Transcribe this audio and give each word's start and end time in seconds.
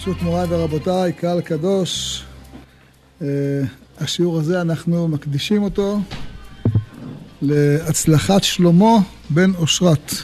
ברשות 0.00 0.22
מוריי 0.22 0.46
ורבותיי, 0.48 1.12
קהל 1.12 1.40
קדוש, 1.40 2.22
אה, 3.22 3.26
השיעור 3.98 4.38
הזה 4.38 4.60
אנחנו 4.60 5.08
מקדישים 5.08 5.62
אותו 5.62 6.00
להצלחת 7.42 8.44
שלמה 8.44 8.96
בן 9.30 9.54
אושרת. 9.54 10.14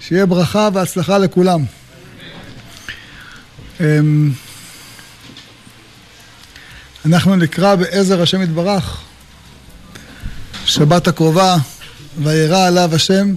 שיהיה 0.00 0.26
ברכה 0.26 0.68
והצלחה 0.72 1.18
לכולם. 1.18 1.64
אמ, 3.80 4.32
אנחנו 7.06 7.36
נקרא 7.36 7.74
בעזר 7.74 8.22
השם 8.22 8.42
יתברך, 8.42 9.02
שבת 10.64 11.08
הקרובה, 11.08 11.56
וירא 12.22 12.66
עליו 12.66 12.94
השם, 12.94 13.34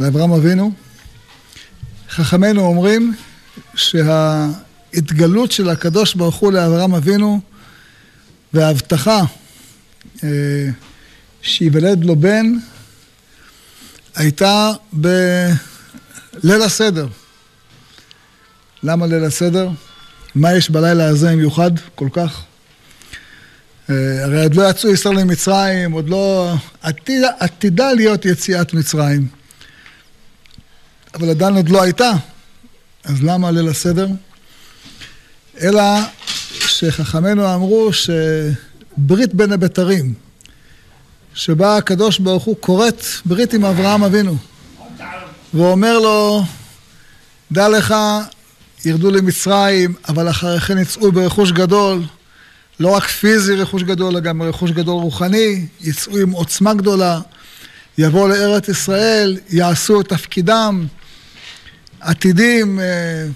לאברהם 0.00 0.32
אבינו. 0.32 0.72
חכמינו 2.10 2.62
אומרים 2.62 3.14
שההתגלות 3.74 5.52
של 5.52 5.68
הקדוש 5.68 6.14
ברוך 6.14 6.36
הוא 6.36 6.52
לאברהם 6.52 6.94
אבינו 6.94 7.40
וההבטחה 8.52 9.22
אה, 10.24 10.68
שייוולד 11.42 12.04
לו 12.04 12.16
בן 12.16 12.54
הייתה 14.14 14.72
בליל 14.92 16.62
הסדר. 16.64 17.08
למה 18.82 19.06
ליל 19.06 19.24
הסדר? 19.24 19.68
מה 20.34 20.54
יש 20.54 20.70
בלילה 20.70 21.06
הזה 21.08 21.36
מיוחד 21.36 21.70
כל 21.94 22.08
כך? 22.12 22.42
אה, 23.90 24.24
הרי 24.24 24.42
עוד 24.42 24.54
לא 24.54 24.70
יצאו 24.70 24.90
ישראל 24.90 25.18
למצרים, 25.18 25.92
עוד 25.92 26.08
לא... 26.08 26.54
עתיד, 26.82 27.22
עתידה 27.38 27.92
להיות 27.92 28.24
יציאת 28.24 28.74
מצרים. 28.74 29.28
אבל 31.14 31.30
עדיין 31.30 31.56
עוד 31.56 31.68
לא 31.68 31.82
הייתה. 31.82 32.12
אז 33.06 33.22
למה 33.22 33.50
ליל 33.50 33.68
הסדר? 33.68 34.06
אלא 35.60 35.82
שחכמינו 36.50 37.54
אמרו 37.54 37.90
שברית 37.92 39.34
בין 39.34 39.52
הבתרים, 39.52 40.14
שבה 41.34 41.76
הקדוש 41.76 42.18
ברוך 42.18 42.44
הוא 42.44 42.56
כורת 42.60 43.04
ברית 43.24 43.54
עם 43.54 43.64
אברהם 43.64 44.04
אבינו. 44.04 44.36
ואומר 45.54 45.98
לו, 45.98 46.44
דע 47.52 47.68
לך, 47.68 47.94
ירדו 48.84 49.10
למצרים, 49.10 49.94
אבל 50.08 50.30
אחרי 50.30 50.60
כן 50.60 50.78
יצאו 50.78 51.12
ברכוש 51.12 51.52
גדול, 51.52 52.02
לא 52.80 52.88
רק 52.88 53.04
פיזי 53.04 53.54
רכוש 53.54 53.82
גדול, 53.82 54.12
אלא 54.12 54.20
גם 54.20 54.42
רכוש 54.42 54.70
גדול 54.70 55.02
רוחני, 55.02 55.66
יצאו 55.80 56.18
עם 56.18 56.30
עוצמה 56.30 56.74
גדולה, 56.74 57.20
יבואו 57.98 58.28
לארץ 58.28 58.68
ישראל, 58.68 59.38
יעשו 59.50 60.00
את 60.00 60.08
תפקידם, 60.08 60.86
עתידים 62.00 62.80
אה, 62.80 63.26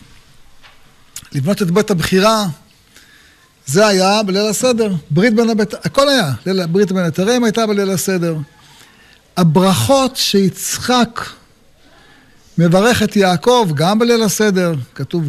לבנות 1.33 1.63
את 1.63 1.71
בית 1.71 1.91
הבחירה. 1.91 2.47
זה 3.67 3.87
היה 3.87 4.23
בליל 4.23 4.47
הסדר, 4.47 4.93
ברית 5.11 5.35
בין 5.35 5.51
הבית, 5.51 5.75
הכל 5.75 6.09
היה, 6.09 6.33
ליל, 6.47 6.67
ברית 6.67 6.93
בין 6.93 7.05
היתרים 7.05 7.45
הייתה 7.45 7.67
בליל 7.67 7.91
הסדר. 7.91 8.37
הברכות 9.37 10.17
שיצחק 10.17 11.21
מברך 12.59 13.03
את 13.03 13.17
יעקב 13.17 13.71
גם 13.75 13.99
בליל 13.99 14.23
הסדר, 14.23 14.75
כתוב 14.95 15.29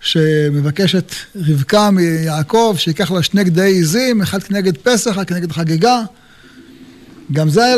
שמבקשת 0.00 1.12
רבקה 1.36 1.90
מיעקב 1.90 2.74
שיקח 2.78 3.10
לה 3.10 3.22
שני 3.22 3.44
גדי 3.44 3.78
עזים, 3.80 4.22
אחד 4.22 4.42
כנגד 4.42 4.76
פסח, 4.76 5.10
אחד 5.10 5.24
כנגד 5.24 5.52
חגיגה. 5.52 6.00
גם 7.32 7.48
זה, 7.48 7.74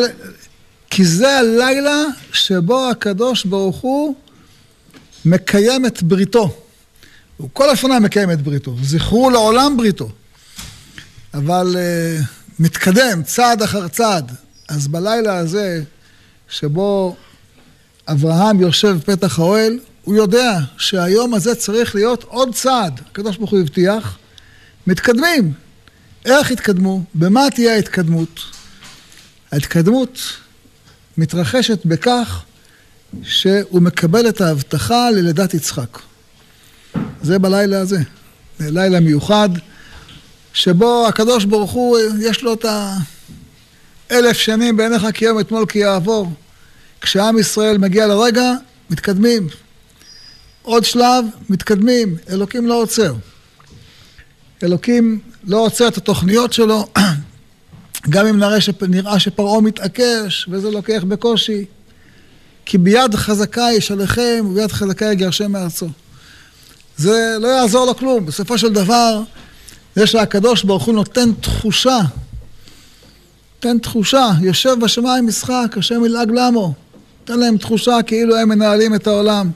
כי 0.91 1.05
זה 1.05 1.38
הלילה 1.38 2.02
שבו 2.33 2.91
הקדוש 2.91 3.44
ברוך 3.44 3.77
הוא 3.77 4.14
מקיים 5.24 5.86
את 5.86 6.02
בריתו. 6.02 6.56
הוא 7.36 7.48
כל 7.52 7.70
השנה 7.70 8.00
מקיים 8.00 8.30
את 8.30 8.42
בריתו, 8.42 8.77
זכרו 8.83 9.30
לעולם 9.30 9.77
בריתו. 9.77 10.11
אבל 11.34 11.77
uh, 11.77 12.24
מתקדם 12.58 13.22
צעד 13.22 13.62
אחר 13.62 13.88
צעד. 13.88 14.33
אז 14.68 14.89
בלילה 14.89 15.36
הזה, 15.36 15.83
שבו 16.48 17.17
אברהם 18.08 18.61
יושב 18.61 18.96
בפתח 18.96 19.39
האוהל, 19.39 19.78
הוא 20.05 20.17
יודע 20.17 20.58
שהיום 20.77 21.34
הזה 21.34 21.55
צריך 21.55 21.95
להיות 21.95 22.24
עוד 22.24 22.55
צעד. 22.55 23.01
הקדוש 23.11 23.36
ברוך 23.36 23.51
הוא 23.51 23.61
הבטיח, 23.61 24.18
מתקדמים. 24.86 25.52
איך 26.24 26.51
יתקדמו? 26.51 27.02
במה 27.14 27.51
תהיה 27.55 27.74
ההתקדמות? 27.74 28.40
ההתקדמות 29.52 30.18
מתרחשת 31.20 31.86
בכך 31.86 32.42
שהוא 33.23 33.83
מקבל 33.83 34.29
את 34.29 34.41
ההבטחה 34.41 35.11
ללידת 35.11 35.55
יצחק. 35.55 35.98
זה 37.23 37.39
בלילה 37.39 37.81
הזה. 37.81 37.98
זה 38.58 38.70
לילה 38.70 39.01
מיוחד, 39.01 39.48
שבו 40.53 41.07
הקדוש 41.08 41.45
ברוך 41.45 41.70
הוא, 41.70 41.98
יש 42.20 42.42
לו 42.42 42.53
את 42.53 42.64
האלף 44.11 44.36
שנים 44.36 44.77
בעיניך 44.77 45.07
כי 45.14 45.25
יום 45.25 45.41
אתמול 45.41 45.67
כי 45.67 45.79
יעבור. 45.79 46.33
כשעם 47.01 47.39
ישראל 47.39 47.79
מגיע 47.79 48.07
לרגע, 48.07 48.52
מתקדמים. 48.91 49.48
עוד 50.63 50.85
שלב, 50.85 51.25
מתקדמים. 51.51 52.17
אלוקים 52.31 52.67
לא 52.67 52.75
עוצר. 52.75 53.14
אלוקים 54.63 55.20
לא 55.45 55.57
עוצר 55.57 55.89
את 55.89 55.97
התוכניות 55.97 56.52
שלו, 56.52 56.89
גם 58.08 58.27
אם 58.27 58.38
נראה, 58.38 58.61
שפ... 58.61 58.83
נראה 58.83 59.20
שפרעה 59.20 59.61
מתעקש, 59.61 60.48
וזה 60.50 60.70
לוקח 60.70 61.02
בקושי. 61.08 61.64
כי 62.66 62.78
ביד 62.78 63.14
חזקה 63.14 63.68
ישלחם, 63.77 64.46
וביד 64.50 64.72
חזקה 64.72 65.12
יגרשם 65.12 65.52
מארצו. 65.52 65.88
זה 66.96 67.36
לא 67.40 67.48
יעזור 67.48 67.86
לו 67.86 67.96
כלום. 67.96 68.27
בסופו 68.27 68.58
של 68.58 68.72
דבר, 68.72 69.22
זה 69.94 70.06
שהקדוש 70.06 70.64
ברוך 70.64 70.84
הוא 70.84 70.94
נותן 70.94 71.33
תחושה, 71.33 71.98
נותן 73.55 73.78
תחושה, 73.78 74.30
יושב 74.40 74.77
בשמיים 74.80 75.27
משחק, 75.27 75.74
השם 75.77 76.05
ילעג 76.05 76.30
לעמו. 76.30 76.74
נותן 77.20 77.39
להם 77.40 77.56
תחושה 77.56 77.96
כאילו 78.06 78.36
הם 78.36 78.48
מנהלים 78.48 78.94
את 78.94 79.06
העולם. 79.06 79.50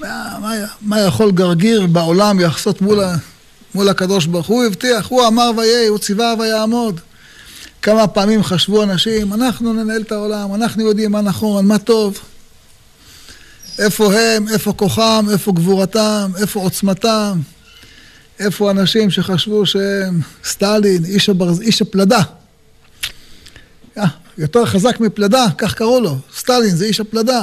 מה, 0.00 0.38
מה, 0.40 0.52
מה 0.80 1.00
יכול 1.00 1.30
גרגיר 1.30 1.86
בעולם 1.86 2.40
יחסות 2.40 2.80
מול, 2.80 3.00
מול 3.74 3.88
הקדוש 3.88 4.26
ברוך 4.26 4.46
הוא? 4.46 4.64
הבטיח, 4.64 5.06
הוא 5.06 5.26
אמר 5.26 5.50
ויהי, 5.56 5.86
הוא 5.86 5.98
ציווה 5.98 6.34
ויעמוד. 6.38 7.00
כמה 7.82 8.06
פעמים 8.06 8.42
חשבו 8.42 8.82
אנשים, 8.82 9.32
אנחנו 9.32 9.72
ננהל 9.72 10.02
את 10.02 10.12
העולם, 10.12 10.54
אנחנו 10.54 10.82
יודעים 10.82 11.12
מה 11.12 11.20
נכון, 11.20 11.66
מה 11.66 11.78
טוב. 11.78 12.18
איפה 13.78 14.14
הם, 14.14 14.48
איפה 14.48 14.72
כוחם, 14.72 15.26
איפה 15.32 15.52
גבורתם, 15.52 16.30
איפה 16.40 16.60
עוצמתם, 16.60 17.40
איפה 18.38 18.70
אנשים 18.70 19.10
שחשבו 19.10 19.66
שהם 19.66 20.20
סטלין, 20.44 21.04
איש, 21.04 21.28
הברז, 21.28 21.60
איש 21.60 21.82
הפלדה. 21.82 22.22
אה, 23.98 24.06
יותר 24.38 24.66
חזק 24.66 25.00
מפלדה, 25.00 25.46
כך 25.58 25.74
קראו 25.74 26.00
לו, 26.00 26.16
סטלין 26.36 26.76
זה 26.76 26.84
איש 26.84 27.00
הפלדה. 27.00 27.42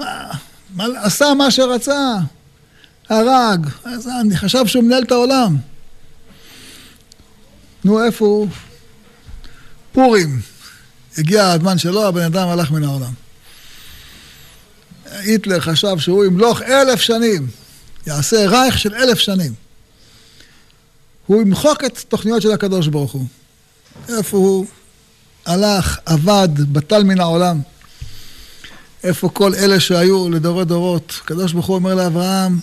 אה, 0.00 0.30
עשה 0.78 1.34
מה 1.34 1.50
שרצה, 1.50 2.14
הרג, 3.12 3.66
אני 4.20 4.36
חשב 4.36 4.66
שהוא 4.66 4.84
מנהל 4.84 5.02
את 5.02 5.12
העולם. 5.12 5.56
נו, 7.84 8.04
איפה 8.04 8.24
הוא? 8.24 8.48
פורים. 9.92 10.40
הגיע 11.18 11.50
הזמן 11.50 11.78
שלו, 11.78 12.06
הבן 12.06 12.22
אדם 12.22 12.48
הלך 12.48 12.70
מן 12.70 12.84
העולם. 12.84 13.12
היטלר 15.10 15.60
חשב 15.60 15.98
שהוא 15.98 16.24
ימלוך 16.24 16.62
אלף 16.62 17.00
שנים, 17.00 17.46
יעשה 18.06 18.48
רייך 18.48 18.78
של 18.78 18.94
אלף 18.94 19.18
שנים. 19.18 19.54
הוא 21.26 21.42
ימחוק 21.42 21.84
את 21.84 21.98
תוכניות 22.08 22.42
של 22.42 22.52
הקדוש 22.52 22.88
ברוך 22.88 23.12
הוא. 23.12 23.26
איפה 24.08 24.36
הוא 24.36 24.66
הלך, 25.46 25.98
עבד, 26.06 26.48
בטל 26.72 27.04
מן 27.04 27.20
העולם. 27.20 27.60
איפה 29.04 29.28
כל 29.28 29.54
אלה 29.54 29.80
שהיו 29.80 30.30
לדורי 30.30 30.64
דורות. 30.64 31.12
הקדוש 31.22 31.52
ברוך 31.52 31.66
הוא 31.66 31.74
אומר 31.74 31.94
לאברהם, 31.94 32.58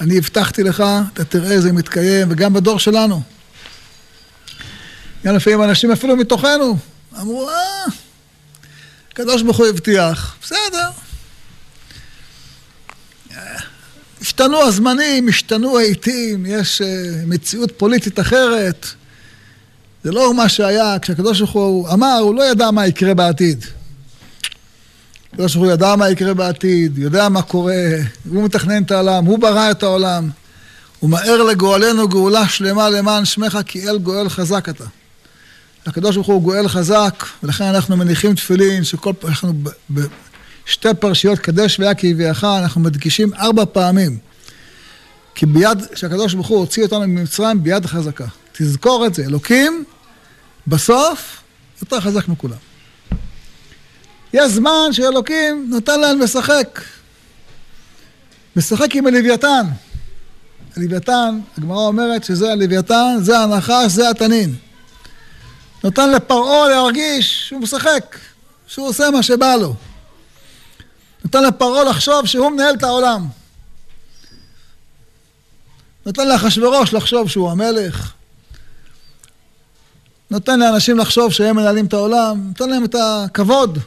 אני 0.00 0.18
הבטחתי 0.18 0.62
לך, 0.62 0.84
אתה 1.12 1.24
תראה 1.24 1.50
איזה 1.50 1.72
מתקיים, 1.72 2.28
וגם 2.30 2.52
בדור 2.52 2.78
שלנו. 2.78 3.22
גם 5.24 5.36
לפעמים 5.36 5.62
אנשים 5.62 5.92
אפילו 5.92 6.16
מתוכנו 6.16 6.76
אמרו, 7.20 7.50
אה, 7.50 7.84
הקדוש 9.12 9.42
ברוך 9.42 9.56
הוא 9.56 9.66
הבטיח, 9.66 10.36
בסדר. 10.42 10.90
השתנו 14.20 14.62
הזמנים, 14.62 15.28
השתנו 15.28 15.78
העיתים, 15.78 16.46
יש 16.46 16.82
uh, 16.82 16.84
מציאות 17.26 17.72
פוליטית 17.76 18.20
אחרת. 18.20 18.86
זה 20.04 20.12
לא 20.12 20.34
מה 20.34 20.48
שהיה, 20.48 20.98
כשהקדוש 21.02 21.38
ברוך 21.38 21.52
הוא 21.52 21.88
אמר, 21.88 22.18
הוא 22.22 22.34
לא 22.34 22.50
ידע 22.50 22.70
מה 22.70 22.86
יקרה 22.86 23.14
בעתיד. 23.14 23.64
הקדוש 25.32 25.54
ברוך 25.54 25.66
הוא 25.66 25.72
ידע 25.72 25.96
מה 25.96 26.10
יקרה 26.10 26.34
בעתיד, 26.34 26.98
יודע 26.98 27.28
מה 27.28 27.42
קורה, 27.42 27.84
הוא 28.30 28.44
מתכנן 28.44 28.82
את 28.82 28.90
העולם, 28.90 29.24
הוא 29.24 29.38
ברא 29.38 29.70
את 29.70 29.82
העולם. 29.82 30.30
הוא 31.00 31.10
מהר 31.10 31.42
לגואלנו 31.42 32.08
גאולה 32.08 32.48
שלמה 32.48 32.90
למען 32.90 33.24
שמך, 33.24 33.58
כי 33.66 33.88
אל 33.88 33.98
גואל 33.98 34.28
חזק 34.28 34.68
אתה. 34.68 34.84
הקדוש 35.86 36.14
ברוך 36.14 36.26
הוא 36.26 36.42
גואל 36.42 36.68
חזק, 36.68 37.24
ולכן 37.42 37.64
אנחנו 37.64 37.96
מניחים 37.96 38.34
תפילין, 38.34 38.84
שכל 38.84 39.12
פעם 39.18 39.30
אנחנו 39.30 39.52
שתי 40.66 40.88
פרשיות 41.00 41.38
קדש 41.38 41.80
והיה 41.80 41.94
כהביאך, 41.94 42.44
אנחנו 42.44 42.80
מדגישים 42.80 43.34
ארבע 43.34 43.64
פעמים. 43.72 44.18
כי 45.34 45.46
ביד, 45.46 45.82
שהקדוש 45.94 46.34
ברוך 46.34 46.46
הוא 46.46 46.58
הוציא 46.58 46.82
אותנו 46.82 47.00
ממצרים 47.00 47.62
ביד 47.62 47.86
חזקה. 47.86 48.26
תזכור 48.52 49.06
את 49.06 49.14
זה, 49.14 49.24
אלוקים, 49.24 49.84
בסוף, 50.66 51.42
יותר 51.82 52.00
חזק 52.00 52.28
מכולם. 52.28 52.69
יש 54.32 54.52
זמן 54.52 54.92
שאלוקים 54.92 55.66
נותן 55.70 56.00
להם 56.00 56.20
לשחק. 56.20 56.80
משחק 58.56 58.94
עם 58.94 59.06
הלוויתן. 59.06 59.66
הלוויתן, 60.76 61.40
הגמרא 61.58 61.86
אומרת 61.86 62.24
שזה 62.24 62.52
הלוויתן, 62.52 63.16
זה 63.20 63.38
הנחש, 63.38 63.92
זה 63.92 64.10
התנין. 64.10 64.54
נותן 65.84 66.10
לפרעה 66.10 66.68
להרגיש 66.68 67.48
שהוא 67.48 67.60
משחק, 67.60 68.16
שהוא 68.66 68.88
עושה 68.88 69.10
מה 69.10 69.22
שבא 69.22 69.56
לו. 69.56 69.74
נותן 71.24 71.44
לפרעה 71.44 71.84
לחשוב 71.84 72.26
שהוא 72.26 72.50
מנהל 72.50 72.74
את 72.74 72.82
העולם. 72.82 73.26
נותן 76.06 76.28
לאחשוורוש 76.28 76.94
לחשוב 76.94 77.28
שהוא 77.28 77.50
המלך. 77.50 78.12
נותן 80.30 80.60
לאנשים 80.60 80.98
לחשוב 80.98 81.32
שהם 81.32 81.56
מנהלים 81.56 81.86
את 81.86 81.92
העולם, 81.92 82.46
נותן 82.48 82.70
להם 82.70 82.84
את 82.84 82.94
הכבוד. 82.98 83.78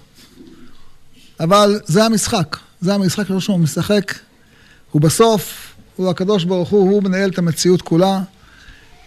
אבל 1.39 1.79
זה 1.85 2.03
המשחק, 2.03 2.57
זה 2.81 2.93
המשחק 2.93 3.23
שהוא 3.39 3.59
משחק, 3.59 4.13
הוא 4.91 5.01
בסוף, 5.01 5.73
הוא 5.95 6.09
הקדוש 6.09 6.43
ברוך 6.43 6.69
הוא, 6.69 6.91
הוא 6.91 7.03
מנהל 7.03 7.29
את 7.29 7.37
המציאות 7.37 7.81
כולה, 7.81 8.21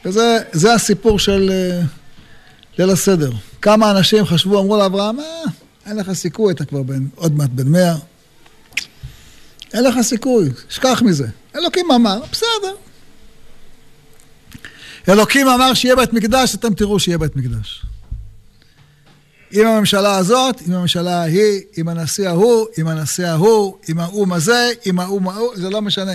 וזה 0.05 0.75
הסיפור 0.75 1.19
של 1.19 1.51
אה, 1.53 1.81
ליל 2.79 2.91
הסדר. 2.91 3.31
כמה 3.63 3.91
אנשים 3.91 4.25
חשבו, 4.25 4.61
אמרו 4.61 4.77
לאברהם, 4.77 5.21
אה, 5.21 5.25
אין 5.87 5.97
לך 5.97 6.13
סיכוי, 6.13 6.53
אתה 6.53 6.65
כבר 6.65 6.83
בן, 6.83 7.07
עוד 7.15 7.35
מעט 7.35 7.51
בן 7.51 7.69
מאה. 7.69 7.95
אין 9.75 9.85
לך 9.85 10.01
סיכוי, 10.01 10.49
שכח 10.69 11.03
מזה. 11.03 11.27
אלוקים 11.57 11.91
אמר, 11.91 12.21
בסדר. 12.33 12.75
אלוקים 15.09 15.49
אמר 15.49 15.75
שיהיה 15.75 15.97
בית 15.97 16.13
מקדש, 16.13 16.55
אתם 16.55 16.75
תראו 16.75 16.99
שיהיה 16.99 17.19
בית 17.19 17.37
מקדש. 17.37 17.83
עם 19.51 19.67
הממשלה 19.67 20.17
הזאת, 20.17 20.61
עם 20.67 20.75
הממשלה 20.75 21.23
ההיא, 21.23 21.61
עם 21.77 21.89
הנשיא 21.89 22.29
ההוא, 22.29 22.67
עם 22.79 22.89
הנשיא 22.89 23.27
ההוא, 23.27 23.77
עם 23.89 24.01
האו"ם 24.01 24.33
הזה, 24.33 24.71
עם 24.85 25.01
האו"ם 25.01 25.29
ההוא, 25.29 25.57
זה 25.57 25.71
לא 25.71 25.83
משנה. 25.83 26.13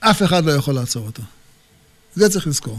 אף 0.00 0.22
אחד 0.22 0.44
לא 0.44 0.52
יכול 0.52 0.74
לעצור 0.74 1.06
אותו. 1.06 1.22
זה 2.14 2.28
צריך 2.28 2.46
לזכור. 2.46 2.78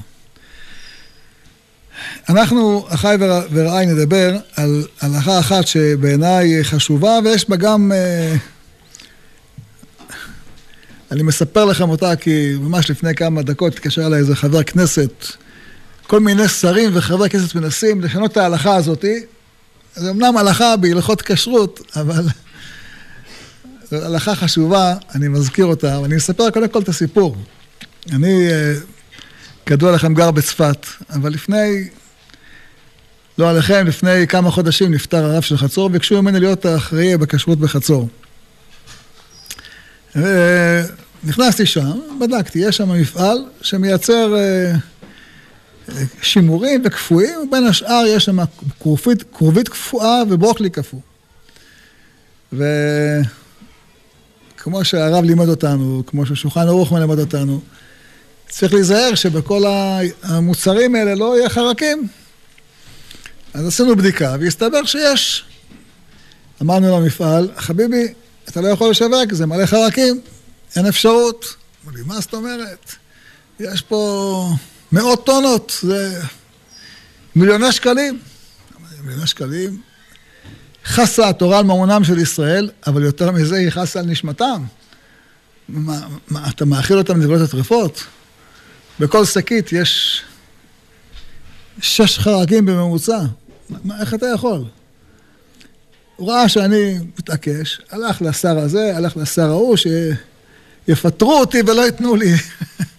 אנחנו, 2.30 2.86
אחיי 2.90 3.18
ורעיי, 3.52 3.86
נדבר 3.86 4.38
על 4.56 4.88
הלכה 5.02 5.40
אחת 5.40 5.68
שבעיניי 5.68 6.64
חשובה, 6.64 7.20
ויש 7.24 7.50
בה 7.50 7.56
גם... 7.56 7.92
אה, 7.92 8.36
אני 11.12 11.24
מספר 11.24 11.66
לכם 11.66 11.90
אותה 11.90 12.16
כי 12.16 12.54
ממש 12.60 12.92
לפני 12.92 13.16
כמה 13.16 13.42
דקות 13.42 13.74
התקשר 13.74 14.06
אליי 14.08 14.20
איזה 14.20 14.36
חבר 14.36 14.64
כנסת, 14.64 15.26
כל 16.08 16.20
מיני 16.20 16.48
שרים 16.48 16.90
וחברי 16.94 17.30
כנסת 17.30 17.56
מנסים 17.56 18.02
לשנות 18.02 18.32
את 18.32 18.38
ההלכה 18.38 18.76
הזאתי. 18.76 19.20
זה 19.96 20.12
אמנם 20.12 20.38
הלכה 20.38 20.78
בהלכות 20.78 21.22
כשרות, 21.22 21.82
אבל 21.96 22.28
זו 23.92 24.06
הלכה 24.06 24.36
חשובה, 24.36 24.96
אני 25.16 25.28
מזכיר 25.28 25.66
אותה, 25.66 26.00
ואני 26.02 26.16
מספר 26.16 26.50
קודם 26.50 26.68
כל 26.68 26.80
את 26.80 26.90
הסיפור. 26.90 27.36
אני, 28.12 28.48
אה, 28.52 28.74
כדוע 29.66 29.92
לכם, 29.92 30.14
גר 30.14 30.32
בצפת, 30.32 30.86
אבל 31.10 31.34
לפני, 31.34 31.88
לא 33.38 33.50
עליכם, 33.50 33.88
לפני 33.88 34.28
כמה 34.28 34.52
חודשים 34.52 34.94
נפטר 34.94 35.26
הרב 35.26 35.42
של 35.42 35.58
חצור, 35.58 35.90
ביקשו 35.90 36.22
ממני 36.22 36.40
להיות 36.40 36.66
האחראי 36.66 37.18
בכשרות 37.18 37.60
בחצור. 37.60 38.10
נכנסתי 41.24 41.66
שם, 41.66 42.00
בדקתי, 42.22 42.60
יש 42.60 42.78
שם 42.78 42.90
מפעל 42.90 43.38
שמייצר 43.62 44.36
אה, 44.36 44.76
שימורים 46.22 46.82
וקפואים, 46.86 47.40
ובין 47.40 47.68
השאר 47.68 48.04
יש 48.08 48.26
שם 48.26 48.38
כרובית, 48.80 49.24
כרובית 49.34 49.70
קפואה 49.70 50.22
וברוקלי 50.30 50.70
קפוא. 50.70 51.00
וכמו 52.54 53.26
שהרב 54.86 55.24
לימד 55.24 55.48
אותנו, 55.48 56.04
כמו 56.08 56.26
ששולחן 56.26 56.68
ערוך 56.68 56.92
מלמד 56.92 57.20
אותנו, 57.20 57.62
צריך 58.50 58.74
להיזהר 58.74 59.16
שבכל 59.16 59.64
המוצרים 60.24 60.96
האלה 60.96 61.16
לא 61.16 61.38
יהיה 61.38 61.50
חרקים. 61.50 62.08
אז 63.54 63.68
עשינו 63.68 63.96
בדיקה, 63.96 64.36
והסתבר 64.40 64.86
שיש. 64.86 65.46
אמרנו 66.62 67.00
למפעל, 67.00 67.50
חביבי, 67.58 68.14
אתה 68.50 68.62
לא 68.62 68.68
יכול 68.68 68.90
לשווק, 68.90 69.34
זה 69.34 69.46
מלא 69.46 69.66
חרקים, 69.66 70.22
אין 70.76 70.86
אפשרות. 70.86 71.56
אמרו 71.84 71.98
לי, 71.98 72.04
מה 72.06 72.20
זאת 72.20 72.34
אומרת? 72.34 72.96
יש 73.60 73.82
פה 73.82 74.50
מאות 74.92 75.26
טונות, 75.26 75.78
זה 75.82 76.22
מיליוני 77.36 77.72
שקלים. 77.72 78.20
מיליוני 79.04 79.28
שקלים. 79.28 79.82
חסה 80.86 81.30
התורה 81.30 81.58
על 81.58 81.64
ממונם 81.64 82.04
של 82.04 82.18
ישראל, 82.18 82.70
אבל 82.88 83.04
יותר 83.04 83.32
מזה 83.32 83.56
היא 83.56 83.70
חסה 83.70 84.00
על 84.00 84.06
נשמתם. 84.06 84.64
מה, 85.70 86.08
מה, 86.28 86.50
אתה 86.50 86.66
מאכיל 86.66 86.98
אותם 86.98 87.22
לבנות 87.22 87.42
הטרפות? 87.42 88.04
בכל 89.00 89.26
שקית 89.26 89.74
יש 89.74 90.24
שש 91.82 92.20
חרקים 92.20 92.66
בממוצע. 92.66 93.20
מה, 93.70 94.02
איך 94.02 94.14
אתה 94.14 94.26
יכול? 94.36 94.66
הוא 96.16 96.32
ראה 96.32 96.50
שאני 96.50 97.00
מתעקש, 97.20 97.82
הלך 97.90 98.22
לשר 98.22 98.60
הזה, 98.60 98.98
הלך 98.98 99.18
לשר 99.18 99.50
ההוא, 99.50 99.76
שיפטרו 100.88 101.40
אותי 101.40 101.62
ולא 101.68 101.86
ייתנו 101.86 102.16
לי. 102.16 102.34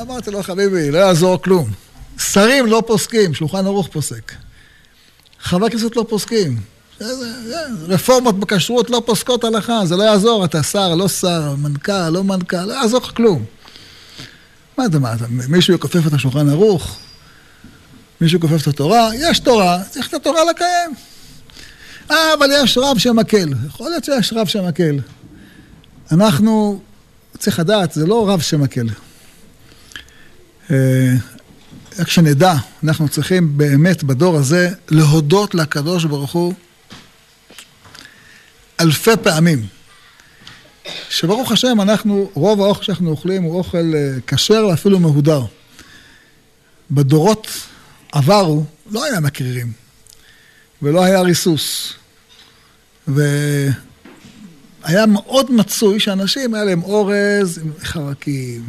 אמרתי 0.00 0.30
לו, 0.30 0.42
חביבי, 0.42 0.90
לא 0.90 0.98
יעזור 0.98 1.42
כלום. 1.42 1.70
שרים 2.18 2.66
לא 2.66 2.82
פוסקים, 2.86 3.34
שולחן 3.34 3.66
ערוך 3.66 3.88
פוסק. 3.92 4.32
חברי 5.40 5.70
כנסת 5.70 5.96
לא 5.96 6.06
פוסקים. 6.08 6.60
רפורמות 7.88 8.40
בכשרות 8.40 8.90
לא 8.90 9.02
פוסקות 9.06 9.44
הלכה, 9.44 9.86
זה 9.86 9.96
לא 9.96 10.02
יעזור, 10.02 10.44
אתה 10.44 10.62
שר, 10.62 10.94
לא 10.94 11.08
שר, 11.08 11.54
מנכ"ל, 11.58 12.08
לא 12.08 12.24
מנכ"ל, 12.24 12.64
לא 12.64 12.72
יעזור 12.72 13.00
לך 13.00 13.10
כלום. 13.16 13.44
מה 14.78 14.86
אתה, 14.86 14.98
מה 14.98 15.14
אתה, 15.14 15.24
מישהו 15.48 15.74
יכופף 15.74 16.06
את 16.06 16.12
השולחן 16.12 16.48
ערוך? 16.48 16.98
מישהו 18.20 18.38
יכופף 18.38 18.62
את 18.62 18.66
התורה? 18.66 19.10
יש 19.14 19.38
תורה, 19.38 19.78
צריך 19.90 20.08
את 20.08 20.14
התורה 20.14 20.40
לקיים. 20.50 20.94
אה, 22.10 22.34
אבל 22.38 22.50
יש 22.52 22.78
רב 22.78 22.98
שמקל. 22.98 23.48
יכול 23.66 23.90
להיות 23.90 24.04
שיש 24.04 24.32
רב 24.32 24.46
שמקל. 24.46 24.98
אנחנו, 26.12 26.80
צריך 27.38 27.58
לדעת, 27.58 27.92
זה 27.92 28.06
לא 28.06 28.30
רב 28.30 28.40
שמקל. 28.40 28.86
אה, 30.70 31.14
רק 31.98 32.08
שנדע, 32.08 32.54
אנחנו 32.84 33.08
צריכים 33.08 33.58
באמת 33.58 34.04
בדור 34.04 34.36
הזה 34.36 34.70
להודות 34.88 35.54
לקדוש 35.54 36.04
ברוך 36.04 36.32
הוא 36.32 36.54
אלפי 38.80 39.10
פעמים. 39.22 39.66
שברוך 41.10 41.52
השם, 41.52 41.80
אנחנו, 41.80 42.30
רוב 42.34 42.62
האוכל 42.62 42.82
שאנחנו 42.82 43.10
אוכלים 43.10 43.42
הוא 43.42 43.58
אוכל 43.58 43.92
אה, 43.94 44.16
כשר 44.26 44.66
ואפילו 44.70 44.98
מהודר. 44.98 45.42
בדורות 46.90 47.48
עברו 48.12 48.64
לא 48.90 49.04
היה 49.04 49.20
מקרירים. 49.20 49.72
ולא 50.82 51.04
היה 51.04 51.20
ריסוס. 51.20 51.92
והיה 53.08 55.06
מאוד 55.06 55.52
מצוי 55.52 56.00
שאנשים, 56.00 56.54
היה 56.54 56.64
להם 56.64 56.82
אורז 56.82 57.58
עם 57.58 57.72
חרקים, 57.82 58.64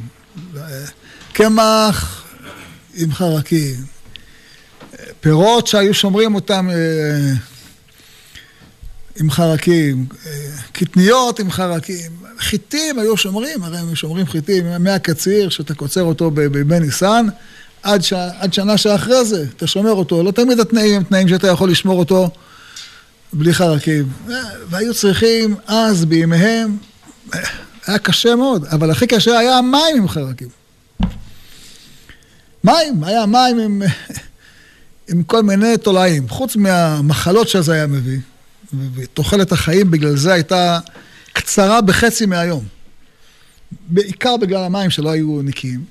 קמח 1.37 2.23
עם 2.95 3.13
חרקים, 3.13 3.75
פירות 5.19 5.67
שהיו 5.67 5.93
שומרים 5.93 6.35
אותם 6.35 6.69
אה, 6.69 7.33
עם 9.19 9.31
חרקים, 9.31 10.05
קטניות 10.71 11.39
עם 11.39 11.51
חרקים, 11.51 12.11
חיטים 12.39 12.99
היו 12.99 13.17
שומרים, 13.17 13.63
הרי 13.63 13.77
הם 13.77 13.95
שומרים 13.95 14.25
חיטים 14.25 14.65
מהקציר, 14.79 15.49
שאתה 15.49 15.73
קוצר 15.73 16.03
אותו 16.03 16.31
בימי 16.31 16.79
ניסן, 16.79 17.27
עד, 17.83 18.01
ש... 18.01 18.13
עד 18.13 18.53
שנה 18.53 18.77
שאחרי 18.77 19.25
זה, 19.25 19.45
אתה 19.57 19.67
שומר 19.67 19.91
אותו. 19.91 20.23
לא 20.23 20.31
תמיד 20.31 20.59
התנאים 20.59 20.95
הם 20.95 21.03
תנאים 21.03 21.27
שאתה 21.27 21.47
יכול 21.47 21.71
לשמור 21.71 21.99
אותו 21.99 22.29
בלי 23.33 23.53
חרקים. 23.53 24.09
והיו 24.69 24.93
צריכים 24.93 25.55
אז, 25.67 26.05
בימיהם, 26.05 26.77
היה 27.87 27.99
קשה 27.99 28.35
מאוד, 28.35 28.65
אבל 28.65 28.91
הכי 28.91 29.07
קשה 29.07 29.39
היה 29.39 29.57
המים 29.57 29.97
עם 29.97 30.07
חרקים. 30.07 30.66
מים, 32.67 33.03
היה 33.03 33.25
מים 33.25 33.59
עם, 33.59 33.81
עם 35.09 35.23
כל 35.23 35.43
מיני 35.43 35.77
תולעים. 35.77 36.29
חוץ 36.29 36.55
מהמחלות 36.55 37.47
שזה 37.47 37.73
היה 37.73 37.87
מביא, 37.87 38.19
ותוחלת 38.95 39.51
החיים 39.51 39.91
בגלל 39.91 40.15
זה 40.15 40.33
הייתה 40.33 40.79
קצרה 41.33 41.81
בחצי 41.81 42.25
מהיום. 42.25 42.63
בעיקר 43.71 44.37
בגלל 44.37 44.63
המים 44.63 44.89
שלא 44.89 45.09
היו 45.09 45.41
נקיים. 45.43 45.85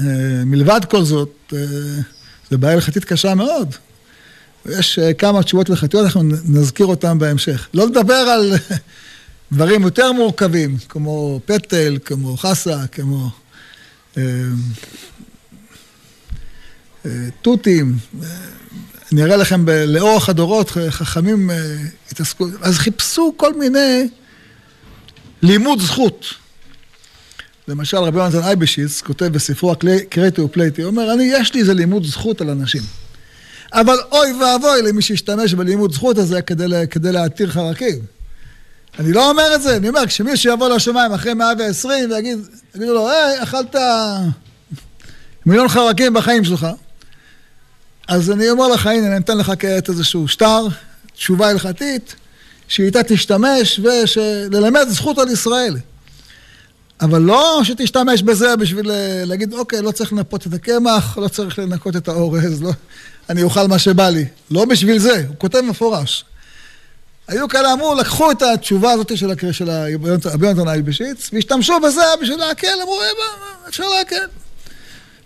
אה, 0.00 0.04
מלבד 0.46 0.80
כל 0.90 1.04
זאת, 1.04 1.52
אה, 1.52 1.58
זו 2.50 2.58
בעיה 2.58 2.74
הלכתית 2.74 3.04
קשה 3.04 3.34
מאוד. 3.34 3.74
יש 4.66 4.98
אה, 4.98 5.14
כמה 5.14 5.42
תשובות 5.42 5.70
הלכתיות, 5.70 6.04
אנחנו 6.04 6.22
נזכיר 6.44 6.86
אותן 6.86 7.18
בהמשך. 7.18 7.68
לא 7.74 7.86
לדבר 7.86 8.14
על 8.14 8.52
דברים 9.52 9.82
יותר 9.82 10.12
מורכבים, 10.12 10.76
כמו 10.88 11.40
פטל, 11.46 11.98
כמו 12.04 12.36
חסה, 12.36 12.86
כמו 12.86 13.30
תותים. 17.42 17.96
אני 19.12 19.22
אראה 19.22 19.36
לכם 19.36 19.64
לאורך 19.68 20.28
הדורות, 20.28 20.70
חכמים 20.88 21.50
התעסקו, 22.12 22.46
אז 22.62 22.78
חיפשו 22.78 23.34
כל 23.36 23.58
מיני 23.58 24.08
לימוד 25.42 25.80
זכות. 25.80 26.24
למשל, 27.68 27.96
רבי 27.96 28.18
יונתן 28.18 28.42
אייבשיץ 28.42 29.00
כותב 29.00 29.26
בספרו 29.26 29.74
קרייטי 30.10 30.40
ופלייטי, 30.40 30.82
הוא 30.82 30.90
אומר, 30.90 31.12
אני, 31.12 31.30
יש 31.32 31.54
לי 31.54 31.60
איזה 31.60 31.74
לימוד 31.74 32.04
זכות 32.06 32.40
על 32.40 32.50
אנשים. 32.50 32.82
אבל 33.72 33.96
אוי 34.12 34.32
ואבוי 34.32 34.82
למי 34.82 35.02
שישתמש 35.02 35.54
בלימוד 35.54 35.92
זכות 35.92 36.18
הזה 36.18 36.42
כדי, 36.42 36.64
כדי 36.90 37.12
להתיר 37.12 37.50
חרקים. 37.50 37.98
אני 38.98 39.12
לא 39.12 39.30
אומר 39.30 39.54
את 39.54 39.62
זה, 39.62 39.76
אני 39.76 39.88
אומר, 39.88 40.06
כשמישהו 40.06 40.52
יבוא 40.52 40.68
לשמיים 40.68 41.12
אחרי 41.12 41.34
120 41.34 42.10
ויגיד, 42.10 42.38
יגידו 42.74 42.94
לו, 42.94 43.10
היי, 43.10 43.42
אכלת 43.42 43.76
מיליון 45.46 45.68
חרקים 45.68 46.14
בחיים 46.14 46.44
שלך. 46.44 46.66
אז 48.08 48.30
אני 48.30 48.50
אומר 48.50 48.68
לך, 48.68 48.86
הנה, 48.86 49.06
אני 49.06 49.16
אתן 49.16 49.38
לך 49.38 49.52
כעת 49.58 49.88
איזשהו 49.88 50.28
שטר, 50.28 50.66
תשובה 51.14 51.48
הלכתית, 51.48 52.14
שאיתה 52.68 53.02
תשתמש 53.02 53.80
וללמד 53.82 54.86
זכות 54.88 55.18
על 55.18 55.28
ישראל. 55.28 55.76
אבל 57.00 57.22
לא 57.22 57.60
שתשתמש 57.64 58.22
בזה 58.22 58.56
בשביל 58.56 58.90
אה, 58.90 59.22
להגיד, 59.24 59.52
אוקיי, 59.52 59.82
לא 59.82 59.90
צריך 59.90 60.12
לנפות 60.12 60.46
את 60.46 60.54
הקמח, 60.54 61.18
לא 61.18 61.28
צריך 61.28 61.58
לנקות 61.58 61.96
את 61.96 62.08
האורז, 62.08 62.62
לא, 62.62 62.70
אני 63.30 63.42
אוכל 63.42 63.66
מה 63.66 63.78
שבא 63.78 64.08
לי. 64.08 64.24
לא 64.50 64.64
בשביל 64.64 64.98
זה, 64.98 65.24
הוא 65.28 65.36
כותב 65.38 65.60
מפורש. 65.60 66.24
היו 67.28 67.48
כאלה 67.48 67.72
אמרו, 67.72 67.94
לקחו 67.94 68.30
את 68.30 68.42
התשובה 68.42 68.92
הזאת 68.92 69.16
של, 69.16 69.30
של 69.52 69.70
רבי 70.24 70.46
יונתן 70.46 70.68
אייבשיץ, 70.68 71.30
והשתמשו 71.32 71.80
בזה 71.80 72.02
בשביל 72.22 72.38
להקל, 72.38 72.78
אמרו, 72.82 73.00
אה, 73.00 73.68
אפשר 73.68 73.84
להקל. 73.98 74.26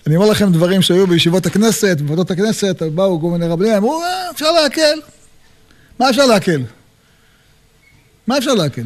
אני 0.06 0.16
אומר 0.16 0.30
לכם 0.30 0.52
דברים 0.52 0.82
שהיו 0.82 1.06
בישיבות 1.06 1.46
הכנסת, 1.46 2.00
בוועדות 2.00 2.30
הכנסת, 2.30 2.82
באו 2.82 3.20
כל 3.20 3.26
מיני 3.26 3.46
רבנים, 3.46 3.72
אמרו, 3.72 4.02
אה, 4.02 4.30
אפשר 4.30 4.52
להקל. 4.52 5.00
מה 5.98 6.10
אפשר 6.10 6.26
להקל? 6.26 6.62
מה 8.26 8.38
אפשר 8.38 8.54
להקל? 8.54 8.84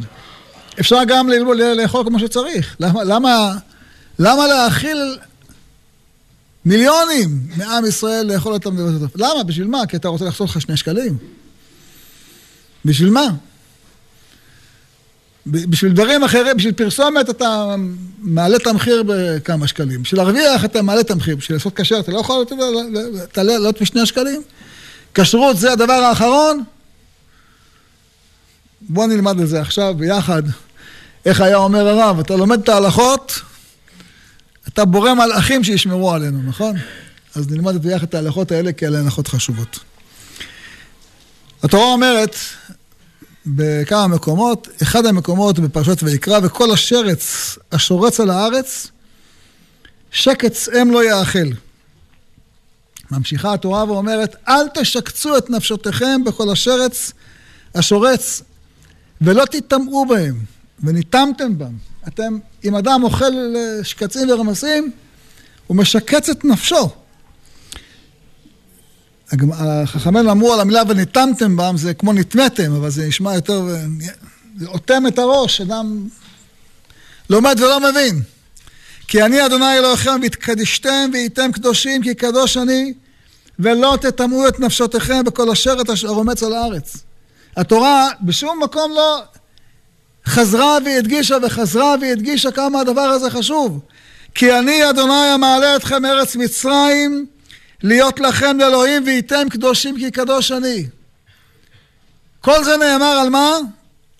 אפשר 0.79 0.97
גם 1.07 1.29
לאכול 1.75 2.05
כמו 2.05 2.19
שצריך. 2.19 2.75
למה, 2.79 3.03
למה, 3.03 3.57
למה 4.19 4.47
להאכיל 4.47 5.17
מיליונים 6.65 7.47
מעם 7.57 7.85
ישראל 7.85 8.33
לאכול 8.33 8.53
אותם 8.53 8.73
הטוב? 8.73 9.11
למה? 9.15 9.43
בשביל 9.43 9.67
מה? 9.67 9.85
כי 9.87 9.97
אתה 9.97 10.07
רוצה 10.07 10.25
לחסוך 10.25 10.55
לך 10.55 10.61
שני 10.61 10.77
שקלים? 10.77 11.17
בשביל 12.85 13.09
מה? 13.09 13.27
בשביל 15.51 15.91
דברים 15.91 16.23
אחרים, 16.23 16.57
בשביל 16.57 16.73
פרסומת 16.73 17.29
אתה 17.29 17.75
מעלה 18.19 18.57
את 18.57 18.67
המחיר 18.67 19.03
בכמה 19.07 19.67
שקלים. 19.67 20.03
בשביל 20.03 20.21
להרוויח 20.21 20.65
אתה 20.65 20.81
מעלה 20.81 21.01
את 21.01 21.11
המחיר. 21.11 21.35
בשביל 21.35 21.57
לעשות 21.57 21.73
כשר 21.75 21.99
אתה 21.99 22.11
לא 22.11 22.19
יכול 22.19 22.45
לעלות 23.37 23.81
משני 23.81 24.05
שקלים? 24.05 24.41
כשרות 25.13 25.57
זה 25.57 25.71
הדבר 25.71 25.93
האחרון? 25.93 26.63
בואו 28.81 29.07
נלמד 29.07 29.39
את 29.39 29.47
זה 29.47 29.61
עכשיו 29.61 29.93
ביחד. 29.97 30.43
איך 31.25 31.41
היה 31.41 31.57
אומר 31.57 31.87
הרב, 31.87 32.19
אתה 32.19 32.35
לומד 32.35 32.61
את 32.61 32.69
ההלכות, 32.69 33.39
אתה 34.67 34.85
בורא 34.85 35.13
מלאכים 35.13 35.63
שישמרו 35.63 36.13
עלינו, 36.13 36.41
נכון? 36.43 36.75
אז 37.35 37.51
נלמד 37.51 37.75
את 37.75 37.81
ביחד 37.81 38.03
את 38.03 38.15
ההלכות 38.15 38.51
האלה, 38.51 38.71
כי 38.71 38.87
אלה 38.87 38.99
הלכות 38.99 39.27
חשובות. 39.27 39.79
התורה 41.63 41.85
אומרת 41.85 42.35
בכמה 43.55 44.07
מקומות, 44.07 44.67
אחד 44.81 45.05
המקומות 45.05 45.59
בפרשת 45.59 46.03
ויקרא, 46.03 46.39
וכל 46.43 46.71
השרץ 46.71 47.57
השורץ 47.71 48.19
על 48.19 48.29
הארץ, 48.29 48.87
שקץ 50.11 50.69
אם 50.69 50.91
לא 50.91 51.03
יאכל. 51.09 51.47
ממשיכה 53.11 53.53
התורה 53.53 53.83
ואומרת, 53.83 54.35
אל 54.47 54.67
תשקצו 54.73 55.37
את 55.37 55.49
נפשותיכם 55.49 56.23
בכל 56.23 56.51
השרץ 56.51 57.11
השורץ, 57.75 58.41
ולא 59.21 59.45
תטמאו 59.45 60.05
בהם. 60.05 60.39
וניתמתם 60.83 61.57
בם. 61.57 61.73
אתם, 62.07 62.37
אם 62.65 62.75
אדם 62.75 63.03
אוכל 63.03 63.33
שקצים 63.83 64.29
ורמסים, 64.29 64.91
הוא 65.67 65.77
משקץ 65.77 66.29
את 66.29 66.45
נפשו. 66.45 66.89
החכמים 69.51 70.29
אמרו 70.29 70.53
על 70.53 70.59
המילה 70.59 70.81
וניתמתם 70.87 71.57
בם, 71.57 71.77
זה 71.77 71.93
כמו 71.93 72.13
נטמתם, 72.13 72.73
אבל 72.73 72.89
זה 72.89 73.07
נשמע 73.07 73.35
יותר... 73.35 73.61
זה 74.57 74.67
אוטם 74.67 75.07
את 75.07 75.19
הראש, 75.19 75.61
אדם 75.61 76.07
לומד 77.29 77.55
ולא 77.59 77.79
מבין. 77.91 78.21
כי 79.07 79.23
אני 79.23 79.45
אדוני 79.45 79.77
אלוהיכם 79.77 80.19
והתקדישתם 80.21 81.09
והייתם 81.13 81.51
קדושים 81.51 82.03
כי 82.03 82.15
קדוש 82.15 82.57
אני 82.57 82.93
ולא 83.59 83.97
תטמאו 84.01 84.47
את 84.47 84.59
נפשותיכם 84.59 85.23
בכל 85.23 85.51
השרת 85.51 85.89
אשר 85.89 86.07
רומץ 86.07 86.43
על 86.43 86.53
הארץ. 86.53 86.97
התורה 87.57 88.09
בשום 88.21 88.63
מקום 88.63 88.91
לא 88.95 89.21
חזרה 90.25 90.77
והדגישה 90.85 91.37
וחזרה 91.43 91.95
והדגישה 92.01 92.51
כמה 92.51 92.79
הדבר 92.79 93.01
הזה 93.01 93.29
חשוב. 93.29 93.79
כי 94.35 94.59
אני 94.59 94.89
אדוני 94.89 95.27
המעלה 95.33 95.75
אתכם 95.75 96.05
ארץ 96.05 96.35
מצרים 96.35 97.25
להיות 97.83 98.19
לכם 98.19 98.57
לאלוהים 98.59 99.03
וייתם 99.05 99.49
קדושים 99.49 99.97
כי 99.97 100.11
קדוש 100.11 100.51
אני. 100.51 100.87
כל 102.41 102.63
זה 102.63 102.77
נאמר 102.77 103.05
על 103.05 103.29
מה? 103.29 103.57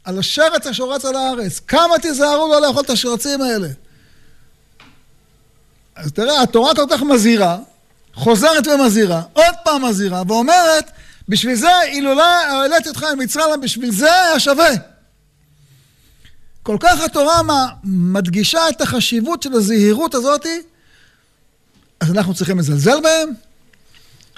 על 0.04 0.20
השרץ 0.20 0.68
השורץ 0.68 1.06
על 1.06 1.16
הארץ. 1.16 1.60
כמה 1.60 2.00
תיזהרו 2.02 2.48
לא 2.48 2.62
לאכול 2.62 2.84
את 2.84 2.90
השרצים 2.90 3.42
האלה. 3.42 3.68
אז 5.96 6.12
תראה, 6.12 6.42
התורה 6.42 6.76
כל 6.76 6.86
כך 6.90 7.02
מזהירה, 7.02 7.58
חוזרת 8.14 8.68
ומזהירה, 8.68 9.22
עוד 9.34 9.56
פעם 9.64 9.86
מזהירה, 9.86 10.24
ואומרת, 10.28 10.92
בשביל 11.30 11.56
זה, 11.56 11.82
אילולא 11.82 12.24
העליתי 12.24 12.90
אותך 12.90 13.06
ממצרים, 13.18 13.62
בשביל 13.62 13.92
זה 13.92 14.14
היה 14.14 14.40
שווה. 14.40 14.70
כל 16.64 16.78
כך 16.80 17.00
התורה 17.00 17.42
מדגישה 17.84 18.70
את 18.70 18.82
החשיבות 18.82 19.44
של 19.44 19.54
הזהירות 19.54 20.16
הזאתי, 20.16 20.62
אז 22.00 22.12
אנחנו 22.12 22.34
צריכים 22.34 22.60
לזלזל 22.60 23.02
בהם, 23.02 23.30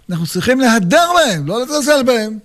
אנחנו 0.09 0.27
צריכים 0.27 0.59
להדר 0.59 1.09
בהם, 1.15 1.47
לא 1.47 1.61
לזלזל 1.61 2.03
בהם. 2.03 2.39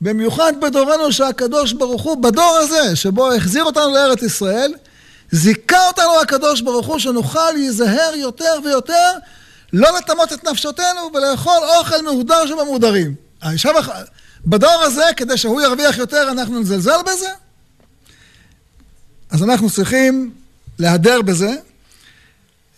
במיוחד 0.00 0.52
בדורנו 0.62 1.12
שהקדוש 1.12 1.72
ברוך 1.72 2.02
הוא, 2.02 2.22
בדור 2.22 2.58
הזה, 2.62 2.96
שבו 2.96 3.32
החזיר 3.32 3.64
אותנו 3.64 3.90
לארץ 3.94 4.22
ישראל, 4.22 4.74
זיכה 5.30 5.86
אותנו 5.86 6.20
הקדוש 6.22 6.60
ברוך 6.60 6.86
הוא 6.86 6.98
שנוכל 6.98 7.50
להיזהר 7.54 8.12
יותר 8.14 8.52
ויותר, 8.64 9.10
לא 9.72 9.98
לטמות 9.98 10.32
את 10.32 10.44
נפשותינו 10.44 11.10
ולאכול 11.14 11.58
אוכל 11.78 12.02
מהודר 12.02 12.46
שבמהודרים. 12.46 13.14
עכשיו, 13.40 13.74
בדור 14.46 14.82
הזה, 14.82 15.04
כדי 15.16 15.36
שהוא 15.36 15.60
ירוויח 15.60 15.98
יותר, 15.98 16.28
אנחנו 16.30 16.60
נזלזל 16.60 17.02
בזה? 17.06 17.28
אז 19.30 19.42
אנחנו 19.42 19.70
צריכים 19.70 20.30
להדר 20.78 21.22
בזה. 21.22 21.54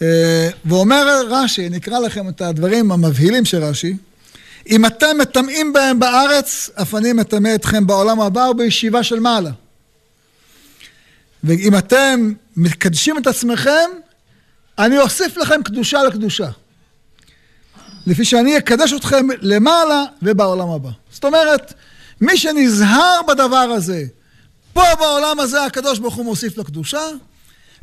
אה, 0.02 0.48
ואומר 0.64 1.22
רש"י, 1.30 1.68
נקרא 1.68 1.98
לכם 1.98 2.28
את 2.28 2.40
הדברים 2.40 2.92
המבהילים 2.92 3.44
של 3.44 3.64
רש"י, 3.64 3.96
אם 4.68 4.87
אתם 4.87 5.18
מטמאים 5.18 5.72
בהם 5.72 5.98
בארץ, 5.98 6.70
אף 6.82 6.94
אני 6.94 7.12
מטמא 7.12 7.54
אתכם 7.54 7.87
בעולם 7.87 8.20
הבא 8.20 8.40
ובישיבה 8.40 9.02
של 9.02 9.20
מעלה. 9.20 9.50
ואם 11.44 11.78
אתם 11.78 12.32
מקדשים 12.56 13.18
את 13.18 13.26
עצמכם, 13.26 13.90
אני 14.78 14.98
אוסיף 14.98 15.37
לכם 15.37 15.62
קדושה 15.62 16.02
לקדושה. 16.02 16.48
לפי 18.06 18.25
שאני 18.25 18.58
אקדש 18.58 18.92
אתכם 18.92 19.26
למעלה 19.40 20.04
ובעולם 20.22 20.68
הבא. 20.68 20.90
זאת 21.10 21.25
אומרת, 21.25 21.75
מי 22.20 22.37
שנזהר 22.37 23.20
בדבר 23.28 23.56
הזה, 23.56 24.04
פה 24.72 24.82
בעולם 24.98 25.40
הזה 25.40 25.64
הקדוש 25.64 25.98
ברוך 25.98 26.14
הוא 26.14 26.25
מוסיף 26.25 26.58
לקדושה, 26.58 27.02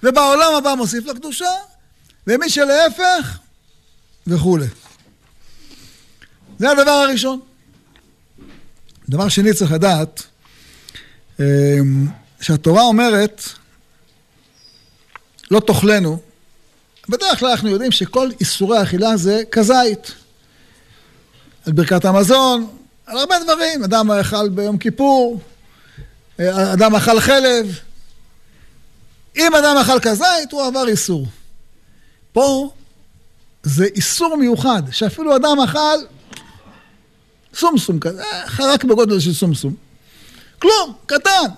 ובעולם 0.03 0.55
הבא 0.57 0.75
מוסיף 0.75 1.05
לקדושה, 1.05 1.51
ומי 2.27 2.49
שלהפך, 2.49 3.37
וכולי. 4.27 4.65
זה 6.59 6.71
הדבר 6.71 6.91
הראשון. 6.91 7.39
דבר 9.09 9.29
שני 9.29 9.53
צריך 9.53 9.71
לדעת, 9.71 10.23
אמ, 11.39 12.07
שהתורה 12.41 12.81
אומרת, 12.81 13.41
לא 15.51 15.59
תאכלנו, 15.59 16.19
בדרך 17.09 17.39
כלל 17.39 17.49
אנחנו 17.49 17.69
יודעים 17.69 17.91
שכל 17.91 18.29
איסורי 18.39 18.77
האכילה 18.77 19.17
זה 19.17 19.43
כזית. 19.51 20.11
על 21.65 21.73
ברכת 21.73 22.05
המזון, 22.05 22.67
על 23.05 23.17
הרבה 23.17 23.35
דברים. 23.43 23.83
אדם 23.83 24.11
אכל 24.11 24.49
ביום 24.49 24.77
כיפור, 24.77 25.39
אדם 26.39 26.95
אכל 26.95 27.19
חלב. 27.19 27.79
אם 29.35 29.55
אדם 29.55 29.77
אכל 29.77 29.99
כזית, 29.99 30.51
הוא 30.51 30.63
עבר 30.63 30.87
איסור. 30.87 31.27
פה 32.33 32.73
זה 33.63 33.85
איסור 33.85 34.35
מיוחד, 34.35 34.83
שאפילו 34.91 35.35
אדם 35.35 35.57
אכל 35.59 35.97
סומסום 37.55 37.99
כזה, 37.99 38.23
חרק 38.47 38.83
בגודל 38.83 39.19
של 39.19 39.33
סומסום. 39.33 39.75
כלום, 40.59 40.93
קטן. 41.05 41.49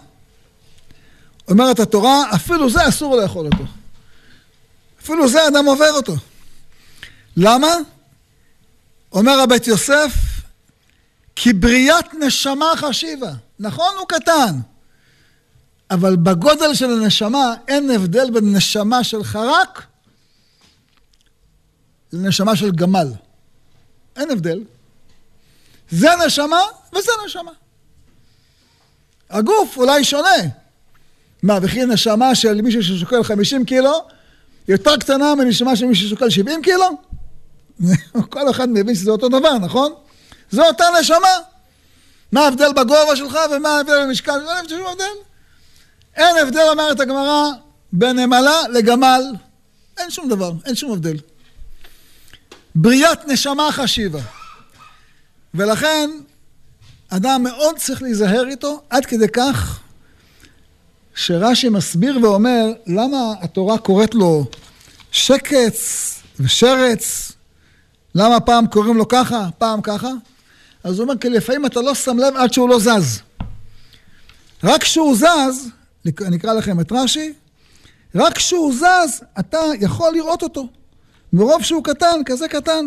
אומרת 1.47 1.79
התורה, 1.79 2.35
אפילו 2.35 2.69
זה 2.69 2.87
אסור 2.89 3.15
לאכול 3.15 3.45
אותו. 3.45 3.63
אפילו 5.01 5.29
זה 5.29 5.47
אדם 5.47 5.65
עובר 5.65 5.91
אותו. 5.91 6.15
למה? 7.37 7.67
אומר 9.11 9.39
הבית 9.39 9.67
יוסף, 9.67 10.13
כי 11.35 11.53
בריאת 11.53 12.13
נשמה 12.13 12.65
חשיבה. 12.75 13.33
נכון, 13.59 13.95
הוא 13.99 14.07
קטן, 14.07 14.59
אבל 15.91 16.15
בגודל 16.15 16.73
של 16.73 16.91
הנשמה 16.91 17.53
אין 17.67 17.91
הבדל 17.91 18.31
בין 18.31 18.55
נשמה 18.55 19.03
של 19.03 19.23
חרק 19.23 19.83
לנשמה 22.13 22.55
של 22.55 22.71
גמל. 22.71 23.07
אין 24.15 24.31
הבדל. 24.31 24.63
זה 25.91 26.09
נשמה 26.25 26.61
וזה 26.93 27.11
נשמה. 27.25 27.51
הגוף 29.29 29.77
אולי 29.77 30.03
שונה. 30.03 30.29
מה, 31.43 31.59
וכי 31.61 31.85
נשמה 31.85 32.35
של 32.35 32.61
מישהו 32.61 32.83
ששוקל 32.83 33.23
50 33.23 33.65
קילו 33.65 34.05
יותר 34.67 34.97
קטנה 34.97 35.35
מנשמה 35.35 35.75
של 35.75 35.85
מישהו 35.85 36.07
ששוקל 36.07 36.29
70 36.29 36.61
קילו? 36.61 37.01
כל 38.29 38.49
אחד 38.49 38.69
מבין 38.69 38.95
שזה 38.95 39.11
אותו 39.11 39.29
דבר, 39.29 39.57
נכון? 39.57 39.93
זו 40.51 40.65
אותה 40.65 40.85
נשמה. 40.99 41.37
מה 42.31 42.41
ההבדל 42.41 42.73
בגובה 42.73 43.15
שלך 43.15 43.37
ומה 43.51 43.69
ההבדל 43.69 44.03
במשקל? 44.05 44.39
אין 44.57 44.69
שום 44.69 44.87
הבדל. 44.87 45.03
אין 46.15 46.35
הבדל, 46.41 46.67
אומרת 46.69 46.99
הגמרא, 46.99 47.43
בין 47.93 48.19
נמלה 48.19 48.61
לגמל. 48.73 49.21
אין 49.97 50.09
שום 50.11 50.29
דבר, 50.29 50.51
אין 50.65 50.75
שום 50.75 50.91
הבדל. 50.91 51.17
בריאת 52.75 53.27
נשמה 53.27 53.71
חשיבה. 53.71 54.19
ולכן, 55.57 56.09
אדם 57.09 57.43
מאוד 57.43 57.77
צריך 57.77 58.01
להיזהר 58.01 58.47
איתו, 58.47 58.81
עד 58.89 59.05
כדי 59.05 59.27
כך 59.33 59.79
שרש"י 61.15 61.69
מסביר 61.69 62.19
ואומר 62.21 62.65
למה 62.87 63.33
התורה 63.41 63.77
קוראת 63.77 64.15
לו 64.15 64.45
שקץ 65.11 66.13
ושרץ, 66.39 67.31
למה 68.15 68.39
פעם 68.39 68.67
קוראים 68.67 68.97
לו 68.97 69.07
ככה, 69.07 69.49
פעם 69.57 69.81
ככה? 69.81 70.09
אז 70.83 70.99
הוא 70.99 71.03
אומר, 71.03 71.17
כי 71.17 71.29
לפעמים 71.29 71.65
אתה 71.65 71.81
לא 71.81 71.95
שם 71.95 72.17
לב 72.17 72.35
עד 72.35 72.53
שהוא 72.53 72.69
לא 72.69 72.79
זז. 72.79 73.21
רק 74.63 74.81
כשהוא 74.81 75.15
זז, 75.15 75.69
אני 76.21 76.37
אקרא 76.37 76.53
לכם 76.53 76.79
את 76.79 76.91
רש"י, 76.91 77.33
רק 78.15 78.37
כשהוא 78.37 78.73
זז, 78.73 79.23
אתה 79.39 79.59
יכול 79.79 80.13
לראות 80.13 80.43
אותו. 80.43 80.67
מרוב 81.33 81.63
שהוא 81.63 81.83
קטן, 81.83 82.21
כזה 82.25 82.47
קטן. 82.47 82.85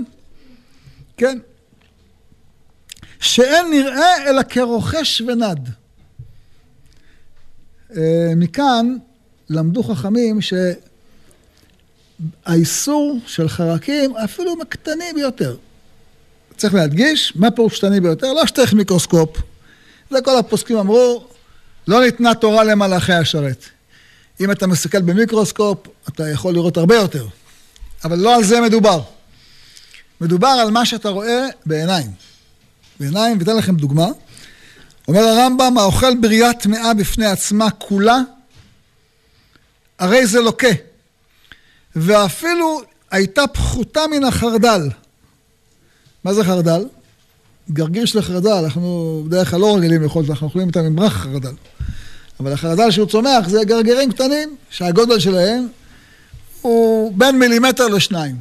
כן? 1.16 1.38
שאין 3.20 3.70
נראה 3.70 4.30
אלא 4.30 4.42
כרוכש 4.42 5.20
ונד. 5.20 5.68
אה, 7.96 8.32
מכאן 8.36 8.96
למדו 9.50 9.82
חכמים 9.82 10.38
שהאיסור 12.46 13.18
של 13.26 13.48
חרקים 13.48 14.16
אפילו 14.16 14.56
מקטני 14.56 15.12
ביותר. 15.14 15.56
צריך 16.56 16.74
להדגיש, 16.74 17.32
מה 17.36 17.50
פירוש 17.50 17.84
ביותר? 17.84 18.32
לא 18.32 18.46
שצריך 18.46 18.72
מיקרוסקופ. 18.72 19.36
זה 20.10 20.20
כל 20.20 20.38
הפוסקים 20.38 20.76
אמרו, 20.76 21.28
לא 21.88 22.00
ניתנה 22.04 22.34
תורה 22.34 22.64
למלאכי 22.64 23.12
השרת. 23.12 23.64
אם 24.40 24.50
אתה 24.50 24.66
מסתכל 24.66 25.02
במיקרוסקופ, 25.02 25.78
אתה 26.08 26.28
יכול 26.28 26.54
לראות 26.54 26.76
הרבה 26.76 26.94
יותר. 26.94 27.26
אבל 28.04 28.18
לא 28.18 28.36
על 28.36 28.44
זה 28.44 28.60
מדובר. 28.60 29.02
מדובר 30.20 30.48
על 30.48 30.70
מה 30.70 30.86
שאתה 30.86 31.08
רואה 31.08 31.46
בעיניים. 31.66 32.10
בעיניים, 33.00 33.38
ואתן 33.38 33.57
לכם 33.57 33.76
דוגמה. 33.76 34.07
אומר 35.09 35.21
הרמב"ם, 35.21 35.78
האוכל 35.78 36.16
בריאה 36.16 36.52
טמאה 36.52 36.95
בפני 36.95 37.26
עצמה 37.26 37.71
כולה, 37.71 38.19
הרי 39.99 40.26
זה 40.26 40.40
לוקה. 40.40 40.69
ואפילו 41.97 42.80
הייתה 43.11 43.46
פחותה 43.46 44.01
מן 44.11 44.24
החרדל. 44.24 44.88
מה 46.24 46.35
זה 46.35 46.44
חרדל? 46.44 46.85
גרגיר 47.70 48.05
של 48.05 48.18
החרדל, 48.18 48.51
אנחנו 48.51 49.22
בדרך 49.27 49.51
כלל 49.51 49.61
לא 49.61 49.77
רגילים 49.77 50.03
לאכול, 50.03 50.24
אנחנו 50.29 50.46
אוכלים 50.46 50.68
איתם 50.68 50.81
עם 50.81 50.96
ברח 50.96 51.12
חרדל. 51.12 51.55
אבל 52.40 52.53
החרדל 52.53 52.90
שהוא 52.90 53.07
צומח 53.07 53.48
זה 53.48 53.64
גרגירים 53.64 54.12
קטנים, 54.12 54.57
שהגודל 54.70 55.18
שלהם 55.18 55.68
הוא 56.61 57.12
בין 57.16 57.38
מילימטר 57.38 57.88
לשניים. 57.88 58.37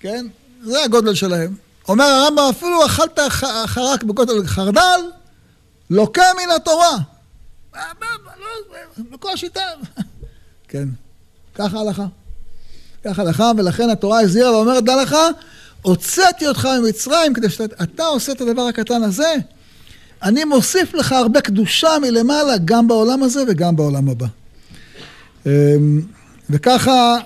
כן? 0.00 0.26
זה 0.62 0.84
הגודל 0.84 1.14
שלהם. 1.14 1.67
אומר 1.88 2.04
הרמב"ם, 2.04 2.48
אפילו 2.50 2.86
אכלת 2.86 3.18
חרק 3.66 4.02
בגודל 4.02 4.46
חרדל, 4.46 5.00
לוקה 5.90 6.22
מן 6.36 6.50
התורה. 6.56 6.96
בכל 9.10 9.32
השיטה. 9.32 9.60
כן, 10.68 10.88
ככה 11.54 11.80
הלכה. 11.80 12.06
ככה 13.04 13.22
הלכה, 13.22 13.50
ולכן 13.56 13.90
התורה 13.90 14.20
הזהירה 14.20 14.56
ואומרת, 14.56 14.84
דע 14.84 15.02
לך, 15.02 15.16
הוצאתי 15.82 16.48
אותך 16.48 16.68
ממצרים 16.82 17.34
כדי 17.34 17.50
שאתה 17.50 18.04
עושה 18.04 18.32
את 18.32 18.40
הדבר 18.40 18.62
הקטן 18.62 19.02
הזה. 19.02 19.34
אני 20.22 20.44
מוסיף 20.44 20.94
לך 20.94 21.12
הרבה 21.12 21.40
קדושה 21.40 21.88
מלמעלה, 22.02 22.54
גם 22.64 22.88
בעולם 22.88 23.22
הזה 23.22 23.42
וגם 23.48 23.76
בעולם 23.76 24.08
הבא. 24.08 24.26
אמ, 25.46 26.00
וככה 26.50 27.16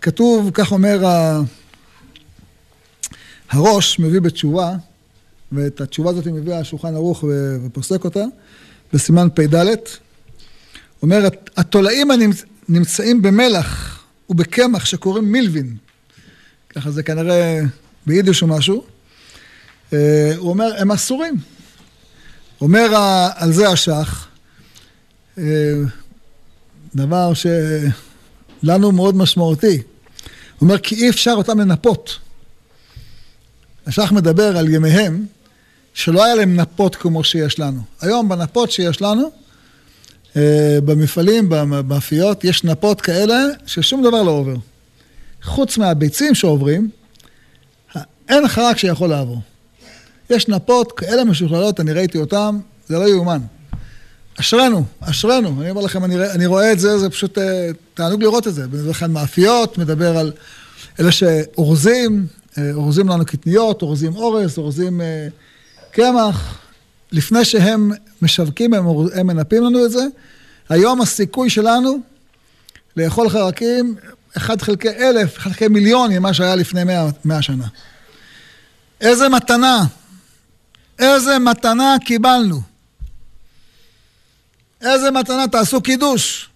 כתוב, 0.00 0.50
כך 0.54 0.72
אומר 0.72 0.98
הראש, 3.50 3.98
מביא 3.98 4.20
בתשובה, 4.20 4.72
ואת 5.52 5.80
התשובה 5.80 6.10
הזאת 6.10 6.26
מביא 6.26 6.54
השולחן 6.54 6.94
ערוך 6.94 7.24
ופוסק 7.64 8.04
אותה, 8.04 8.24
בסימן 8.92 9.28
פ"ד. 9.34 9.66
אומר, 11.02 11.28
התולעים 11.56 12.08
הנמצאים 12.10 13.22
במלח 13.22 14.00
ובקמח 14.30 14.84
שקוראים 14.84 15.32
מילבין, 15.32 15.76
ככה 16.68 16.90
זה 16.90 17.02
כנראה 17.02 17.60
ביידיש 18.06 18.42
או 18.42 18.46
משהו, 18.46 18.84
אה, 19.92 20.32
הוא 20.36 20.50
אומר, 20.50 20.72
הם 20.78 20.92
אסורים. 20.92 21.34
אומר 22.60 22.96
על 23.36 23.52
זה 23.52 23.68
השח, 23.68 24.28
אה, 25.38 25.44
דבר 26.94 27.32
שלנו 27.34 28.92
מאוד 28.92 29.16
משמעותי. 29.16 29.76
הוא 29.76 29.82
אומר, 30.60 30.78
כי 30.78 30.94
אי 30.94 31.10
אפשר 31.10 31.34
אותם 31.36 31.60
לנפות. 31.60 32.18
השח 33.90 34.12
מדבר 34.12 34.56
על 34.56 34.68
ימיהם, 34.68 35.26
שלא 35.94 36.24
היה 36.24 36.34
להם 36.34 36.56
נפות 36.56 36.96
כמו 36.96 37.24
שיש 37.24 37.58
לנו. 37.58 37.80
היום 38.00 38.28
בנפות 38.28 38.70
שיש 38.70 39.02
לנו, 39.02 39.30
אה, 40.36 40.78
במפעלים, 40.84 41.48
במאפיות, 41.48 42.44
יש 42.44 42.64
נפות 42.64 43.00
כאלה 43.00 43.36
ששום 43.66 44.02
דבר 44.02 44.22
לא 44.22 44.30
עובר. 44.30 44.54
חוץ 45.42 45.78
מהביצים 45.78 46.34
שעוברים, 46.34 46.90
אין 48.28 48.48
חרק 48.48 48.78
שיכול 48.78 49.08
לעבור. 49.08 49.40
יש 50.30 50.48
נפות 50.48 50.92
כאלה 50.92 51.24
משוכללות, 51.24 51.80
אני 51.80 51.92
ראיתי 51.92 52.18
אותן, 52.18 52.58
זה 52.88 52.98
לא 52.98 53.08
יאומן. 53.08 53.40
אשרנו, 54.40 54.84
אשרנו. 55.00 55.62
אני 55.62 55.70
אומר 55.70 55.82
לכם, 55.82 56.04
אני, 56.04 56.30
אני 56.30 56.46
רואה 56.46 56.72
את 56.72 56.78
זה, 56.78 56.98
זה 56.98 57.10
פשוט 57.10 57.38
uh, 57.38 57.40
תענוג 57.94 58.22
לראות 58.22 58.46
את 58.46 58.54
זה. 58.54 58.66
מדבר 58.66 58.92
כאן 58.92 59.12
מאפיות, 59.12 59.78
מדבר 59.78 60.16
על 60.18 60.32
אלה 61.00 61.12
שאורזים, 61.12 62.26
אורזים 62.58 63.08
לנו 63.08 63.26
קטניות, 63.26 63.82
אורזים 63.82 64.16
אורז, 64.16 64.58
אורזים 64.58 65.00
uh, 65.00 65.04
קמח. 65.90 66.58
לפני 67.12 67.44
שהם 67.44 67.92
משווקים, 68.22 68.74
הם, 68.74 68.86
הם 69.14 69.26
מנפים 69.26 69.64
לנו 69.64 69.84
את 69.84 69.90
זה. 69.90 70.04
היום 70.68 71.00
הסיכוי 71.00 71.50
שלנו 71.50 71.98
לאכול 72.96 73.28
חרקים, 73.28 73.94
אחד 74.36 74.62
חלקי 74.62 74.88
אלף, 74.88 75.38
אחד 75.38 75.50
חלקי 75.50 75.68
מיליון, 75.68 76.12
ממה 76.12 76.34
שהיה 76.34 76.56
לפני 76.56 76.84
מאה, 76.84 77.08
מאה 77.24 77.42
שנה. 77.42 77.66
איזה 79.00 79.28
מתנה, 79.28 79.84
איזה 80.98 81.38
מתנה 81.38 81.96
קיבלנו. 82.04 82.60
איזה 84.80 85.10
מתנה, 85.10 85.48
תעשו 85.48 85.80
קידוש. 85.80 86.50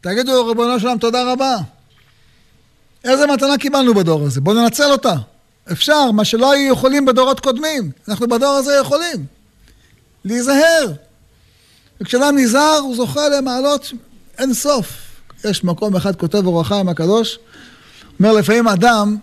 תגידו, 0.00 0.46
ריבונו 0.46 0.80
שלם, 0.80 0.98
תודה 0.98 1.32
רבה. 1.32 1.56
איזה 3.06 3.26
מתנה 3.26 3.58
קיבלנו 3.58 3.94
בדור 3.94 4.26
הזה? 4.26 4.40
בואו 4.40 4.56
ננצל 4.56 4.92
אותה. 4.92 5.14
אפשר, 5.72 6.10
מה 6.10 6.24
שלא 6.24 6.52
היו 6.52 6.72
יכולים 6.72 7.06
בדורות 7.06 7.40
קודמים. 7.40 7.90
אנחנו 8.08 8.28
בדור 8.28 8.54
הזה 8.54 8.72
יכולים. 8.80 9.26
להיזהר. 10.24 10.92
וכשאדם 12.00 12.38
נזהר, 12.38 12.78
הוא 12.78 12.96
זוכה 12.96 13.28
למעלות 13.28 13.92
אין 14.38 14.54
סוף. 14.54 15.06
יש 15.44 15.64
מקום 15.64 15.96
אחד, 15.96 16.16
כותב 16.16 16.46
אור 16.46 16.60
החיים 16.60 16.88
הקדוש, 16.88 17.38
אומר 18.18 18.32
לפעמים 18.32 18.68
אדם 18.68 19.16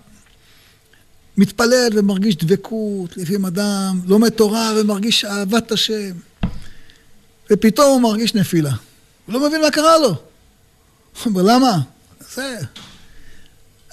מתפלל 1.38 1.90
ומרגיש 1.94 2.36
דבקות, 2.36 3.18
לפעמים 3.18 3.46
אדם 3.46 4.00
לומד 4.06 4.30
תורה 4.30 4.72
ומרגיש 4.76 5.26
אהבת 5.26 5.72
השם, 5.72 6.12
ופתאום 7.52 7.92
הוא 7.92 8.02
מרגיש 8.02 8.36
נפילה. 8.36 8.72
הוא 9.26 9.34
לא 9.34 9.48
מבין 9.48 9.62
מה 9.62 9.72
קרה 9.72 9.98
לו. 9.98 10.08
הוא 10.08 10.16
אומר, 11.26 11.42
למה? 11.42 11.80
זה... 12.36 12.60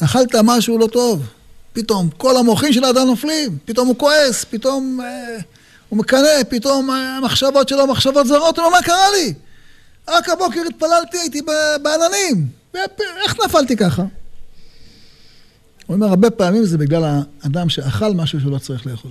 אכלת 0.04 0.34
משהו 0.34 0.78
לא 0.78 0.86
טוב. 0.86 1.26
פתאום 1.72 2.10
כל 2.16 2.36
המוחים 2.36 2.72
של 2.72 2.84
האדם 2.84 3.06
נופלים, 3.06 3.58
פתאום 3.64 3.88
הוא 3.88 3.96
כועס, 3.98 4.44
פתאום 4.44 5.00
אה, 5.00 5.38
הוא 5.88 5.98
מקנא, 5.98 6.42
פתאום 6.48 6.90
המחשבות 6.90 7.68
שלו 7.68 7.86
מחשבות 7.86 8.26
זרות, 8.26 8.58
הוא 8.58 8.66
אומר, 8.66 8.76
מה 8.78 8.82
קרה 8.82 9.10
לי? 9.10 9.34
רק 10.08 10.28
הבוקר 10.28 10.60
התפללתי, 10.68 11.18
הייתי 11.18 11.42
בעננים, 11.82 12.48
איך 13.24 13.36
נפלתי 13.44 13.76
ככה? 13.76 14.02
הוא 15.86 15.94
אומר, 15.94 16.06
הרבה 16.06 16.30
פעמים 16.30 16.64
זה 16.64 16.78
בגלל 16.78 17.20
האדם 17.42 17.68
שאכל 17.68 18.14
משהו 18.14 18.40
שהוא 18.40 18.52
לא 18.52 18.58
צריך 18.58 18.86
לאכול. 18.86 19.10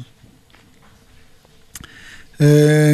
אה, 2.42 2.94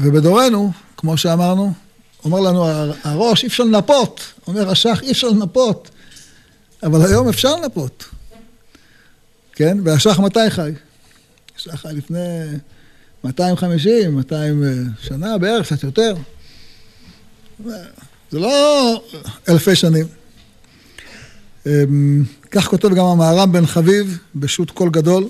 ובדורנו, 0.00 0.72
כמו 0.96 1.16
שאמרנו, 1.16 1.72
אומר 2.24 2.40
לנו 2.40 2.66
הראש, 3.04 3.42
אי 3.42 3.48
אפשר 3.48 3.64
לנפות. 3.64 4.20
אומר 4.46 4.70
השח, 4.70 5.02
אי 5.02 5.10
אפשר 5.10 5.28
לנפות. 5.28 5.90
אבל 6.82 7.06
היום 7.06 7.28
אפשר 7.28 7.56
לנפות. 7.56 8.04
כן? 9.52 9.78
והשח 9.84 10.20
מתי 10.20 10.50
חי? 10.50 10.70
השח 11.56 11.74
חי 11.74 11.88
לפני 11.92 12.18
250, 13.24 14.14
200 14.16 14.64
אה, 14.64 14.68
שנה 15.00 15.38
בערך, 15.38 15.66
קצת 15.66 15.82
יותר. 15.82 16.14
זה 18.30 18.38
לא 18.38 19.02
אלפי 19.48 19.74
שנים. 19.76 20.06
אמ, 21.66 22.24
כך 22.50 22.66
כותב 22.66 22.88
גם 22.88 23.04
המהר"ם 23.04 23.52
בן 23.52 23.66
חביב 23.66 24.18
בשו"ת 24.34 24.70
קול 24.70 24.90
גדול. 24.90 25.28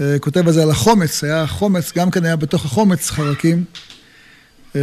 אה, 0.00 0.16
כותב 0.20 0.46
על 0.46 0.52
זה 0.52 0.62
על 0.62 0.70
החומץ, 0.70 1.24
היה 1.24 1.46
חומץ, 1.46 1.92
גם 1.92 2.10
כן 2.10 2.24
היה 2.24 2.36
בתוך 2.36 2.64
החומץ 2.64 3.10
חרקים. 3.10 3.64
אמ, 4.74 4.80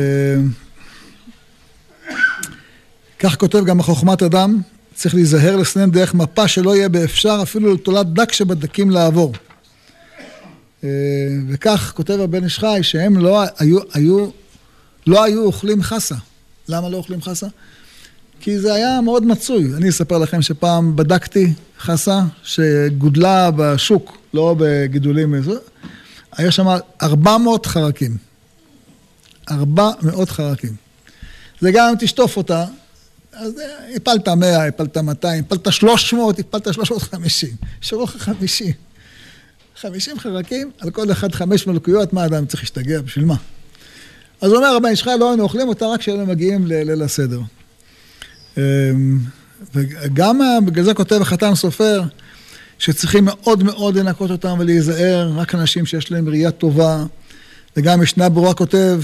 כך 3.19 3.35
כותב 3.35 3.65
גם 3.65 3.77
בחוכמת 3.77 4.23
אדם, 4.23 4.61
צריך 4.93 5.15
להיזהר 5.15 5.55
לסנן 5.55 5.91
דרך 5.91 6.13
מפה 6.13 6.47
שלא 6.47 6.75
יהיה 6.75 6.89
באפשר 6.89 7.39
אפילו 7.43 7.73
לתולת 7.73 8.13
דק 8.13 8.31
שבדקים 8.31 8.89
לעבור. 8.89 9.33
אה, 10.83 10.89
וכך 11.47 11.91
כותב 11.95 12.19
הבן 12.19 12.43
איש 12.43 12.59
חי 12.59 12.79
שהם 12.81 13.17
לא 13.17 13.43
היו, 13.59 13.79
היו, 13.93 14.27
לא 15.07 15.23
היו 15.23 15.43
אוכלים 15.45 15.83
חסה. 15.83 16.15
למה 16.67 16.89
לא 16.89 16.97
אוכלים 16.97 17.21
חסה? 17.21 17.47
כי 18.39 18.59
זה 18.59 18.73
היה 18.73 19.01
מאוד 19.01 19.25
מצוי. 19.25 19.73
אני 19.77 19.89
אספר 19.89 20.17
לכם 20.17 20.41
שפעם 20.41 20.95
בדקתי 20.95 21.53
חסה 21.79 22.21
שגודלה 22.43 23.51
בשוק, 23.51 24.17
לא 24.33 24.55
בגידולים, 24.59 25.35
היה 26.37 26.51
שם 26.51 26.65
400 27.01 27.65
חרקים. 27.65 28.17
400 29.51 30.29
חרקים. 30.29 30.75
זה 31.61 31.71
גם 31.71 31.89
אם 31.89 31.95
תשטוף 31.99 32.37
אותה, 32.37 32.65
אז 33.33 33.59
אה, 33.59 33.95
הפלת 33.95 34.27
100, 34.27 34.67
הפלת 34.67 34.97
200, 34.97 35.43
הפלת 35.43 35.73
300, 35.73 36.39
הפלת 36.39 36.73
350. 36.73 37.49
נשארו 37.81 38.03
לך 38.03 38.17
50. 38.17 38.71
50 39.75 40.19
חרקים, 40.19 40.71
על 40.79 40.89
כל 40.89 41.11
אחד 41.11 41.31
חמש 41.31 41.67
מלכויות, 41.67 42.13
מה 42.13 42.25
אדם 42.25 42.45
צריך 42.45 42.63
להשתגע? 42.63 43.01
בשביל 43.01 43.25
מה? 43.25 43.35
אז 44.41 44.51
אומר, 44.53 44.75
רבי 44.75 44.87
איש 44.87 45.07
לא 45.07 45.29
היינו 45.29 45.43
אוכלים 45.43 45.67
אותה 45.67 45.85
רק 45.87 45.99
כשהיינו 45.99 46.25
מגיעים 46.25 46.67
לליל 46.67 47.01
הסדר. 47.01 47.41
אמ, 48.57 49.19
וגם 49.75 50.39
בגלל 50.65 50.83
זה 50.83 50.93
כותב 50.93 51.21
החתן 51.21 51.55
סופר, 51.55 52.01
שצריכים 52.79 53.25
מאוד 53.25 53.63
מאוד 53.63 53.95
לנקות 53.95 54.31
אותם 54.31 54.55
ולהיזהר, 54.59 55.31
רק 55.35 55.55
אנשים 55.55 55.85
שיש 55.85 56.11
להם 56.11 56.29
ראייה 56.29 56.51
טובה. 56.51 57.05
וגם 57.77 58.03
ישנה 58.03 58.29
ברורה 58.29 58.53
כותב 58.53 58.99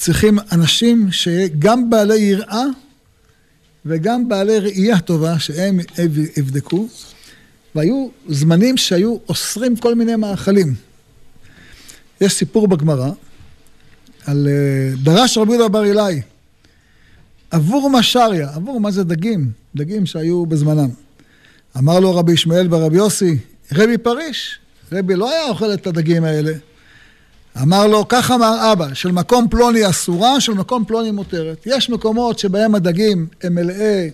שצריכים 0.00 0.38
אנשים 0.52 1.08
שגם 1.10 1.90
בעלי 1.90 2.18
יראה 2.18 2.64
וגם 3.86 4.28
בעלי 4.28 4.58
ראייה 4.58 5.00
טובה, 5.00 5.38
שהם 5.38 5.80
יבדקו. 6.36 6.88
והיו 7.74 8.08
זמנים 8.28 8.76
שהיו 8.76 9.16
אוסרים 9.28 9.76
כל 9.76 9.94
מיני 9.94 10.16
מאכלים. 10.16 10.74
יש 12.20 12.32
סיפור 12.32 12.68
בגמרא 12.68 13.10
על 14.26 14.48
אה, 14.48 14.96
דרש 15.02 15.38
רבי 15.38 15.52
יהודה 15.52 15.68
בר 15.68 15.84
אילאי 15.84 16.20
עבור 17.50 17.90
משריה, 17.90 18.50
עבור 18.54 18.80
מה 18.80 18.90
זה 18.90 19.04
דגים? 19.04 19.50
דגים 19.76 20.06
שהיו 20.06 20.46
בזמנם. 20.46 20.90
אמר 21.78 22.00
לו 22.00 22.16
רבי 22.16 22.32
ישמעאל 22.32 22.74
ורבי 22.74 22.96
יוסי, 22.96 23.38
רבי 23.72 23.98
פריש, 23.98 24.58
רבי 24.92 25.16
לא 25.16 25.30
היה 25.30 25.48
אוכל 25.48 25.74
את 25.74 25.86
הדגים 25.86 26.24
האלה. 26.24 26.52
אמר 27.62 27.86
לו, 27.86 28.04
כך 28.08 28.30
אמר 28.30 28.72
אבא, 28.72 28.94
של 28.94 29.12
מקום 29.12 29.48
פלוני 29.48 29.90
אסורה, 29.90 30.40
של 30.40 30.52
מקום 30.52 30.84
פלוני 30.84 31.10
מותרת. 31.10 31.62
יש 31.66 31.90
מקומות 31.90 32.38
שבהם 32.38 32.74
הדגים 32.74 33.26
הם 33.42 33.54
מלאי 33.54 34.10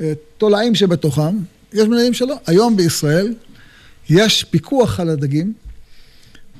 אה, 0.00 0.12
תולעים 0.38 0.74
שבתוכם, 0.74 1.38
יש 1.72 1.88
מלאים 1.88 2.14
שלא. 2.14 2.34
היום 2.46 2.76
בישראל 2.76 3.34
יש 4.10 4.44
פיקוח 4.44 5.00
על 5.00 5.08
הדגים, 5.08 5.52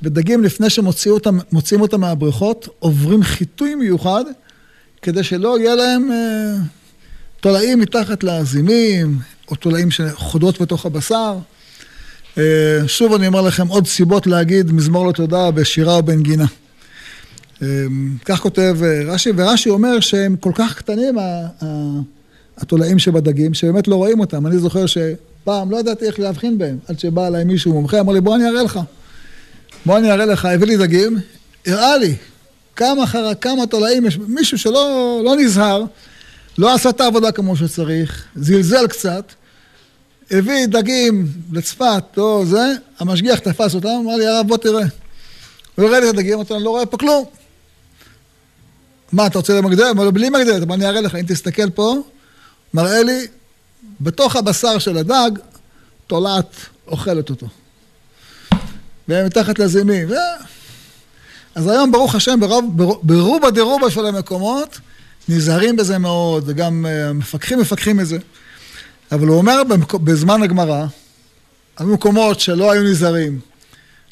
ודגים 0.02 0.44
לפני 0.44 0.70
שמוציאים 0.70 1.14
אותם, 1.14 1.38
אותם 1.80 2.00
מהבריכות, 2.00 2.68
עוברים 2.78 3.22
חיטוי 3.22 3.74
מיוחד, 3.74 4.24
כדי 5.02 5.22
שלא 5.22 5.58
יהיה 5.58 5.74
להם 5.74 6.12
אה, 6.12 6.56
תולעים 7.40 7.80
מתחת 7.80 8.24
לאזימים, 8.24 9.18
או 9.48 9.56
תולעים 9.56 9.90
שחודרות 9.90 10.60
בתוך 10.60 10.86
הבשר. 10.86 11.38
אה, 12.38 12.78
שוב 12.86 13.14
אני 13.14 13.26
אומר 13.26 13.40
לכם 13.40 13.68
עוד 13.68 13.86
סיבות 13.86 14.26
להגיד 14.26 14.72
מזמור 14.72 15.08
לתודה 15.08 15.50
בשירה 15.50 15.94
או 15.94 16.02
בנגינה. 16.02 16.46
אה, 17.62 17.66
כך 18.24 18.40
כותב 18.40 18.76
אה, 18.82 19.02
רש"י, 19.06 19.30
ורש"י 19.36 19.70
אומר 19.70 20.00
שהם 20.00 20.36
כל 20.36 20.52
כך 20.54 20.78
קטנים, 20.78 21.14
התולעים 22.58 22.98
שבדגים, 22.98 23.54
שבאמת 23.54 23.88
לא 23.88 23.96
רואים 23.96 24.20
אותם. 24.20 24.46
אני 24.46 24.58
זוכר 24.58 24.86
שפעם 24.86 25.70
לא 25.70 25.76
ידעתי 25.76 26.04
איך 26.04 26.20
להבחין 26.20 26.58
בהם, 26.58 26.78
עד 26.88 26.98
שבא 26.98 27.26
אליי 27.26 27.44
מישהו 27.44 27.72
מומחה, 27.72 28.00
אמר 28.00 28.12
לי, 28.12 28.20
בוא 28.20 28.36
אני 28.36 28.48
אראה 28.48 28.62
לך. 28.62 28.80
בוא 29.86 29.98
אני 29.98 30.12
אראה 30.12 30.26
לך, 30.26 30.44
הביא 30.44 30.66
לי 30.66 30.76
דגים, 30.76 31.18
הראה 31.66 31.96
לי 31.96 32.14
כמה, 32.76 33.06
חר... 33.06 33.34
כמה 33.34 33.66
תולעים 33.66 34.06
יש, 34.06 34.18
מישהו 34.28 34.58
שלא 34.58 35.20
לא 35.24 35.36
נזהר, 35.36 35.84
לא 36.58 36.74
עשה 36.74 36.88
את 36.88 37.00
העבודה 37.00 37.32
כמו 37.32 37.56
שצריך, 37.56 38.24
זלזל 38.36 38.86
קצת, 38.86 39.32
הביא 40.30 40.66
דגים 40.66 41.26
לצפת, 41.52 42.04
או 42.16 42.46
זה, 42.46 42.74
המשגיח 42.98 43.38
תפס 43.38 43.74
אותם, 43.74 43.88
אמר 43.88 44.16
לי, 44.16 44.26
הרב, 44.26 44.48
בוא 44.48 44.56
תראה. 44.56 44.84
הוא 45.74 45.86
הראה 45.86 46.00
לי 46.00 46.08
את 46.08 46.14
הדגים, 46.14 46.34
אמרתי 46.34 46.52
לו, 46.52 46.56
אני 46.56 46.64
לא 46.64 46.70
רואה 46.70 46.86
פה 46.86 46.96
כלום. 46.96 47.24
מה, 49.12 49.26
אתה 49.26 49.38
רוצה 49.38 49.54
למגדל? 49.54 49.84
אמר 49.84 50.04
לו, 50.04 50.12
בלי 50.12 50.30
מגדל, 50.30 50.62
אבל 50.62 50.72
אני 50.72 50.86
אראה 50.86 51.00
לך, 51.00 51.14
אם 51.14 51.24
תסתכל 51.28 51.70
פה, 51.70 51.96
מראה 52.74 53.02
לי, 53.02 53.26
בתוך 54.00 54.36
הבשר 54.36 54.78
של 54.78 54.98
הדג, 54.98 55.30
תולעת 56.06 56.56
אוכלת 56.86 57.30
אותו. 57.30 57.46
ומתחת 59.08 59.58
לזימים. 59.58 60.10
ו... 60.10 60.14
אז 61.54 61.68
היום, 61.68 61.92
ברוך 61.92 62.14
השם, 62.14 62.40
ברוב, 62.40 62.76
ברובה 63.02 63.50
דרובה 63.50 63.90
של 63.90 64.06
המקומות, 64.06 64.78
נזהרים 65.28 65.76
בזה 65.76 65.98
מאוד, 65.98 66.44
וגם 66.46 66.86
אה, 66.86 67.12
מפקחים 67.12 67.60
מפקחים 67.60 68.00
את 68.00 68.06
זה. 68.06 68.18
אבל 69.12 69.26
הוא 69.26 69.36
אומר 69.36 69.62
בזמן 70.04 70.42
הגמרא, 70.42 70.86
המקומות 71.78 72.40
שלא 72.40 72.72
היו 72.72 72.82
נזהרים, 72.82 73.40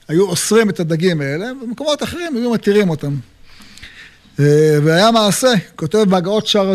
היו 0.08 0.26
אוסרים 0.28 0.70
את 0.70 0.80
הדגים 0.80 1.20
האלה, 1.20 1.52
ובמקומות 1.52 2.02
אחרים 2.02 2.36
היו 2.36 2.50
מתירים 2.50 2.90
אותם. 2.90 3.16
אה, 4.40 4.78
והיה 4.84 5.10
מעשה, 5.10 5.48
כותב 5.76 5.98
בהגאות 5.98 6.46
שער 6.46 6.74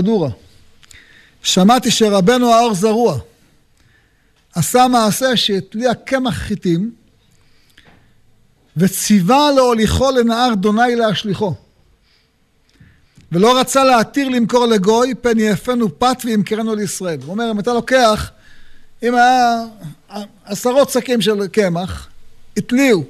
שמעתי 1.44 1.92
שרבנו 1.92 2.54
האור 2.54 2.74
זרוע 2.74 3.20
עשה 4.56 4.88
מעשה 4.88 5.38
שהתליע 5.38 5.94
קמח 5.94 6.34
חיטים 6.34 6.92
וציווה 8.78 9.52
להוליכו 9.56 10.12
לנהר 10.12 10.54
דוני 10.54 10.96
להשליכו. 10.96 11.56
ולא 13.32 13.60
רצה 13.60 13.84
להתיר 13.84 14.30
למכור 14.30 14.66
לגוי, 14.66 15.16
פן 15.16 15.40
יאפנו 15.40 16.00
פת 16.00 16.18
וימכרנו 16.26 16.76
לישראל. 16.76 17.20
הוא 17.26 17.32
אומר, 17.32 17.52
אם 17.52 17.60
אתה 17.60 17.74
לוקח, 17.74 18.32
אם 19.04 19.16
היה 19.16 19.64
עשרות 20.46 20.90
שקים 20.90 21.22
של 21.22 21.48
קמח, 21.48 22.08
התליעו. 22.58 23.04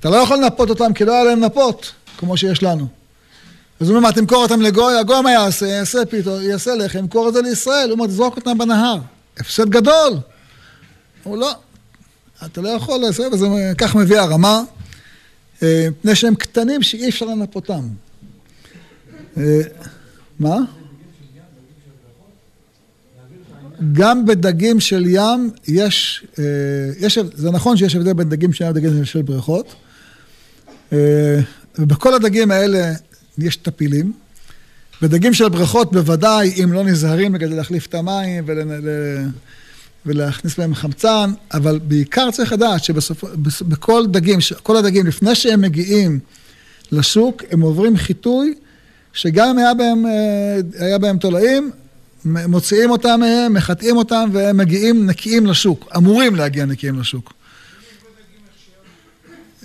אתה 0.00 0.10
לא 0.10 0.16
יכול 0.16 0.36
לנפות 0.36 0.70
אותם 0.70 0.92
כי 0.92 1.04
לא 1.04 1.12
היה 1.12 1.24
להם 1.24 1.40
נפות, 1.40 1.92
כמו 2.18 2.36
שיש 2.36 2.62
לנו. 2.62 2.86
אז 3.80 3.88
הוא 3.88 3.96
אומר, 3.96 4.08
מה, 4.08 4.12
תמכור 4.12 4.42
אותם 4.42 4.60
לגוי? 4.60 4.98
הגוי 4.98 5.20
מה 5.22 5.32
יעשה? 5.32 5.66
יעשה 5.66 6.04
פתאום, 6.04 6.42
יעשה 6.42 6.74
לחם, 6.74 6.98
ימכור 6.98 7.28
את 7.28 7.34
זה 7.34 7.42
לישראל. 7.42 7.84
הוא 7.84 7.92
אומר, 7.92 8.06
תזרוק 8.06 8.36
אותם 8.36 8.58
בנהר. 8.58 8.96
הפסד 9.38 9.68
גדול. 9.68 10.12
הוא 11.22 11.38
לא, 11.38 11.52
אתה 12.46 12.60
לא 12.60 12.68
יכול 12.68 13.00
לעשות, 13.00 13.32
וזה 13.32 13.46
כך 13.78 13.94
מביא 13.94 14.18
הרמה, 14.18 14.62
אה, 15.62 15.86
מפני 15.90 16.14
שהם 16.14 16.34
קטנים 16.34 16.82
שאי 16.82 17.08
אפשר 17.08 17.26
לנפותם. 17.26 17.88
אה, 19.36 19.60
מה? 20.38 20.56
גם 23.92 24.26
בדגים 24.26 24.80
של 24.80 25.04
ים 25.06 25.50
יש, 25.68 26.24
אה, 26.38 26.44
יש, 26.98 27.18
זה 27.34 27.50
נכון 27.50 27.76
שיש 27.76 27.94
הבדל 27.94 28.12
בין 28.12 28.28
דגים 28.28 28.52
של 28.52 28.64
ים 28.64 28.70
לדגים 28.70 29.04
של 29.04 29.22
בריכות, 29.22 29.74
ובכל 31.78 32.14
הדגים 32.14 32.50
האלה 32.50 32.92
יש 33.38 33.56
טפילים. 33.56 34.12
בדגים 35.02 35.34
של 35.34 35.48
בריכות 35.48 35.92
בוודאי, 35.92 36.64
אם 36.64 36.72
לא 36.72 36.84
נזהרים 36.84 37.38
כדי 37.38 37.56
להחליף 37.56 37.86
את 37.86 37.94
המים 37.94 38.44
ולהכניס 40.06 40.58
בהם 40.58 40.74
חמצן, 40.74 41.30
אבל 41.54 41.78
בעיקר 41.78 42.30
צריך 42.30 42.52
לדעת 42.52 42.84
שבכל 42.84 44.06
דגים, 44.06 44.38
כל 44.62 44.76
הדגים, 44.76 45.06
לפני 45.06 45.34
שהם 45.34 45.60
מגיעים 45.60 46.18
לשוק, 46.92 47.42
הם 47.50 47.60
עוברים 47.60 47.96
חיטוי, 47.96 48.54
שגם 49.12 49.48
אם 49.48 49.58
היה 49.58 49.74
בהם, 49.74 50.06
אה, 50.06 50.86
היה 50.86 50.98
בהם 50.98 51.18
תולעים, 51.18 51.70
מוציאים 52.24 52.90
אותם 52.90 53.20
מהם, 53.20 53.54
מחטאים 53.54 53.96
אותם, 53.96 54.30
והם 54.32 54.56
מגיעים 54.56 55.06
נקיים 55.06 55.46
לשוק, 55.46 55.88
אמורים 55.96 56.34
להגיע 56.36 56.64
נקיים 56.64 57.00
לשוק. 57.00 57.32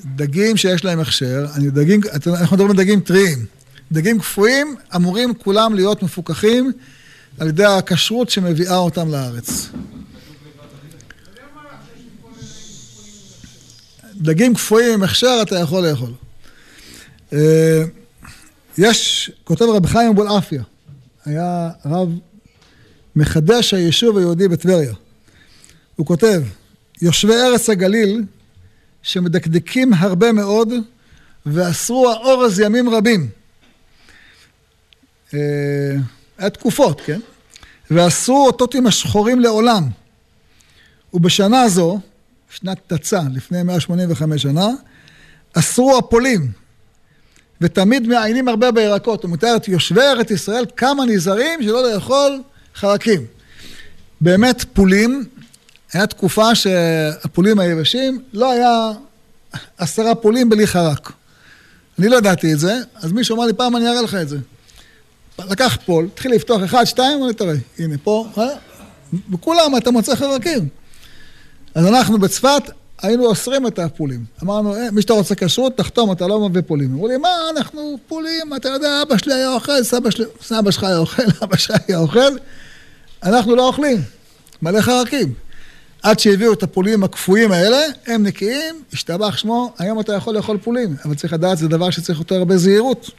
דגים 0.06 0.58
שיש 0.58 0.86
להם 0.86 1.00
הכשר, 1.00 1.46
אני 1.56 1.70
דגים, 1.70 2.02
אנחנו 2.28 2.56
מדברים 2.56 2.72
על 2.72 2.78
דגים 2.78 3.00
טריים. 3.00 3.46
דגים 3.92 4.20
קפואים 4.20 4.76
אמורים 4.96 5.34
כולם 5.34 5.76
להיות 5.76 6.04
מפוקחים 6.04 6.72
על 7.40 7.48
ידי 7.48 7.66
הכשרות 7.66 8.30
שמביאה 8.30 8.78
אותם 8.78 9.12
לארץ. 9.12 9.70
דגים 14.16 14.56
קפואים 14.56 14.94
עם 14.94 15.04
הכשר 15.04 15.40
אתה 15.42 15.56
יכול 15.60 15.88
לאכול. 15.88 16.12
יש, 18.78 19.32
כותב 19.44 19.66
רב 19.66 19.86
חיים 19.86 20.12
אבולעפיה, 20.12 20.64
היה 21.26 21.70
רב 21.86 22.10
מחדש 23.16 23.74
היישוב 23.74 24.18
היהודי 24.18 24.48
בטבריה. 24.48 24.94
הוא 25.96 26.06
כותב, 26.06 26.44
יושבי 27.02 27.34
ארץ 27.34 27.70
הגליל 27.70 28.24
שמדקדקים 29.02 29.94
הרבה 29.94 30.32
מאוד 30.32 30.74
ואסרו 31.46 32.10
האורז 32.10 32.60
ימים 32.60 32.90
רבים. 32.90 33.30
אה, 35.34 35.40
היה 36.38 36.50
תקופות, 36.50 37.02
כן? 37.02 37.20
ואסרו 37.92 38.48
אותותים 38.48 38.88
השחורים 38.88 39.40
לעולם. 39.40 39.90
ובשנה 41.14 41.70
זו, 41.70 42.00
שנת 42.50 42.94
תצ"א, 42.94 43.22
לפני 43.34 43.64
185 43.64 44.42
שנה, 44.42 44.68
אסרו 45.54 45.98
הפולים, 45.98 46.52
ותמיד 47.62 48.08
מעיינים 48.08 48.48
הרבה 48.48 48.72
בירקות. 48.72 49.24
הוא 49.24 49.32
מתאר 49.32 49.56
את 49.56 49.68
יושבי 49.68 50.02
ארץ 50.02 50.32
ישראל 50.32 50.66
כמה 50.78 51.06
נזהרים 51.06 51.64
שלא 51.64 51.92
לאכול 51.92 52.42
חרקים. 52.76 53.26
באמת 54.22 54.66
פולים, 54.74 55.26
היה 55.94 56.08
תקופה 56.08 56.56
שהפולים 56.56 57.60
היבשים, 57.60 58.24
לא 58.34 58.52
היה 58.52 58.92
עשרה 59.78 60.16
פולים 60.16 60.50
בלי 60.50 60.68
חרק. 60.68 61.12
אני 62.00 62.10
לא 62.10 62.16
ידעתי 62.16 62.54
את 62.54 62.60
זה, 62.60 62.74
אז 62.96 63.12
מישהו 63.12 63.36
אמר 63.36 63.46
לי, 63.46 63.54
פעם 63.54 63.76
אני 63.76 63.88
אראה 63.88 64.02
לך 64.02 64.16
את 64.16 64.30
זה. 64.30 64.38
לקח 65.40 65.78
פול, 65.86 66.06
התחיל 66.14 66.32
לפתוח 66.32 66.64
אחד, 66.64 66.86
שתיים, 66.86 67.18
אמר 67.18 67.28
לי, 67.28 67.34
תראה, 67.34 67.56
הנה 67.80 67.96
פה, 68.04 68.28
אה? 68.38 68.48
בכולם 69.30 69.78
אתה 69.78 69.92
מוצא 69.92 70.16
חרקים. 70.16 70.68
אז 71.76 71.88
אנחנו 71.88 72.18
בצפת 72.18 72.64
היינו 73.06 73.26
אוסרים 73.26 73.68
את 73.68 73.80
הפולים. 73.80 74.26
אמרנו, 74.44 74.76
אה, 74.76 74.92
מי 74.92 75.02
שאתה 75.02 75.14
רוצה 75.14 75.36
כשרות, 75.36 75.78
תחתום, 75.78 76.12
אתה 76.12 76.28
לא 76.28 76.50
מביא 76.50 76.62
פולים. 76.68 76.92
אמרו 76.92 77.08
לי, 77.08 77.18
מה, 77.18 77.30
אנחנו 77.58 77.98
פולים, 78.08 78.56
אתה 78.56 78.70
יודע, 78.70 79.02
אבא 79.02 79.18
שלי 79.18 79.34
היה 79.34 79.54
אוכל, 79.54 79.84
סבא, 79.84 80.10
שלי, 80.10 80.26
סבא 80.42 80.72
שלך 80.72 80.84
היה 80.84 80.98
אוכל, 80.98 81.24
אבא 81.44 81.58
שלי 81.58 81.76
היה 81.88 81.98
אוכל. 81.98 82.38
אנחנו 83.24 83.56
לא 83.56 83.68
אוכלים, 83.68 84.02
מלא 84.62 84.82
חרקים. 84.82 85.34
עד 86.04 86.20
שהביאו 86.20 86.54
את 86.54 86.64
הפולים 86.64 87.04
הקפואים 87.04 87.52
האלה, 87.52 87.82
הם 88.08 88.24
נקיים, 88.24 88.76
השתבח 88.94 89.38
שמו, 89.38 89.74
היום 89.80 90.00
אתה 90.00 90.14
יכול 90.14 90.36
לאכול 90.36 90.58
פולים, 90.58 90.96
אבל 91.06 91.16
צריך 91.16 91.34
לדעת, 91.34 91.58
זה 91.58 91.68
דבר 91.68 91.90
שצריך 91.90 92.20
יותר 92.20 92.36
הרבה 92.36 92.58
זהירות. 92.58 93.10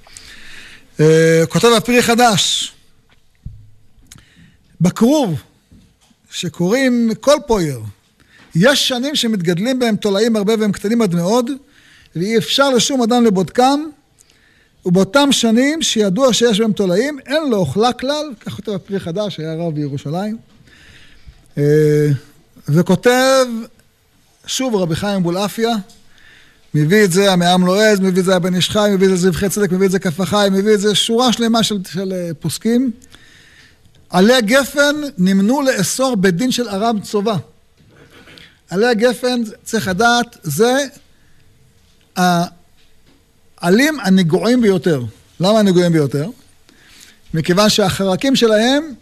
אה, 1.01 1.43
כותב 1.49 1.69
הפרי 1.77 2.03
חדש, 2.03 2.73
בכרוב, 4.81 5.43
שקוראים 6.31 7.11
כל 7.21 7.37
פויר, 7.47 7.81
יש 8.59 8.89
שנים 8.89 9.15
שמתגדלים 9.17 9.79
בהם 9.79 9.97
תולעים 9.97 10.37
הרבה 10.37 10.55
והם 10.59 10.73
קטנים 10.73 11.03
עד 11.03 11.15
מאוד, 11.15 11.51
ואי 12.17 12.39
אפשר 12.39 12.71
לשום 12.71 13.03
אדם 13.03 13.25
לבודקם, 13.25 13.81
ובאותם 14.87 15.33
שנים 15.33 15.83
שידוע 15.83 16.33
שיש 16.33 16.61
בהם 16.61 16.73
תולעים, 16.73 17.19
אין 17.27 17.51
לו 17.51 17.57
אוכלה 17.57 17.93
כלל, 17.93 18.27
כך 18.41 18.53
כותב 18.53 18.73
הפרי 18.73 19.01
חדש, 19.01 19.41
היה 19.41 19.55
רב 19.55 19.75
בירושלים. 19.75 20.37
אה, 21.59 22.09
וכותב, 22.69 23.47
שוב 24.47 24.75
רבי 24.75 24.97
חיים 24.97 25.23
בולעפיה, 25.23 25.75
מביא 26.75 27.05
את 27.05 27.13
זה 27.13 27.33
המעם 27.33 27.67
לועז, 27.67 28.01
מביא 28.01 28.21
את 28.21 28.25
זה 28.25 28.37
הבן 28.37 28.55
איש 28.55 28.71
חי, 28.71 28.91
מביא 28.95 29.07
את 29.07 29.11
זה 29.11 29.17
זבחי 29.17 29.49
צדק, 29.49 29.73
מביא 29.73 29.87
את 29.87 29.91
זה 29.91 29.99
כף 29.99 30.21
החי, 30.21 30.49
מביא 30.53 30.75
את 30.75 30.81
זה 30.81 30.95
שורה 30.95 31.33
שלמה 31.33 31.63
של, 31.63 31.79
של 31.93 32.13
אה, 32.13 32.31
פוסקים. 32.41 32.91
עלי 34.11 34.43
גפן 34.43 34.95
נמנו 35.19 35.63
לאסור 35.63 36.17
בדין 36.17 36.53
של 36.53 36.69
ארם 36.69 37.01
צובה. 37.01 37.37
עלי 38.71 38.87
הגפן, 38.87 39.41
צריך 39.65 39.89
לדעת, 39.89 40.37
זה 40.43 40.87
העלים 42.17 44.01
הנגועים 44.01 44.61
ביותר. 44.61 45.03
למה 45.41 45.59
הנגועים 45.59 45.93
ביותר? 45.93 46.29
מכיוון 47.35 47.69
שהחרקים 47.69 48.37
שלהם, 48.37 48.95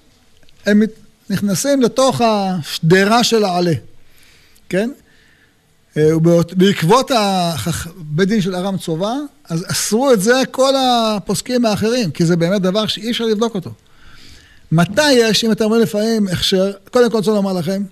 הם 0.67 0.83
נכנסים 1.31 1.83
לתוך 1.83 2.21
השדרה 2.21 3.25
של 3.25 3.45
העלה, 3.45 3.73
כן? 4.69 4.91
אה, 5.97 6.17
ובעקבות 6.17 7.11
בית 7.97 8.29
דין 8.29 8.41
של 8.41 8.55
ארם 8.55 8.79
צובה, 8.79 9.15
אז 9.49 9.65
אסרו 9.69 10.13
את 10.13 10.21
זה 10.21 10.43
כל 10.51 10.73
הפוסקים 10.77 11.65
האחרים, 11.65 12.11
כי 12.11 12.25
זה 12.25 12.37
באמת 12.37 12.63
דבר 12.63 12.87
שאי 12.87 13.11
אפשר 13.11 13.25
לבדוק 13.25 13.55
אותו. 13.55 13.71
מתי 14.73 15.13
יש, 15.13 15.45
אם 15.45 15.53
אתם 15.53 15.65
אומרים 15.65 15.83
לפעמים 15.83 16.29
הכשר, 16.29 16.73
קודם 16.91 17.11
כל 17.11 17.17
רוצה 17.17 17.31
לומר 17.31 17.53
לכם, 17.53 17.83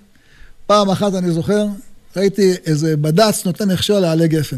פעם 0.73 0.91
אחת 0.91 1.15
אני 1.15 1.31
זוכר, 1.31 1.67
ראיתי 2.17 2.55
איזה 2.67 2.97
בד"ץ 2.97 3.45
נותן 3.45 3.71
הכשר 3.71 4.01
לעלי 4.01 4.29
גפן. 4.29 4.57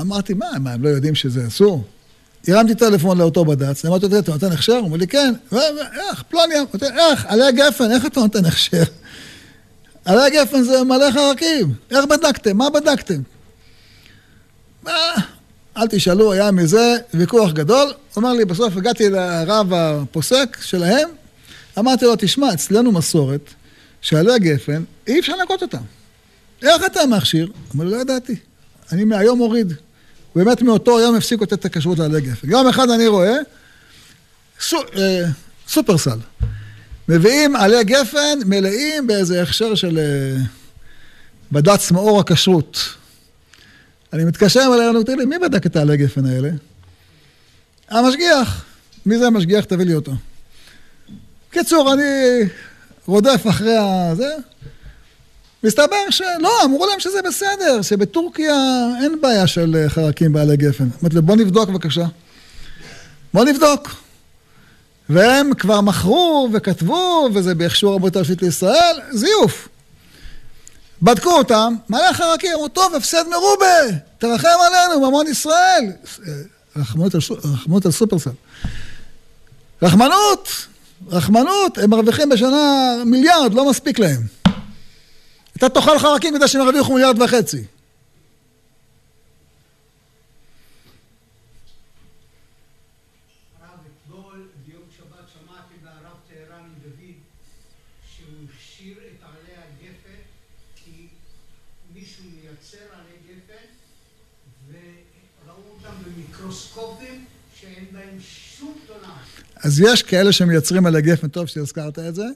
אמרתי, 0.00 0.34
מה, 0.34 0.46
מה, 0.60 0.72
הם 0.72 0.82
לא 0.82 0.88
יודעים 0.88 1.14
שזה 1.14 1.46
אסור? 1.46 1.84
הרמתי 2.48 2.74
טלפון 2.74 3.18
לאותו 3.18 3.44
בד"ץ, 3.44 3.84
אמרתי 3.84 4.08
לו, 4.08 4.18
אתה 4.18 4.32
נותן 4.32 4.52
הכשר? 4.52 4.72
הוא 4.72 4.80
אומר 4.80 4.96
לי, 4.96 5.06
כן. 5.06 5.34
איך, 5.52 6.22
פלוני, 6.28 6.54
איך, 6.82 7.26
עלי 7.26 7.44
הגפן, 7.44 7.90
איך 7.90 8.06
אתה 8.06 8.20
נותן 8.20 8.44
הכשר? 8.44 8.82
עלי 10.04 10.26
הגפן 10.26 10.62
זה 10.62 10.84
מלא 10.84 11.10
חרקים, 11.10 11.74
איך 11.90 12.04
בדקתם? 12.04 12.56
מה 12.56 12.70
בדקתם? 12.70 13.20
אל 15.76 15.86
תשאלו, 15.90 16.32
היה 16.32 16.50
מזה 16.50 16.96
ויכוח 17.14 17.52
גדול. 17.52 17.92
הוא 18.14 18.22
אמר 18.22 18.32
לי, 18.32 18.44
בסוף 18.44 18.76
הגעתי 18.76 19.08
לרב 19.08 19.72
הפוסק 19.72 20.56
שלהם, 20.60 21.08
אמרתי 21.78 22.04
לו, 22.04 22.14
תשמע, 22.18 22.54
אצלנו 22.54 22.92
מסורת 22.92 23.50
שעלי 24.04 24.32
הגפן, 24.32 24.82
אי 25.06 25.20
אפשר 25.20 25.36
לנקות 25.36 25.62
אותם. 25.62 25.82
איך 26.62 26.84
אתה 26.86 27.06
מכשיר? 27.06 27.52
אמר 27.74 27.84
לי, 27.84 27.90
לא 27.90 27.96
ידעתי. 27.96 28.36
אני 28.92 29.04
מהיום 29.04 29.38
מוריד. 29.38 29.72
באמת 30.36 30.62
מאותו 30.62 31.00
יום 31.00 31.14
הפסיקו 31.14 31.44
לתת 31.44 31.52
את 31.52 31.64
הכשרות 31.64 31.98
לעלי 31.98 32.20
גפן. 32.20 32.50
יום 32.50 32.68
אחד 32.68 32.90
אני 32.90 33.06
רואה 33.06 33.36
סו, 34.60 34.76
אה, 34.96 35.24
סופרסל. 35.68 36.18
מביאים 37.08 37.56
עלי 37.56 37.84
גפן 37.84 38.38
מלאים 38.46 39.06
באיזה 39.06 39.42
הכשר 39.42 39.74
של 39.74 39.98
אה, 39.98 40.42
בד"ץ 41.52 41.90
מאור 41.90 42.20
הכשרות. 42.20 42.78
אני 44.12 44.24
מתקשר 44.24 44.70
אליהם, 44.74 45.02
תגיד 45.02 45.18
לי, 45.18 45.24
מי 45.24 45.38
בדק 45.38 45.66
את 45.66 45.76
העלי 45.76 45.96
גפן 45.96 46.26
האלה? 46.26 46.50
המשגיח. 47.88 48.64
מי 49.06 49.18
זה 49.18 49.26
המשגיח? 49.26 49.64
תביא 49.64 49.86
לי 49.86 49.94
אותו. 49.94 50.12
קיצור, 51.50 51.92
אני 51.92 52.02
רודף 53.06 53.44
אחרי 53.48 53.76
הזה. 53.76 54.30
מסתבר 55.64 56.10
שלא, 56.10 56.64
אמרו 56.64 56.86
להם 56.86 57.00
שזה 57.00 57.22
בסדר, 57.22 57.82
שבטורקיה 57.82 58.54
אין 59.02 59.20
בעיה 59.20 59.46
של 59.46 59.76
אה, 59.76 59.88
חרקים 59.88 60.32
בעלי 60.32 60.56
גפן. 60.56 60.88
אמרתי 61.02 61.16
לו, 61.16 61.22
בוא 61.22 61.36
נבדוק 61.36 61.68
בבקשה. 61.68 62.04
בוא 63.34 63.44
נבדוק. 63.44 63.88
והם 65.08 65.54
כבר 65.54 65.80
מכרו 65.80 66.48
וכתבו, 66.52 67.28
וזה 67.34 67.54
באיכשור 67.54 67.94
רבות 67.94 68.16
הראשית 68.16 68.42
לישראל, 68.42 68.96
זיוף. 69.12 69.68
בדקו 71.02 71.30
אותם, 71.30 71.74
מלא 71.88 72.12
חרקים, 72.12 72.50
אמרו, 72.54 72.68
טוב, 72.68 72.94
הפסד 72.94 73.24
מרובה, 73.30 73.98
תרחם 74.18 74.48
עלינו, 74.66 75.08
ממון 75.08 75.26
ישראל. 75.26 75.84
אה, 76.26 76.32
רחמנות 76.76 77.14
על, 77.14 77.20
רחמנות 77.44 77.86
על 77.86 77.92
סופרסל. 77.92 78.30
רחמנות, 79.82 80.48
רחמנות, 81.08 81.78
הם 81.78 81.90
מרוויחים 81.90 82.28
בשנה 82.28 82.94
מיליארד, 83.06 83.54
לא 83.54 83.70
מספיק 83.70 83.98
להם. 83.98 84.20
אתה 85.56 85.68
תאכל 85.68 85.98
חרקים 85.98 86.34
כדי 86.34 86.48
שהם 86.48 86.62
ירוויחו 86.62 86.94
מיליארד 86.94 87.22
וחצי. 87.22 87.64
אז 109.64 109.80
יש 109.80 110.02
כאלה 110.02 110.32
שמייצרים 110.32 110.86
עלי 110.86 111.02
גפן, 111.02 111.28
טוב 111.28 111.46
שהזכרת 111.46 111.98
את 111.98 112.14
זה, 112.14 112.26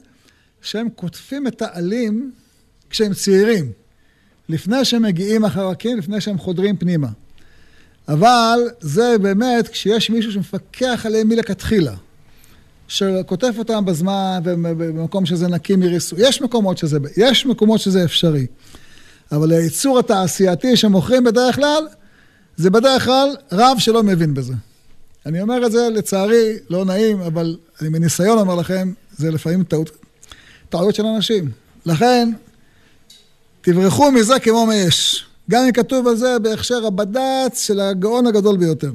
שהם 0.61 0.89
קוטפים 0.95 1.47
את 1.47 1.61
העלים 1.61 2.31
כשהם 2.89 3.13
צעירים, 3.13 3.71
לפני 4.49 4.85
שהם 4.85 5.01
מגיעים 5.01 5.45
החרקים, 5.45 5.97
לפני 5.97 6.21
שהם 6.21 6.37
חודרים 6.37 6.77
פנימה. 6.77 7.07
אבל 8.07 8.59
זה 8.81 9.15
באמת 9.21 9.67
כשיש 9.67 10.09
מישהו 10.09 10.31
שמפקח 10.31 11.05
עליהם 11.05 11.27
מלכתחילה, 11.27 11.93
שכותף 12.87 13.53
אותם 13.57 13.85
בזמן 13.85 14.39
ובמקום 14.43 15.25
שזה 15.25 15.47
נקי 15.47 15.75
מריסוי. 15.75 16.27
יש 16.27 16.41
מקומות 16.41 16.77
שזה, 16.77 16.97
יש 17.17 17.45
מקומות 17.45 17.79
שזה 17.79 18.03
אפשרי. 18.03 18.47
אבל 19.31 19.51
הייצור 19.51 19.99
התעשייתי 19.99 20.77
שמוכרים 20.77 21.23
בדרך 21.23 21.55
כלל, 21.55 21.87
זה 22.57 22.69
בדרך 22.69 23.05
כלל 23.05 23.35
רב 23.51 23.75
שלא 23.79 24.03
מבין 24.03 24.33
בזה. 24.33 24.53
אני 25.25 25.41
אומר 25.41 25.65
את 25.65 25.71
זה 25.71 25.89
לצערי, 25.89 26.57
לא 26.69 26.85
נעים, 26.85 27.21
אבל 27.21 27.57
אני 27.81 27.89
מניסיון 27.89 28.37
אומר 28.37 28.55
לכם, 28.55 28.93
זה 29.17 29.31
לפעמים 29.31 29.63
טעות, 29.63 29.91
טעויות 30.69 30.95
של 30.95 31.05
אנשים. 31.05 31.51
לכן, 31.85 32.31
תברחו 33.61 34.11
מזה 34.11 34.39
כמו 34.39 34.65
מאש. 34.65 35.25
גם 35.49 35.63
אם 35.65 35.71
כתוב 35.71 36.07
על 36.07 36.15
זה 36.15 36.39
בהכשר 36.39 36.85
הבד"ץ 36.85 37.67
של 37.67 37.79
הגאון 37.79 38.27
הגדול 38.27 38.57
ביותר. 38.57 38.91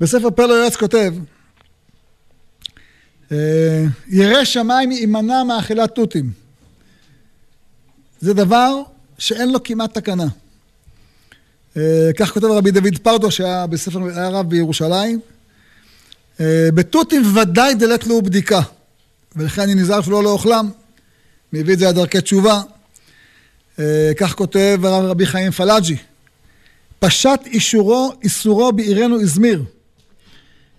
בספר 0.00 0.30
פלו 0.30 0.54
יועץ 0.54 0.76
כותב, 0.76 1.14
אה, 3.32 3.84
ירא 4.08 4.44
שמיים 4.44 4.92
יימנע 4.92 5.44
מאכילת 5.44 5.94
תותים. 5.94 6.30
זה 8.20 8.34
דבר 8.34 8.82
שאין 9.18 9.52
לו 9.52 9.62
כמעט 9.62 9.98
תקנה. 9.98 10.26
אה, 11.76 12.10
כך 12.16 12.30
כותב 12.32 12.46
רבי 12.46 12.70
דוד 12.70 12.98
פרדו, 13.02 13.30
שהיה 13.30 13.66
בספר, 13.66 13.98
היה 14.14 14.28
רב 14.28 14.50
בירושלים. 14.50 15.20
אה, 16.40 16.68
בתותים 16.74 17.36
ודאי 17.36 17.74
דלת 17.74 18.06
לו 18.06 18.22
בדיקה, 18.22 18.60
ולכן 19.36 19.62
אני 19.62 19.74
נזהר 19.74 20.02
שלא 20.02 20.22
לאוכלם. 20.22 20.70
מביא 21.52 21.74
את 21.74 21.78
זה 21.78 21.88
עד 21.88 21.94
דרכי 21.94 22.20
תשובה. 22.20 22.62
אה, 23.78 24.12
כך 24.16 24.34
כותב 24.34 24.80
הרב 24.84 25.04
רבי 25.04 25.26
חיים 25.26 25.50
פלאג'י, 25.50 25.96
פשט 26.98 27.40
אישורו, 27.46 28.12
איסורו 28.22 28.72
בעירנו 28.72 29.20
איזמיר. 29.20 29.64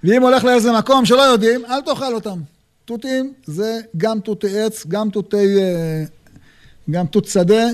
ואם 0.03 0.21
הולך 0.21 0.43
לאיזה 0.43 0.71
מקום 0.71 1.05
שלא 1.05 1.21
יודעים, 1.21 1.65
אל 1.65 1.81
תאכל 1.81 2.13
אותם. 2.13 2.39
תותים 2.85 3.33
זה 3.45 3.79
גם 3.97 4.19
תותי 4.19 4.59
עץ, 4.59 4.85
גם 4.87 5.09
תותי... 5.09 5.57
גם 6.91 7.07
תות 7.07 7.25
שדה. 7.25 7.67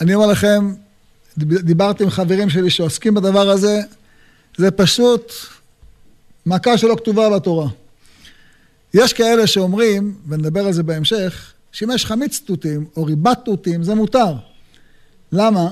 אני 0.00 0.14
אומר 0.14 0.26
לכם, 0.26 0.72
דיברתי 1.44 2.04
עם 2.04 2.10
חברים 2.10 2.50
שלי 2.50 2.70
שעוסקים 2.70 3.14
בדבר 3.14 3.50
הזה, 3.50 3.80
זה 4.56 4.70
פשוט 4.70 5.32
מכה 6.46 6.78
שלא 6.78 6.96
כתובה 6.96 7.30
בתורה. 7.30 7.68
יש 8.94 9.12
כאלה 9.12 9.46
שאומרים, 9.46 10.14
ונדבר 10.28 10.66
על 10.66 10.72
זה 10.72 10.82
בהמשך, 10.82 11.52
שאם 11.72 11.90
יש 11.90 12.06
חמיץ 12.06 12.40
תותים 12.40 12.86
או 12.96 13.04
ריבת 13.04 13.38
תותים, 13.44 13.82
זה 13.82 13.94
מותר. 13.94 14.34
למה? 15.32 15.70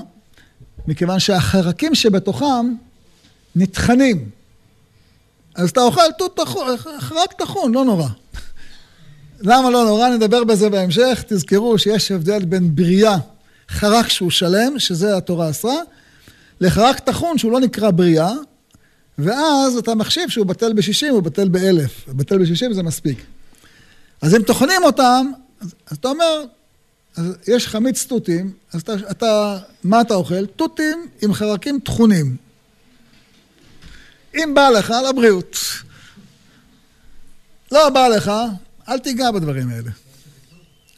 מכיוון 0.87 1.19
שהחרקים 1.19 1.95
שבתוכם 1.95 2.73
נטחנים. 3.55 4.29
אז 5.55 5.69
אתה 5.69 5.81
אוכל 5.81 6.11
תות 6.17 6.37
טחון, 6.37 6.77
חרק 6.99 7.33
טחון, 7.33 7.73
לא 7.73 7.85
נורא. 7.85 8.07
למה 9.39 9.69
לא 9.69 9.85
נורא? 9.85 10.09
נדבר 10.09 10.43
בזה 10.43 10.69
בהמשך. 10.69 11.23
תזכרו 11.27 11.77
שיש 11.77 12.11
הבדל 12.11 12.45
בין 12.45 12.75
בריאה, 12.75 13.17
חרק 13.69 14.09
שהוא 14.09 14.31
שלם, 14.31 14.79
שזה 14.79 15.17
התורה 15.17 15.49
אסרה, 15.49 15.81
לחרק 16.61 16.99
טחון 16.99 17.37
שהוא 17.37 17.51
לא 17.51 17.59
נקרא 17.59 17.91
בריאה, 17.91 18.33
ואז 19.17 19.77
אתה 19.77 19.95
מחשיב 19.95 20.29
שהוא 20.29 20.45
בטל 20.45 20.73
בשישים, 20.73 21.13
הוא 21.13 21.23
בטל 21.23 21.47
באלף. 21.47 22.05
בטל 22.07 22.37
בשישים 22.37 22.73
זה 22.73 22.83
מספיק. 22.83 23.25
אז 24.21 24.35
אם 24.35 24.43
טוחנים 24.43 24.83
אותם, 24.83 25.31
אז, 25.61 25.73
אז 25.87 25.97
אתה 25.97 26.07
אומר, 26.07 26.43
אז 27.15 27.35
יש 27.47 27.67
חמיץ 27.67 28.05
תותים, 28.05 28.53
אז 28.73 28.81
אתה, 28.81 28.93
אתה, 29.11 29.57
מה 29.83 30.01
אתה 30.01 30.13
אוכל? 30.13 30.45
תותים 30.45 31.07
עם 31.21 31.33
חרקים 31.33 31.79
טחונים. 31.79 32.35
אם 34.35 34.51
בא 34.55 34.69
לך, 34.69 34.93
לבריאות. 35.09 35.57
לא 37.71 37.89
בא 37.89 38.07
לך, 38.07 38.31
אל 38.89 38.99
תיגע 38.99 39.31
בדברים 39.31 39.69
האלה. 39.69 39.91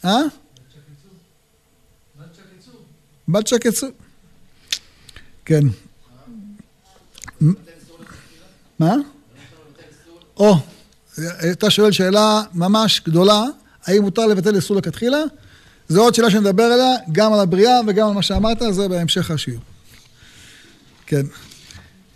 אה? 0.04 0.39
בת 3.32 3.46
שקצו. 3.46 3.86
כן. 5.44 5.64
מה? 8.78 8.94
או, 10.36 10.56
אתה 11.52 11.70
שואל 11.70 11.92
שאלה 11.92 12.42
ממש 12.54 13.02
גדולה. 13.06 13.44
האם 13.84 14.02
מותר 14.02 14.26
לבטל 14.26 14.56
איסור 14.56 14.76
לכתחילה? 14.76 15.18
זו 15.88 16.02
עוד 16.02 16.14
שאלה 16.14 16.30
שנדבר 16.30 16.64
עליה, 16.64 16.96
גם 17.12 17.32
על 17.32 17.40
הבריאה 17.40 17.80
וגם 17.86 18.08
על 18.08 18.14
מה 18.14 18.22
שאמרת, 18.22 18.62
זה 18.70 18.88
בהמשך 18.88 19.30
השיעור. 19.30 19.62
כן. 21.06 21.26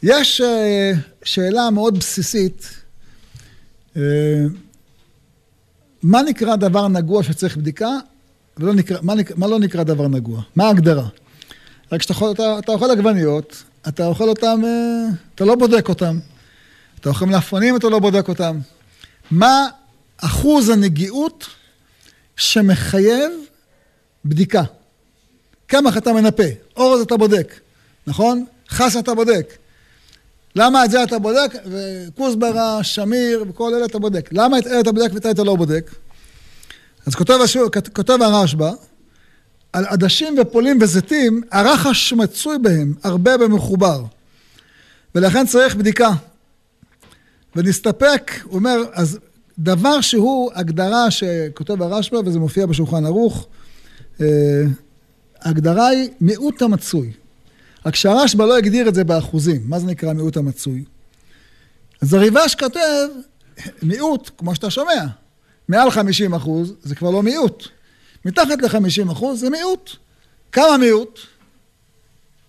יש 0.03 0.41
uh, 0.41 0.97
שאלה 1.25 1.71
מאוד 1.71 1.99
בסיסית, 1.99 2.69
uh, 3.95 3.99
מה 6.03 6.23
נקרא 6.23 6.57
דבר 6.57 6.89
נגוע 6.89 7.23
שצריך 7.23 7.57
בדיקה, 7.57 7.91
ולא 8.59 8.75
נקרא, 8.75 8.99
מה, 9.03 9.15
נקרא, 9.15 9.37
מה 9.39 9.47
לא 9.47 9.59
נקרא 9.59 9.83
דבר 9.83 10.09
נגוע? 10.09 10.43
מה 10.57 10.67
ההגדרה? 10.67 11.07
רק 11.93 12.01
כשאתה 12.01 12.15
אוכל, 12.15 12.31
אתה, 12.31 12.59
אתה 12.59 12.73
אוכל 12.73 12.91
עגבניות, 12.91 13.63
אתה 13.89 14.07
אוכל 14.07 14.29
אותם, 14.29 14.61
uh, 14.63 15.15
אתה 15.35 15.45
לא 15.45 15.55
בודק 15.55 15.89
אותם. 15.89 16.19
אתה 17.01 17.09
אוכל 17.09 17.25
מלפפונים, 17.27 17.77
אתה 17.77 17.89
לא 17.89 17.99
בודק 17.99 18.29
אותם. 18.29 18.59
מה 19.31 19.67
אחוז 20.17 20.69
הנגיעות 20.69 21.47
שמחייב 22.37 23.33
בדיקה. 24.25 24.63
קמח 25.67 25.97
אתה 25.97 26.13
מנפה, 26.13 26.43
אורז 26.77 27.01
אתה 27.01 27.17
בודק, 27.17 27.61
נכון? 28.07 28.45
חס 28.69 28.97
אתה 28.97 29.15
בודק. 29.15 29.57
למה 30.57 30.85
את 30.85 30.91
זה 30.91 31.03
אתה 31.03 31.19
בודק, 31.19 31.55
וכוסברה, 31.67 32.85
שמיר 32.85 33.45
וכל 33.49 33.75
אלה 33.75 33.85
אתה 33.85 33.99
בודק. 33.99 34.29
למה 34.33 34.59
את 34.59 34.67
אלה 34.67 34.81
אתה 34.81 34.93
בודק 34.93 35.11
ואת 35.15 35.27
אלה 35.27 35.33
אתה 35.33 35.45
לא 35.45 35.57
בודק? 35.57 35.91
אז 37.07 37.15
כותב, 37.15 37.39
השור, 37.45 37.69
כותב 37.93 38.19
הרשב"א, 38.23 38.71
על 39.73 39.85
עדשים 39.87 40.37
ופולים 40.41 40.79
וזיתים, 40.81 41.43
הרחש 41.51 42.13
מצוי 42.13 42.59
בהם, 42.59 42.95
הרבה 43.03 43.39
במחובר. 43.39 44.05
ולכן 45.15 45.47
צריך 45.47 45.77
בדיקה. 45.77 46.11
ונסתפק, 47.57 48.33
הוא 48.45 48.55
אומר, 48.55 48.77
אז 48.93 49.19
דבר 49.59 50.01
שהוא 50.01 50.51
הגדרה 50.55 51.11
שכותב 51.11 51.83
הרשב"א, 51.83 52.17
וזה 52.27 52.39
מופיע 52.39 52.67
בשולחן 52.67 53.05
ערוך, 53.05 53.47
אה, 54.21 54.27
ההגדרה 55.41 55.89
היא 55.89 56.09
מיעוט 56.21 56.63
המצוי. 56.63 57.13
רק 57.87 57.95
שהרשב"א 57.95 58.45
לא 58.45 58.57
הגדיר 58.57 58.89
את 58.89 58.95
זה 58.95 59.05
באחוזים. 59.05 59.63
מה 59.65 59.79
זה 59.79 59.87
נקרא 59.87 60.13
מיעוט 60.13 60.37
המצוי? 60.37 60.85
אז 62.03 62.15
הריבש 62.15 62.55
כותב 62.55 63.07
מיעוט, 63.83 64.31
כמו 64.39 64.55
שאתה 64.55 64.71
שומע. 64.71 65.05
מעל 65.69 65.91
50 65.91 66.35
אחוז 66.35 66.73
זה 66.83 66.95
כבר 66.95 67.11
לא 67.11 67.23
מיעוט. 67.23 67.69
מתחת 68.25 68.63
ל-50 68.63 69.13
אחוז 69.13 69.41
זה 69.41 69.51
מיעוט. 69.51 69.91
כמה 70.53 70.77
מיעוט? 70.77 71.19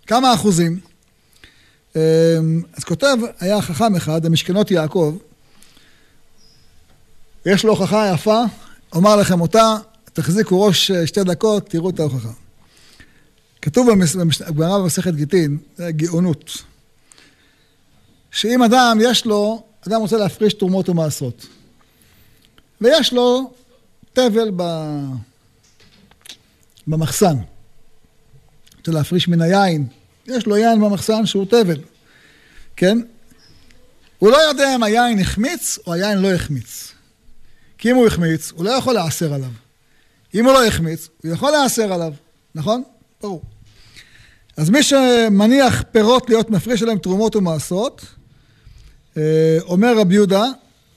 כמה 0.08 0.34
אחוזים? 0.34 0.80
אה, 1.96 2.38
אז 2.74 2.84
כותב, 2.84 3.18
היה 3.40 3.62
חכם 3.62 3.96
אחד, 3.96 4.26
המשכנות 4.26 4.72
יעקב, 4.72 5.18
יש 7.46 7.64
לו 7.64 7.72
הוכחה 7.72 8.12
יפה, 8.14 8.44
אומר 8.94 9.16
לכם 9.16 9.42
אותה, 9.42 9.76
תחזיקו 10.14 10.62
ראש 10.62 10.92
אה, 10.92 11.08
שתי 11.08 11.24
דקות, 11.24 11.70
תראו 11.70 11.90
את 11.90 12.00
ההוכחה. 12.00 12.32
כתוב 13.62 13.88
בגמרא 14.50 14.80
במסכת 14.80 15.14
גיטין, 15.14 15.58
זה 15.76 15.92
גאונות, 15.92 16.52
שאם 18.32 18.64
אדם 18.64 18.98
יש 19.02 19.26
לו, 19.26 19.64
אדם 19.88 20.02
רוצה 20.02 20.18
להפריש 20.18 20.54
תרומות 20.54 20.90
ומעשרות, 20.90 21.48
ויש 22.82 23.14
לו 23.14 23.54
תבל 24.14 24.52
ב... 24.56 24.64
במחסן, 26.88 27.36
רוצה 28.78 28.92
להפריש 28.92 29.28
מן 29.28 29.42
היין, 29.42 29.88
יש 30.28 30.46
לו 30.46 30.58
יין 30.58 30.82
במחסן 30.82 31.26
שהוא 31.26 31.46
תבל, 31.46 31.82
כן? 32.76 32.98
הוא 34.20 34.32
לא 34.32 34.38
יודע 34.38 34.76
אם 34.76 34.84
היין 34.84 35.20
החמיץ 35.20 35.80
או 35.88 35.94
היין 35.94 36.18
לא 36.18 36.34
החמיץ. 36.34 36.92
כי 37.78 37.92
אם 37.92 37.96
הוא 37.96 38.08
החמיץ, 38.08 38.52
הוא 38.52 38.66
לא 38.66 38.70
יכול 38.70 38.94
להעשר 38.94 39.34
עליו. 39.34 39.52
אם 40.34 40.46
הוא 40.46 40.54
לא 40.54 40.66
החמיץ, 40.66 41.10
הוא 41.24 41.32
יכול 41.32 41.52
להעשר 41.52 41.94
עליו, 41.94 42.14
נכון? 42.56 42.84
ברור. 43.22 43.42
אז 44.58 44.70
מי 44.70 44.84
שמניח 44.84 45.84
פירות 45.92 46.30
להיות 46.30 46.50
מפריש 46.50 46.82
עליהם 46.82 46.98
תרומות 46.98 47.36
ומעשרות, 47.36 48.06
אה, 49.18 49.58
אומר 49.62 49.98
רבי 49.98 50.14
יהודה, 50.14 50.44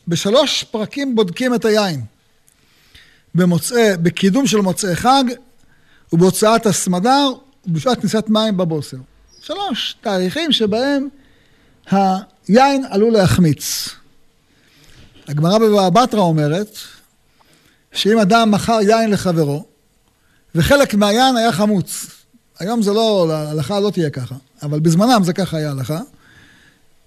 בשלוש 0.09 0.65
פרקים 0.65 1.15
בודקים 1.15 1.55
את 1.55 1.65
היין. 1.65 2.05
במוצאי, 3.35 3.97
בקידום 4.03 4.47
של 4.47 4.59
מוצאי 4.59 4.97
חג, 4.97 5.25
ובהוצאת 6.13 6.67
הסמדר, 6.67 7.33
ובשעת 7.67 8.01
כניסת 8.01 8.25
מים 8.29 8.57
בבוסר. 8.57 8.97
שלוש 9.43 9.97
תאריכים 10.01 10.53
שבהם 10.53 11.09
היין 11.91 12.85
עלול 12.91 13.13
להחמיץ. 13.13 13.89
הגמרא 15.29 15.59
בבבא 15.59 16.03
בתרא 16.03 16.21
אומרת 16.21 16.77
שאם 17.93 18.19
אדם 18.19 18.51
מכר 18.51 18.79
יין 18.83 19.11
לחברו, 19.11 19.65
וחלק 20.55 20.95
מהיין 20.95 21.37
היה 21.37 21.53
חמוץ, 21.53 22.07
היום 22.59 22.83
זה 22.83 22.93
לא, 22.93 23.33
ההלכה 23.33 23.81
לא 23.81 23.91
תהיה 23.91 24.11
ככה, 24.11 24.35
אבל 24.63 24.81
בזמנם 24.81 25.25
זה 25.25 25.33
ככה 25.33 25.57
היה 25.57 25.71
הלכה, 25.71 26.01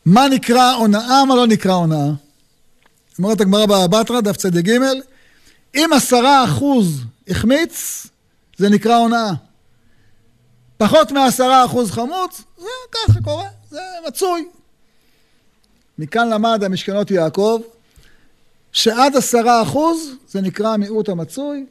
מה 0.05 0.27
נקרא 0.27 0.71
הונאה, 0.71 1.25
מה 1.25 1.35
לא 1.35 1.47
נקרא 1.47 1.73
הונאה? 1.73 2.11
אומרת 3.17 3.41
הגמרא 3.41 3.65
בבטרה, 3.65 4.21
דף 4.21 4.37
צד 4.37 4.57
ג', 4.57 4.77
אם 5.75 5.89
עשרה 5.93 6.45
אחוז 6.45 7.01
החמיץ, 7.27 8.07
זה 8.57 8.69
נקרא 8.69 8.95
הונאה. 8.95 9.31
פחות 10.77 11.11
מעשרה 11.11 11.65
אחוז 11.65 11.91
חמוץ, 11.91 12.41
זה 12.57 12.67
ככה 12.91 13.21
קורה, 13.23 13.47
זה 13.69 13.79
מצוי. 14.07 14.47
מכאן 15.97 16.29
למד 16.29 16.63
המשכנות 16.63 17.11
יעקב, 17.11 17.61
שעד 18.71 19.15
עשרה 19.15 19.61
אחוז 19.61 20.11
זה 20.27 20.41
נקרא 20.41 20.77
מיעוט 20.77 21.09
המצוי, 21.09 21.65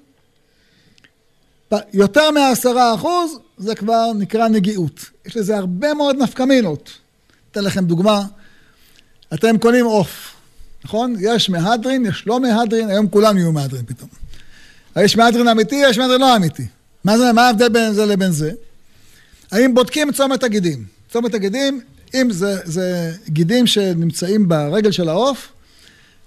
יותר 1.93 2.31
מעשרה 2.31 2.95
אחוז 2.95 3.39
זה 3.59 3.75
כבר 3.75 4.13
נקרא 4.13 4.49
נגיעות. 4.49 5.01
יש 5.27 5.37
לזה 5.37 5.57
הרבה 5.57 5.95
מאוד 5.95 6.17
נפקמינות. 6.17 6.91
אתן 7.51 7.65
לכם 7.65 7.85
דוגמה, 7.85 8.23
אתם 9.35 9.59
קונים 9.59 9.87
עוף, 9.87 10.35
נכון? 10.85 11.17
יש 11.21 11.51
מהדרין, 11.51 12.07
יש 12.07 12.23
לא 12.27 12.41
מהדרין, 12.41 12.89
היום 12.89 13.09
כולם 13.09 13.39
יהיו 13.39 13.53
מהדרין 13.53 13.85
פתאום. 13.87 14.09
יש 14.97 15.17
מהדרין 15.17 15.49
אמיתי, 15.49 15.83
יש 15.85 15.99
מהדרין 15.99 16.21
לא 16.21 16.37
אמיתי. 16.37 16.67
מה 17.05 17.19
זה, 17.19 17.33
מה 17.33 17.47
ההבדל 17.47 17.69
בין 17.69 17.93
זה 17.93 18.07
לבין 18.07 18.33
זה? 18.33 18.51
האם 19.53 19.75
בודקים 19.75 20.13
צומת 20.13 20.43
הגידים? 20.43 20.85
צומת 21.13 21.35
הגידים, 21.35 21.81
אם 22.15 22.31
זה, 22.31 22.57
זה 22.65 23.13
גידים 23.29 23.67
שנמצאים 23.67 24.49
ברגל 24.49 24.91
של 24.91 25.09
העוף, 25.09 25.49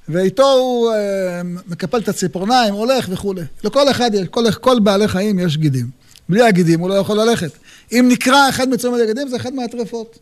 ואיתו 0.10 0.52
הוא 0.52 0.92
אה, 0.92 1.42
מקפל 1.44 1.98
את 1.98 2.10
הציפורניים, 2.10 2.74
הולך 2.74 3.06
וכולי. 3.10 3.42
לכל 3.64 3.92
אחד 3.92 4.12
כל, 4.32 4.52
כל 4.52 4.80
בעלי 4.80 5.08
חיים 5.08 5.40
יש 5.40 5.58
גידים. 5.58 5.90
בלי 6.30 6.42
הגידים 6.42 6.80
הוא 6.80 6.90
לא 6.90 6.94
יכול 6.94 7.20
ללכת. 7.20 7.52
אם 7.92 8.06
נקרא 8.12 8.50
אחד 8.50 8.70
מצומת 8.70 9.02
הגידים, 9.02 9.30
זה 9.30 9.36
אחד 9.36 9.54
מהטרפות. 9.54 10.20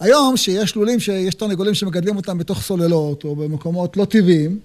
היום, 0.00 0.36
שיש 0.36 0.76
לולים, 0.76 1.00
שיש 1.00 1.34
תרנגולים 1.34 1.74
שמגדלים 1.74 2.16
אותם 2.16 2.38
בתוך 2.38 2.62
סוללות, 2.62 3.24
או 3.24 3.36
במקומות 3.36 3.96
לא 3.96 4.04
טבעיים, 4.04 4.58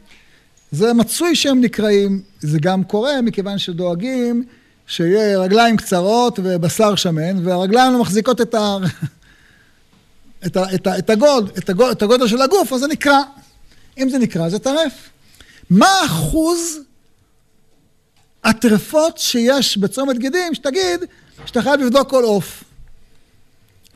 זה 0.72 0.94
מצוי 0.94 1.36
שהם 1.36 1.62
נקראים, 1.62 2.22
זה 2.40 2.60
גם 2.60 2.84
קורה 2.84 3.22
מכיוון 3.22 3.58
שדואגים 3.58 4.44
שיהיה 4.88 5.40
רגליים 5.40 5.78
קצרות 5.78 6.40
ובשר 6.44 6.96
שמן, 6.96 7.48
והרגליים 7.48 7.94
לא 7.94 8.00
מחזיקות 8.00 8.42
את, 8.42 8.56
ה... 8.56 8.78
את, 10.46 10.58
ה... 10.58 10.76
את, 10.76 10.88
ה... 10.88 10.98
את, 10.98 11.10
הגוד, 11.10 11.52
את, 11.58 11.70
הגוד, 11.70 11.92
את 11.92 12.02
הגודל 12.02 12.28
של 12.28 12.42
הגוף, 12.42 12.74
אז 12.74 12.80
זה 12.80 12.88
נקרא. 12.88 13.20
אם 13.98 14.10
זה 14.10 14.18
נקרא, 14.18 14.50
זה 14.50 14.60
טרף. 14.60 15.10
מה 15.70 16.06
אחוז 16.06 16.80
הטרפות 18.44 19.18
שיש 19.18 19.78
בצומת 19.78 20.20
גידים, 20.20 20.54
שתגיד 20.54 21.00
שאתה 21.46 21.62
חייב 21.62 21.82
לבדוק 21.82 22.10
כל 22.10 22.24
עוף? 22.24 22.64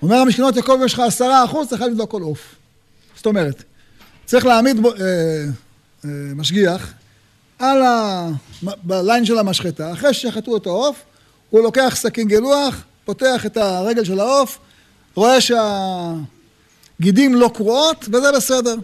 אומר 0.02 0.16
המשכנות 0.16 0.56
יעקב, 0.56 0.80
יש 0.86 0.94
לך 0.94 1.00
עשרה 1.00 1.46
אחוז, 1.46 1.68
אתה 1.68 1.78
חייב 1.78 1.92
לבדוק 1.92 2.12
כל 2.12 2.22
עוף. 2.22 2.56
זאת 3.16 3.26
אומרת, 3.26 3.64
צריך 4.26 4.46
להעמיד 4.46 4.80
בו, 4.80 4.92
אה, 4.92 4.96
אה, 6.06 6.10
משגיח 6.36 6.94
על 7.60 7.82
ה... 7.82 8.28
בליין 8.84 9.26
של 9.26 9.38
המשחטה, 9.38 9.94
אחרי 9.94 10.14
ששחטו 10.14 10.58
את 10.58 10.66
העוף, 10.66 11.04
הוא 11.50 11.62
לוקח 11.62 11.94
סכין 11.98 12.28
גלוח, 12.28 12.84
פותח 13.06 13.46
את 13.46 13.58
הרגל 13.58 14.04
של 14.04 14.20
העוף, 14.20 14.60
רואה 15.16 15.38
שהגידים 15.42 17.36
לא 17.36 17.52
קרועות, 17.54 18.06
וזה 18.08 18.32
בסדר. 18.36 18.76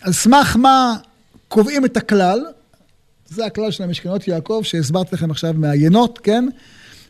על 0.00 0.12
סמך 0.12 0.56
מה 0.56 0.96
קובעים 1.48 1.84
את 1.84 1.96
הכלל, 1.96 2.44
זה 3.28 3.46
הכלל 3.46 3.70
של 3.70 3.82
המשכנות 3.82 4.28
יעקב, 4.28 4.60
שהסברתי 4.64 5.14
לכם 5.14 5.30
עכשיו 5.30 5.52
מהיינות, 5.56 6.18
כן? 6.22 6.48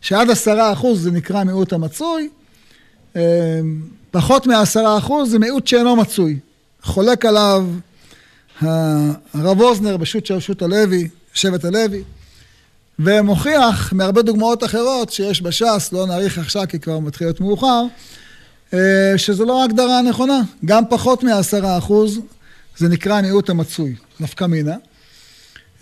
שעד 0.00 0.30
עשרה 0.30 0.72
אחוז 0.72 1.02
זה 1.02 1.10
נקרא 1.10 1.44
מיעוט 1.44 1.72
המצוי, 1.72 2.28
פחות 4.10 4.46
מעשרה 4.46 4.98
אחוז 4.98 5.30
זה 5.30 5.38
מיעוט 5.38 5.66
שאינו 5.66 5.96
מצוי. 5.96 6.38
חולק 6.82 7.24
עליו 7.24 7.66
הרב 9.34 9.60
אוזנר 9.60 9.96
בשו"ת 9.96 10.26
של 10.26 10.40
שו"ת 10.40 10.62
הלוי, 10.62 11.08
שבט 11.34 11.64
הלוי, 11.64 12.02
ומוכיח 12.98 13.92
מהרבה 13.92 14.22
דוגמאות 14.22 14.64
אחרות 14.64 15.12
שיש 15.12 15.42
בש"ס, 15.42 15.92
לא 15.92 16.06
נאריך 16.06 16.38
עכשיו 16.38 16.62
כי 16.68 16.78
כבר 16.78 16.98
מתחיל 16.98 17.26
להיות 17.26 17.40
מאוחר, 17.40 17.82
אה, 18.74 19.12
שזו 19.16 19.44
לא 19.44 19.62
ההגדרה 19.62 19.98
הנכונה. 19.98 20.40
גם 20.64 20.84
פחות 20.90 21.22
מעשרה 21.22 21.78
אחוז 21.78 22.20
זה 22.76 22.88
נקרא 22.88 23.18
המיעוט 23.18 23.50
המצוי, 23.50 23.94
נפקא 24.20 24.44
מינה. 24.44 24.76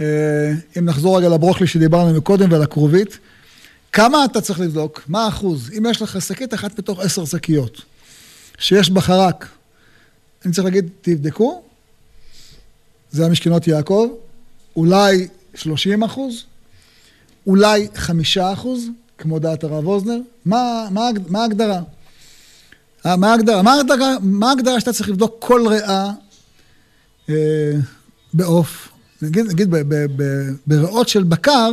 אה, 0.01 0.53
אם 0.79 0.85
נחזור 0.85 1.19
רגע 1.19 1.29
לברוכלי 1.29 1.67
שדיברנו 1.67 2.17
מקודם 2.17 2.53
ולכרובית, 2.53 3.19
כמה 3.93 4.25
אתה 4.25 4.41
צריך 4.41 4.61
לבדוק? 4.61 5.03
מה 5.09 5.25
האחוז? 5.25 5.71
אם 5.79 5.87
יש 5.91 6.03
לך 6.03 6.23
שקית 6.23 6.55
אחת 6.55 6.79
מתוך 6.79 7.01
עשר 7.01 7.25
שקיות, 7.25 7.83
שיש 8.59 8.91
בה 8.91 9.01
חרק, 9.01 9.49
אני 10.45 10.53
צריך 10.53 10.65
להגיד, 10.65 10.89
תבדקו, 11.01 11.63
זה 13.11 13.27
המשכנות 13.27 13.67
יעקב, 13.67 14.09
אולי 14.77 15.29
30 15.55 16.03
אחוז, 16.03 16.45
אולי 17.47 17.89
5 17.95 18.39
אחוז, 18.39 18.89
כמו 19.19 19.39
דעת 19.39 19.65
הרב 19.65 19.87
אוזנר, 19.87 20.19
מה, 20.45 20.89
מה, 20.91 21.09
מה 21.29 21.43
ההגדרה? 21.43 21.81
אה, 23.07 23.17
מה 23.17 23.31
ההגדרה? 23.31 23.63
מה 23.63 23.73
ההגדרה, 23.73 24.17
מה 24.21 24.49
ההגדרה 24.49 24.81
שאתה 24.81 24.93
צריך 24.93 25.09
לבדוק 25.09 25.37
כל 25.39 25.69
ריאה 25.69 26.11
אה, 27.29 27.73
בעוף? 28.35 28.89
נגיד, 29.23 29.47
נגיד 29.47 29.75
בריאות 30.67 31.09
של 31.09 31.23
בקר, 31.23 31.71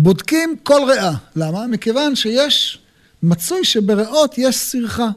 בודקים 0.00 0.56
כל 0.62 0.80
ריאה. 0.88 1.12
למה? 1.36 1.66
מכיוון 1.66 2.16
שיש, 2.16 2.78
מצוי 3.22 3.64
שבריאות 3.64 4.38
יש 4.38 4.56
סרחה. 4.56 5.08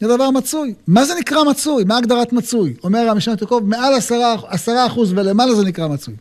זה 0.00 0.08
דבר 0.08 0.30
מצוי. 0.30 0.74
מה 0.86 1.04
זה 1.04 1.14
נקרא 1.14 1.44
מצוי? 1.44 1.84
מה 1.84 1.96
הגדרת 1.96 2.32
מצוי? 2.32 2.74
אומר 2.84 3.08
המשנה 3.10 3.34
יעקב, 3.40 3.60
מעל 3.64 3.94
עשרה 4.48 4.86
אחוז 4.86 5.12
ולמעלה 5.12 5.54
זה 5.54 5.64
נקרא 5.64 5.88
מצוי. 5.88 6.14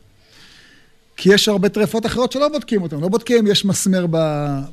כי 1.18 1.34
יש 1.34 1.48
הרבה 1.48 1.70
טרפות 1.70 2.06
אחרות 2.06 2.32
שלא 2.32 2.50
בודקים 2.50 2.82
אותן. 2.82 3.00
לא 3.00 3.08
בודקים, 3.08 3.48
יש 3.48 3.66
מסמר 3.66 4.06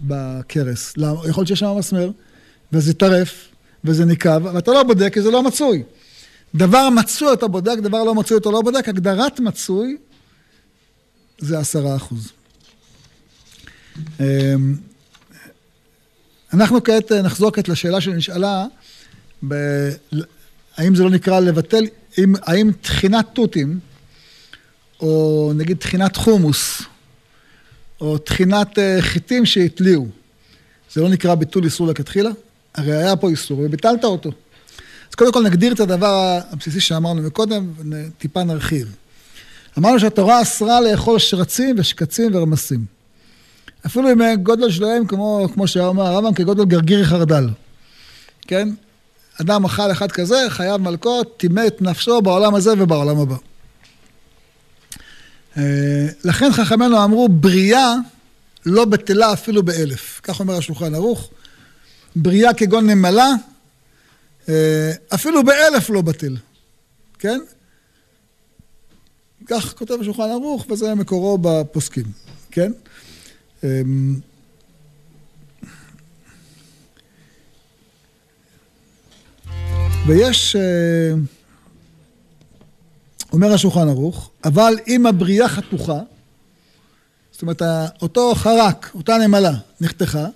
בכרס. 0.07 0.93
למה? 0.97 1.29
יכול 1.29 1.41
להיות 1.41 1.49
שיש 1.49 1.61
שם 1.61 1.77
מסמר, 1.79 2.11
וזה 2.73 2.95
טרף, 2.95 3.49
וזה 3.85 4.05
נקב, 4.05 4.45
ואתה 4.55 4.71
לא 4.71 4.83
בודק 4.83 5.15
כי 5.15 5.23
זה 5.23 5.31
לא 5.31 5.43
מצוי. 5.43 5.83
דבר 6.55 6.91
מצוי 6.91 7.33
אתה 7.33 7.49
בודק, 7.49 7.79
דבר 7.79 8.05
לא 8.05 8.15
מצוי 8.15 8.37
אתה 8.37 8.51
לא 8.51 8.63
בודק. 8.63 8.89
הגדרת 8.89 9.41
מצוי 9.41 9.97
זה 11.39 11.59
עשרה 11.59 11.97
אחוז. 11.97 12.33
אמ, 14.21 14.75
אנחנו 16.53 16.85
כעת 16.85 17.13
נחזור 17.13 17.53
כעת 17.53 17.69
לשאלה 17.69 18.01
שנשאלה, 18.01 18.67
ב... 19.49 19.55
האם 20.77 20.95
זה 20.95 21.03
לא 21.03 21.11
נקרא 21.11 21.41
לבטל, 21.41 21.85
אם, 22.19 22.33
האם 22.43 22.73
טחינת 22.81 23.27
תותים, 23.33 23.79
או 25.01 25.53
נגיד 25.57 25.77
טחינת 25.77 26.17
חומוס, 26.17 26.83
או 28.01 28.19
טחינת 28.19 28.79
אה, 28.79 28.97
חיטים 29.01 29.47
שהתליעו, 29.47 30.09
זה 30.93 31.01
לא 31.01 31.09
נקרא 31.09 31.35
ביטול 31.35 31.65
איסור 31.65 31.87
לכתחילה? 31.87 32.31
הרי 32.75 32.97
היה 32.97 33.17
פה 33.17 33.29
איסור 33.29 33.59
וביטלת 33.59 34.05
אותו. 34.05 34.31
אז 35.11 35.15
קודם 35.15 35.33
כל 35.33 35.43
נגדיר 35.43 35.73
את 35.73 35.81
הדבר 35.81 36.39
הבסיסי 36.51 36.81
שאמרנו 36.81 37.23
מקודם, 37.23 37.73
וטיפה 37.91 38.45
נרחיב. 38.45 38.95
אמרנו 39.79 40.01
שהתורה 40.01 40.43
אסרה 40.43 40.81
לאכול 40.81 41.19
שרצים 41.19 41.77
ושקצים 41.79 42.35
ורמסים. 42.35 42.85
אפילו 43.87 44.13
אם 44.13 44.35
גודל 44.35 44.71
שלהם, 44.71 45.07
כמו, 45.07 45.49
כמו 45.55 45.67
שאמר 45.69 46.07
הרמב"ם, 46.07 46.35
כגודל 46.35 46.65
גרגיר 46.65 47.05
חרדל. 47.05 47.49
כן? 48.41 48.69
אדם 49.41 49.65
אכל 49.65 49.93
אחד 49.93 50.13
כזה, 50.13 50.47
חייב 50.49 50.81
מלקות, 50.81 51.39
טימא 51.39 51.67
את 51.67 51.83
נפשו 51.83 52.23
בעולם 52.23 52.55
הזה 52.55 52.73
ובעולם 52.79 53.19
הבא. 53.21 53.37
אה, 55.57 56.07
לכן 56.25 56.53
חכמינו 56.53 57.05
אמרו, 57.05 57.29
בריאה 57.29 57.95
לא 58.67 58.85
בטלה 58.85 59.33
אפילו 59.33 59.63
באלף. 59.63 60.21
כך 60.23 60.41
אומר 60.41 60.57
השולחן 60.57 60.95
ערוך. 60.95 61.31
בריאה 62.17 62.55
כגון 62.55 62.91
נמלה, 62.91 63.29
אה, 64.49 64.93
אפילו 65.15 65.45
באלף 65.45 65.91
לא 65.91 66.03
בטל. 66.03 66.37
כן? 67.19 67.41
כך 69.47 69.75
כותב 69.75 69.95
השולחן 70.01 70.31
ערוך, 70.31 70.67
וזה 70.71 70.95
מקורו 70.95 71.39
בפוסקים. 71.39 72.05
כן? 72.51 72.73
אמ, 73.65 74.21
ויש, 80.07 80.57
אה, 80.57 81.13
אומר 83.33 83.53
השולחן 83.53 83.89
ערוך, 83.89 84.31
אבל 84.45 84.75
אם 84.89 85.07
הבריאה 85.07 85.49
חתוכה, 85.49 86.01
זאת 87.33 87.43
אומרת, 87.43 87.63
אותו 88.03 88.35
חרק, 88.35 88.91
אותה 88.95 89.17
נמלה, 89.19 89.53
נחתכה, 89.81 90.27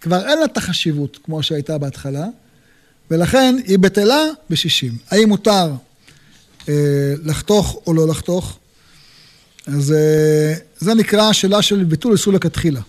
כבר 0.00 0.28
אין 0.28 0.38
לה 0.38 0.44
את 0.44 0.56
החשיבות 0.56 1.18
כמו 1.24 1.42
שהייתה 1.42 1.78
בהתחלה, 1.78 2.26
ולכן 3.10 3.56
היא 3.66 3.78
בטלה 3.78 4.24
בשישים. 4.50 4.92
האם 5.10 5.28
מותר 5.28 5.72
אה, 6.68 7.14
לחתוך 7.24 7.80
או 7.86 7.94
לא 7.94 8.08
לחתוך? 8.08 8.58
אז 9.66 9.92
אה, 9.92 10.54
זה 10.78 10.94
נקרא 10.94 11.32
שאלה 11.32 11.62
של 11.62 11.84
ביטול 11.84 12.12
איסור 12.12 12.32
לכתחילה. 12.32 12.80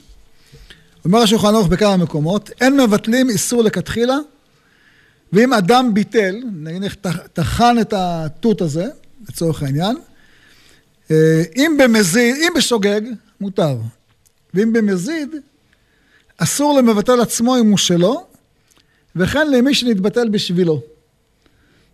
אומר 1.06 1.20
השולחן 1.20 1.48
ערוך 1.48 1.68
בכמה 1.68 1.98
מקומות, 1.98 2.50
אין 2.62 2.82
מבטלים 2.82 3.30
איסור 3.30 3.64
לכתחילה, 3.64 4.18
ואם 5.34 5.54
אדם 5.54 5.94
ביטל, 5.94 6.36
נגיד 6.54 6.92
טחן 7.34 7.80
את 7.82 7.94
התות 7.98 8.62
הזה, 8.62 8.86
לצורך 9.30 9.64
העניין, 9.64 9.98
אה, 11.12 11.44
אם 11.56 11.78
במזיד, 11.80 12.36
אם 12.36 12.54
בשוגג, 12.56 13.02
מותר. 13.42 13.78
ואם 14.54 14.74
במזיד, 14.74 15.30
אסור 16.38 16.78
למבטל 16.78 17.22
עצמו 17.22 17.58
אם 17.58 17.70
הוא 17.70 17.78
שלו, 17.78 18.28
וכן 19.16 19.52
למי 19.52 19.74
שנתבטל 19.74 20.30
בשבילו. 20.30 20.82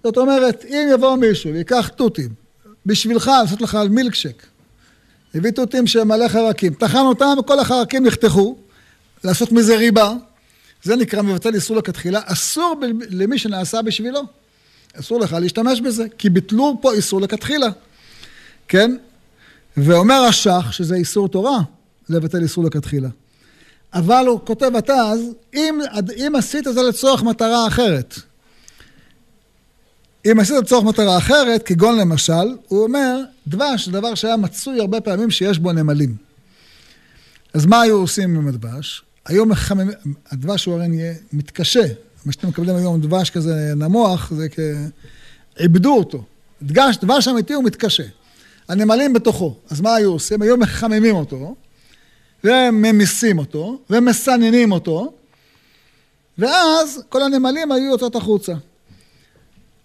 זאת 0.04 0.18
אומרת, 0.18 0.66
אם 0.66 0.88
יבוא 0.92 1.16
מישהו 1.16 1.54
ויקח 1.54 1.88
תותים 1.88 2.30
בשבילך, 2.86 3.28
לעשות 3.28 3.62
לך 3.62 3.78
מילקשק, 3.90 4.44
הביא 5.36 5.52
תותים 5.52 5.88
שהם 5.88 6.08
מלא 6.08 6.28
חרקים, 6.28 6.74
טחן 6.74 7.06
אותם 7.06 7.36
וכל 7.40 7.60
החרקים 7.60 8.06
נחתכו, 8.06 8.56
לעשות 9.24 9.52
מזה 9.52 9.78
ריבה, 9.78 10.14
זה 10.84 10.96
נקרא 10.96 11.22
מבטל 11.22 11.56
איסור 11.56 11.78
לכתחילה, 11.78 12.22
אסור 12.26 12.76
ב- 12.82 13.04
למי 13.10 13.38
שנעשה 13.38 13.82
בשבילו. 13.82 14.22
אסור 15.00 15.20
לך 15.20 15.34
להשתמש 15.34 15.82
בזה, 15.82 16.06
כי 16.18 16.30
ביטלו 16.30 16.78
פה 16.82 16.94
איסור 16.94 17.22
לכתחילה, 17.22 17.68
כן? 18.68 18.98
ואומר 19.78 20.22
השח 20.22 20.72
שזה 20.72 20.96
איסור 20.96 21.30
תורה, 21.30 21.60
לבטל 22.10 22.44
איסור 22.44 22.64
לכתחילה. 22.64 23.10
אבל 23.94 24.26
הוא 24.28 24.40
כותב 24.44 24.72
התז, 24.76 25.20
אם, 25.54 25.80
אם 26.18 26.34
עשית 26.38 26.64
זה 26.74 26.82
לצורך 26.82 27.24
מטרה 27.24 27.68
אחרת. 27.68 28.20
אם 30.32 30.40
עשית 30.40 30.56
לצורך 30.56 30.84
מטרה 30.84 31.18
אחרת, 31.18 31.64
כגון 31.64 31.98
למשל, 31.98 32.56
הוא 32.68 32.84
אומר, 32.84 33.24
דבש 33.48 33.86
זה 33.86 33.92
דבר 33.92 34.16
שהיה 34.16 34.38
מצוי 34.38 34.80
הרבה 34.80 35.02
פעמים 35.02 35.32
שיש 35.32 35.60
בו 35.60 35.72
נמלים. 35.72 36.16
אז 37.54 37.66
מה 37.66 37.82
היו 37.82 37.96
עושים 37.96 38.36
עם 38.36 38.48
הדבש? 38.48 39.04
היו 39.26 39.46
מחממים, 39.46 39.92
הדבש 40.32 40.66
הוא 40.66 40.76
הרי 40.76 40.88
נהיה 40.88 41.14
מתקשה. 41.34 41.86
מה 42.26 42.32
שאתם 42.32 42.48
מקבלים 42.48 42.76
היום 42.76 43.02
דבש 43.02 43.30
כזה 43.30 43.74
נמוך, 43.76 44.34
זה 44.34 44.50
כ... 44.50 44.60
עיבדו 45.56 45.98
אותו. 45.98 46.24
דבש, 46.62 46.98
דבש 46.98 47.28
אמיתי 47.28 47.54
הוא 47.54 47.64
מתקשה. 47.64 48.04
הנמלים 48.68 49.14
בתוכו. 49.14 49.56
אז 49.70 49.82
מה 49.82 49.96
היו 49.96 50.12
עושים? 50.12 50.42
היו 50.42 50.58
מחממים 50.58 51.16
אותו, 51.16 51.56
וממיסים 52.44 53.40
אותו, 53.40 53.80
ומסננים 53.90 54.72
אותו, 54.72 55.14
ואז 56.38 57.04
כל 57.10 57.24
הנמלים 57.24 57.72
היו 57.72 57.92
יוצאות 57.92 58.16
החוצה. 58.16 58.54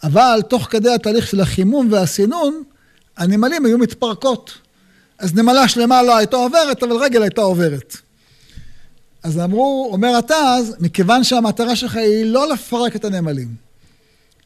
אבל 0.02 0.40
תוך 0.48 0.66
כדי 0.70 0.94
התהליך 0.94 1.26
של 1.26 1.40
החימום 1.40 1.92
והסינון, 1.92 2.62
הנמלים 3.16 3.66
היו 3.66 3.78
מתפרקות. 3.78 4.52
אז 5.18 5.34
נמלה 5.34 5.68
שלמה 5.68 6.02
לא 6.02 6.16
הייתה 6.16 6.36
עוברת, 6.36 6.82
אבל 6.82 6.96
רגל 6.96 7.22
הייתה 7.22 7.40
עוברת. 7.40 7.96
אז 9.22 9.38
אמרו, 9.38 9.88
אומר 9.92 10.16
התז, 10.16 10.76
מכיוון 10.78 11.24
שהמטרה 11.24 11.76
שלך 11.76 11.96
היא 11.96 12.24
לא 12.26 12.52
לפרק 12.52 12.96
את 12.96 13.04
הנמלים, 13.04 13.54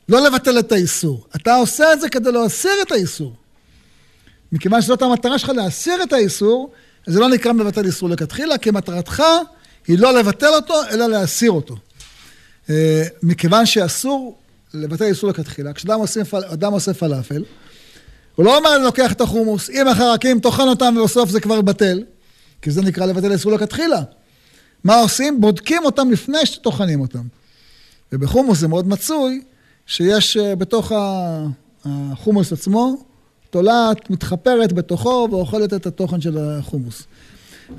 לא 0.09 0.27
לבטל 0.27 0.59
את 0.59 0.73
האיסור. 0.73 1.27
אתה 1.37 1.55
עושה 1.55 1.93
את 1.93 2.01
זה 2.01 2.09
כדי 2.09 2.33
להסיר 2.33 2.73
את 2.83 2.93
האיסור. 2.93 3.33
מכיוון 4.53 4.83
שזאת 4.83 5.03
המטרה 5.03 5.39
שלך 5.39 5.49
להסיר 5.49 6.03
את 6.03 6.13
האיסור, 6.13 6.71
זה 7.07 7.21
לא 7.21 7.29
נקרא 7.29 7.53
מבטל 7.53 7.87
איסור 7.87 8.09
לכתחילה, 8.09 8.59
כי 8.59 8.71
מטרתך 8.71 9.23
היא 9.87 9.99
לא 9.99 10.19
לבטל 10.19 10.55
אותו, 10.55 10.75
אלא 10.91 11.07
להסיר 11.07 11.51
אותו. 11.51 11.77
אה, 12.71 13.05
מכיוון 13.23 13.67
שאסור 13.67 14.39
לבטל 14.75 15.05
איסור 15.05 15.31
לכתחילה, 15.31 15.72
כשאדם 15.72 16.01
עושה, 16.72 16.95
פלאפל, 16.95 17.45
הוא 18.35 18.45
לא 18.45 18.59
אומר, 18.59 18.77
אני 18.77 18.85
לוקח 18.85 19.12
את 19.12 19.20
החומוס, 19.20 19.70
עם 19.72 19.89
החרקים, 19.89 20.41
טוחן 20.41 20.68
אותם 20.68 20.95
ובסוף 21.01 21.31
זה 21.31 21.41
כבר 21.41 21.61
בטל, 21.61 22.03
כי 22.62 22.70
זה 22.70 22.83
נקרא 22.83 23.07
לבטל 23.07 23.33
איסור 23.33 23.53
לכתחילה. 23.53 24.03
מה 24.85 25.01
עושים? 25.01 25.41
בודקים 25.41 25.85
אותם 25.85 26.11
לפני 26.11 26.47
שטוחנים 26.47 27.01
אותם. 27.01 27.22
ובחומוס 28.12 28.59
זה 28.59 28.68
מאוד 28.68 28.89
מצוי, 28.89 29.43
שיש 29.87 30.37
אה, 30.37 30.57
בתוך 30.57 30.93
החומוס 31.85 32.53
עצמו 32.53 33.05
תולעת, 33.51 34.11
מתחפרת 34.11 34.72
בתוכו 34.72 35.29
ואוכלת 35.31 35.75
את 35.75 35.87
התוכן 35.87 36.20
של 36.20 36.39
החומוס. 36.39 37.03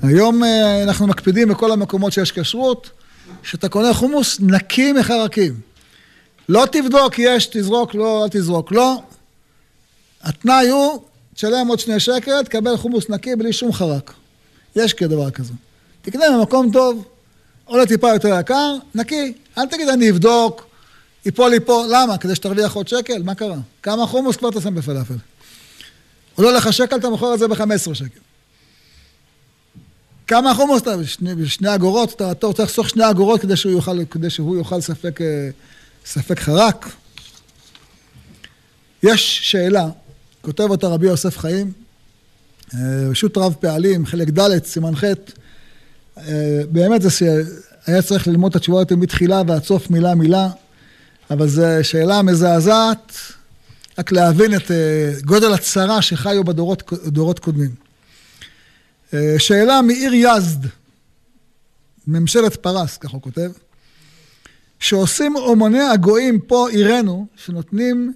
היום 0.02 0.44
אה, 0.44 0.84
אנחנו 0.84 1.08
מקפידים 1.08 1.50
בכל 1.50 1.72
המקומות 1.72 2.14
שיש 2.14 2.32
כשרות, 2.32 2.90
שאתה 3.44 3.70
קונה 3.70 3.94
חומוס 3.94 4.40
נקי 4.40 4.94
מחרקים. 4.94 5.60
לא 6.50 6.66
תבדוק, 6.72 7.20
יש, 7.20 7.46
תזרוק, 7.46 7.96
לא, 7.96 8.24
אל 8.24 8.30
תזרוק, 8.30 8.72
לא. 8.72 9.02
התנאי 10.22 10.70
הוא, 10.70 11.02
תשלם 11.34 11.68
עוד 11.68 11.80
שני 11.80 12.00
שקל, 12.00 12.44
תקבל 12.44 12.78
חומוס 12.78 13.10
נקי 13.10 13.36
בלי 13.36 13.54
שום 13.54 13.74
חרק. 13.74 14.14
יש 14.76 14.94
כדבר 14.94 15.32
כזה. 15.32 15.54
תקנה 16.02 16.26
במקום 16.38 16.72
טוב, 16.72 17.06
עולה 17.66 17.86
טיפה 17.86 18.10
יותר 18.14 18.40
יקר, 18.40 18.76
נקי. 18.96 19.34
אל 19.58 19.66
תגיד, 19.66 19.90
אני 19.90 20.10
אבדוק, 20.10 20.66
ייפול 21.26 21.52
לי 21.52 21.60
פה, 21.60 21.86
למה? 21.90 22.18
כדי 22.18 22.36
שתרוויח 22.36 22.74
עוד 22.74 22.88
שקל? 22.88 23.24
מה 23.24 23.36
קרה? 23.36 23.58
כמה 23.84 24.08
חומוס 24.08 24.38
כבר 24.38 24.60
שם 24.60 24.76
בפלאפל? 24.76 25.14
עולה 26.36 26.52
לך 26.52 26.74
שקל, 26.74 26.96
אתה 26.96 27.10
מוכר 27.10 27.34
את 27.34 27.40
זה 27.40 27.48
ב-15 27.48 27.94
שקל. 27.94 28.20
כמה 30.28 30.54
חומוס 30.54 30.82
אתה? 30.82 30.98
בשני, 30.98 31.36
בשני 31.36 31.76
אגורות, 31.76 32.14
אתה, 32.14 32.32
אתה 32.32 32.48
רוצה 32.48 32.64
לחסוך 32.64 32.90
שני 32.90 33.10
אגורות 33.10 33.42
כדי 33.42 33.56
שהוא 33.56 33.72
יוכל, 33.72 34.06
כדי 34.06 34.30
שהוא 34.30 34.58
יוכל 34.58 34.82
ספק, 34.82 35.22
אה, 35.22 35.50
ספק 36.06 36.40
חרק. 36.40 36.90
יש 39.04 39.52
שאלה, 39.52 39.88
כותב 40.42 40.64
אותה 40.70 40.88
רבי 40.88 41.08
יוסף 41.08 41.38
חיים, 41.38 41.72
אה, 42.74 42.80
רשות 43.10 43.38
רב 43.38 43.54
פעלים, 43.54 44.06
חלק 44.06 44.30
ד', 44.30 44.66
סימן 44.66 44.96
ח', 44.96 45.04
אה, 46.18 46.62
באמת 46.72 47.02
זה 47.02 47.10
שהיה 47.10 48.02
צריך 48.02 48.28
ללמוד 48.28 48.50
את 48.50 48.56
התשובה 48.56 48.80
יותר 48.82 48.96
מתחילה 48.96 49.42
ועד 49.48 49.64
סוף 49.64 49.90
מילה 49.90 50.16
מילה, 50.16 50.50
אבל 51.32 51.48
זו 51.48 51.64
שאלה 51.82 52.22
מזעזעת, 52.22 53.18
רק 54.00 54.12
להבין 54.12 54.56
את 54.56 54.72
אה, 54.72 55.14
גודל 55.26 55.54
הצרה 55.54 56.02
שחיו 56.02 56.44
בדורות 56.44 57.40
קודמים. 57.40 57.76
שאלה 59.38 59.82
מעיר 59.82 60.14
יזד, 60.14 60.68
ממשלת 62.08 62.56
פרס, 62.56 62.98
כך 62.98 63.10
הוא 63.10 63.22
כותב, 63.22 63.52
שעושים 64.86 65.36
אומני 65.36 65.82
הגויים 65.82 66.40
פה 66.40 66.70
עירנו, 66.70 67.28
שנותנים, 67.36 68.14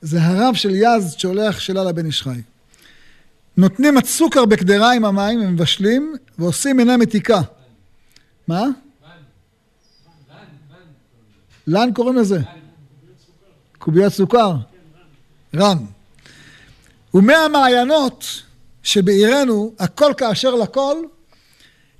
זה 0.00 0.22
הרב 0.22 0.54
של 0.54 0.74
יזד 0.74 1.18
שהולך 1.18 1.60
שאלה 1.60 1.84
לבן 1.84 2.06
איש 2.06 2.22
חי. 2.22 2.40
נותנים 3.56 3.94
סוכר 4.06 4.44
בקדרה 4.44 4.92
עם 4.92 5.04
המים, 5.04 5.40
הם 5.40 5.52
מבשלים, 5.52 6.14
ועושים 6.38 6.76
מיני 6.76 6.96
מתיקה. 6.96 7.40
מה? 8.48 8.62
לן 11.66 11.92
קוראים 11.94 12.16
לזה? 12.16 12.40
קוביות 13.78 14.12
סוכר. 14.12 14.54
רם. 15.56 15.86
ומהמעיינות 17.14 18.24
שבעירנו, 18.82 19.72
הכל 19.78 20.12
כאשר 20.16 20.54
לכל, 20.54 20.96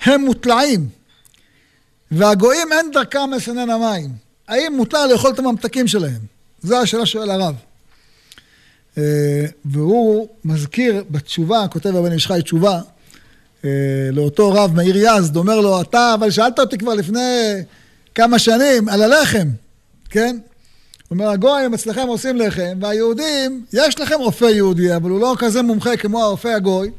הם 0.00 0.20
מוטלעים. 0.24 0.88
והגויים 2.10 2.72
אין 2.72 2.90
דרכם 2.92 3.30
לסנן 3.36 3.70
המים. 3.70 4.10
האם 4.48 4.76
מותר 4.76 5.06
לאכול 5.06 5.30
את 5.30 5.38
הממתקים 5.38 5.86
שלהם? 5.86 6.20
זו 6.62 6.80
השאלה 6.80 7.06
שואל 7.06 7.30
הרב. 7.30 7.54
אה, 8.98 9.44
והוא 9.64 10.28
מזכיר 10.44 11.04
בתשובה, 11.10 11.66
כותב 11.70 11.96
הבן 11.96 12.12
איש 12.12 12.26
חי 12.26 12.40
תשובה, 12.42 12.80
אה, 13.64 13.70
לאותו 14.12 14.52
רב 14.52 14.74
מאיר 14.74 14.96
יזד, 14.96 15.36
אומר 15.36 15.60
לו, 15.60 15.80
אתה, 15.80 16.14
אבל 16.14 16.30
שאלת 16.30 16.58
אותי 16.58 16.78
כבר 16.78 16.94
לפני 16.94 17.62
כמה 18.14 18.38
שנים 18.38 18.88
על 18.88 19.02
הלחם, 19.02 19.48
כן? 20.10 20.38
הוא 21.08 21.18
אומר, 21.18 21.30
הגויים 21.30 21.74
אצלכם 21.74 22.06
עושים 22.08 22.36
לחם, 22.36 22.78
והיהודים, 22.80 23.64
יש 23.72 24.00
לכם 24.00 24.14
רופא 24.18 24.44
יהודי, 24.44 24.96
אבל 24.96 25.10
הוא 25.10 25.20
לא 25.20 25.34
כזה 25.38 25.62
מומחה 25.62 25.96
כמו 25.96 26.22
הרופא 26.22 26.48
הגוי, 26.48 26.90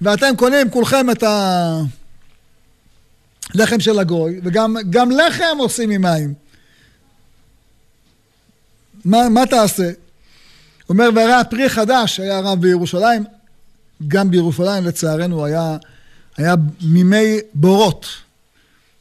ואתם 0.00 0.36
קונים 0.36 0.70
כולכם 0.70 1.10
את 1.10 1.22
הלחם 3.54 3.80
של 3.80 3.98
הגוי, 3.98 4.40
וגם 4.44 5.10
לחם 5.10 5.56
עושים 5.58 5.90
עם 5.90 6.02
מים. 6.02 6.34
מה, 9.04 9.28
מה 9.28 9.46
תעשה? 9.46 9.90
אומר, 10.88 11.08
והרי 11.14 11.32
הפרי 11.32 11.68
חדש 11.68 12.20
היה 12.20 12.40
רב 12.40 12.60
בירושלים, 12.60 13.24
גם 14.08 14.30
בירושלים 14.30 14.84
לצערנו 14.84 15.44
היה, 15.44 15.76
היה 16.36 16.54
מימי 16.82 17.38
בורות. 17.54 18.06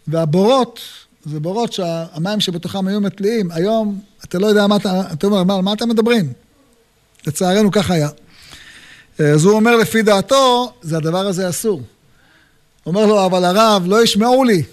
והבורות 0.08 0.80
זה 1.26 1.40
בורות 1.40 1.74
שהמים 1.74 2.40
שבתוכם 2.40 2.88
היו 2.88 3.02
מתליעים. 3.02 3.52
היום, 3.52 4.00
אתה 4.24 4.40
לא 4.40 4.48
יודע 4.48 4.68
מה 4.68 4.76
אתה, 4.76 5.02
אתה 5.14 5.28
אומר, 5.28 5.44
מה, 5.44 5.62
מה 5.62 5.74
אתם 5.74 5.90
מדברים? 5.90 6.34
לצערנו 7.28 7.72
כך 7.72 7.92
היה. 7.92 8.10
אז 9.20 9.46
הוא 9.46 9.54
אומר 9.54 9.76
לפי 9.76 10.02
דעתו, 10.02 10.74
זה 10.82 10.98
הדבר 10.98 11.28
הזה 11.28 11.50
אסור. 11.50 11.82
אומר 12.86 13.06
לו, 13.06 13.26
אבל 13.26 13.46
הרב, 13.46 13.84
לא 13.86 14.04
ישמעו 14.04 14.44
לי. 14.44 14.64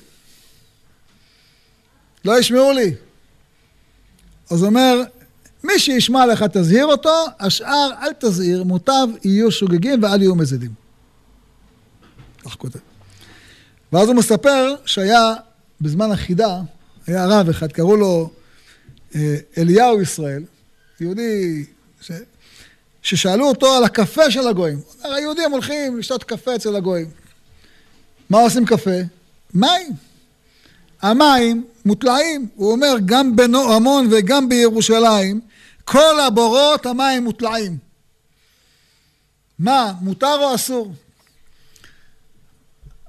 לא 2.24 2.38
ישמעו 2.38 2.72
לי. 2.72 2.94
אז 4.50 4.64
אומר, 4.64 5.02
מי 5.64 5.78
שישמע 5.78 6.26
לך 6.26 6.44
תזהיר 6.52 6.86
אותו, 6.86 7.24
השאר 7.40 7.90
אל 8.02 8.12
תזהיר, 8.18 8.64
מוטב 8.64 9.06
יהיו 9.24 9.50
שוגגים 9.50 10.02
ואל 10.02 10.22
יהיו 10.22 10.34
מזידים. 10.34 10.70
כך 12.44 12.54
כותב. 12.54 12.78
ואז 13.92 14.08
הוא 14.08 14.16
מספר 14.16 14.74
שהיה 14.86 15.34
בזמן 15.80 16.10
החידה, 16.10 16.60
היה 17.06 17.26
רב 17.26 17.48
אחד, 17.48 17.72
קראו 17.72 17.96
לו 17.96 18.30
אה, 19.14 19.36
אליהו 19.58 20.02
ישראל, 20.02 20.42
יהודי 21.00 21.64
ש... 22.00 22.12
ששאלו 23.02 23.48
אותו 23.48 23.76
על 23.76 23.84
הקפה 23.84 24.30
של 24.30 24.48
הגויים. 24.48 24.78
הוא 24.78 25.04
אומר, 25.04 25.14
היהודים 25.16 25.52
הולכים 25.52 25.98
לשתות 25.98 26.24
קפה 26.24 26.54
אצל 26.54 26.76
הגויים. 26.76 27.10
מה 28.32 28.40
עושים 28.40 28.64
קפה? 28.64 29.00
מים. 29.54 29.92
המים 31.02 31.64
מוטלעים, 31.84 32.48
הוא 32.54 32.72
אומר, 32.72 32.94
גם 33.04 33.36
בנועמון 33.36 34.08
וגם 34.10 34.48
בירושלים, 34.48 35.40
כל 35.84 36.20
הבורות 36.26 36.86
המים 36.86 37.24
מוטלעים. 37.24 37.78
מה, 39.58 39.92
מותר 40.00 40.36
או 40.40 40.54
אסור? 40.54 40.92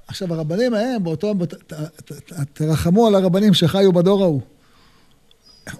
עכשיו, 0.06 0.34
הרבנים 0.34 0.74
ההם, 0.74 1.04
באותו... 1.04 1.34
תרחמו 2.52 3.06
על 3.06 3.14
הרבנים 3.14 3.54
שחיו 3.54 3.92
בדור 3.92 4.22
ההוא. 4.22 4.40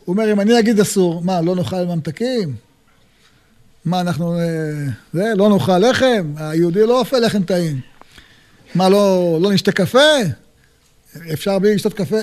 הוא 0.04 0.14
אומר, 0.14 0.32
אם 0.32 0.40
אני 0.40 0.58
אגיד 0.58 0.80
אסור, 0.80 1.22
מה, 1.24 1.40
לא 1.40 1.56
נאכל 1.56 1.84
ממתקים? 1.84 2.56
מה, 3.84 4.00
אנחנו... 4.00 4.38
אה, 4.38 4.86
זה, 5.12 5.32
לא 5.36 5.48
נאכל 5.48 5.78
לחם? 5.78 6.32
היהודי 6.36 6.86
לא 6.86 7.00
אופה 7.00 7.18
לחם 7.18 7.42
טעים. 7.42 7.93
מה, 8.74 8.88
לא, 8.88 9.38
לא 9.42 9.52
נשתה 9.52 9.72
קפה? 9.72 9.98
אפשר 11.32 11.58
בלי 11.58 11.74
לשתות 11.74 11.94
קפה? 11.94 12.16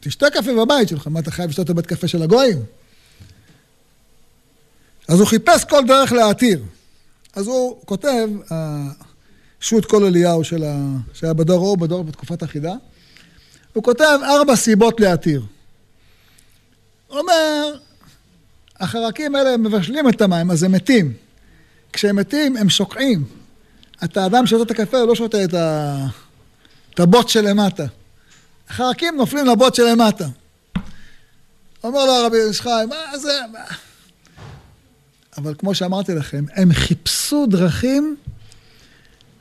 תשתה 0.00 0.30
קפה 0.30 0.54
בבית 0.64 0.88
שלך, 0.88 1.06
מה, 1.06 1.20
אתה 1.20 1.30
חייב 1.30 1.50
לשתות 1.50 1.70
בבית 1.70 1.86
קפה 1.86 2.08
של 2.08 2.22
הגויים? 2.22 2.62
אז 5.08 5.20
הוא 5.20 5.26
חיפש 5.26 5.64
כל 5.64 5.82
דרך 5.86 6.12
להתיר. 6.12 6.62
אז 7.34 7.46
הוא 7.46 7.80
כותב, 7.84 8.28
שו"ת 9.60 9.84
כל 9.84 10.04
אליהו 10.04 10.44
של 10.44 10.64
ה... 10.64 10.96
שהיה 11.14 11.32
בדור 11.32 11.64
ההוא, 11.64 11.78
בדור 11.78 12.04
בתקופת 12.04 12.42
החידה, 12.42 12.72
הוא 13.72 13.84
כותב 13.84 14.18
ארבע 14.22 14.56
סיבות 14.56 15.00
להתיר. 15.00 15.42
הוא 17.06 17.18
אומר, 17.18 17.78
החרקים 18.80 19.34
האלה 19.34 19.56
מבשלים 19.56 20.08
את 20.08 20.22
המים, 20.22 20.50
אז 20.50 20.62
הם 20.62 20.72
מתים. 20.72 21.12
כשהם 21.92 22.16
מתים, 22.16 22.56
הם 22.56 22.68
שוקעים. 22.68 23.39
אתה 24.04 24.26
אדם 24.26 24.46
שותה 24.46 24.62
את 24.62 24.70
הקפה, 24.70 24.98
הוא 24.98 25.08
לא 25.08 25.14
שותה 25.14 25.44
את, 25.44 25.54
ה... 25.54 26.06
את 26.94 27.00
הבוט 27.00 27.28
שלמטה. 27.28 27.86
החרקים 28.68 29.16
נופלים 29.16 29.46
לבוט 29.46 29.74
שלמטה. 29.74 30.26
אומר 31.84 32.06
לו 32.06 32.12
הרבי 32.12 32.36
חי, 32.52 32.84
מה 32.88 33.18
זה... 33.18 33.40
מה... 33.52 33.58
אבל 35.38 35.54
כמו 35.58 35.74
שאמרתי 35.74 36.14
לכם, 36.14 36.44
הם 36.54 36.72
חיפשו 36.72 37.46
דרכים 37.46 38.16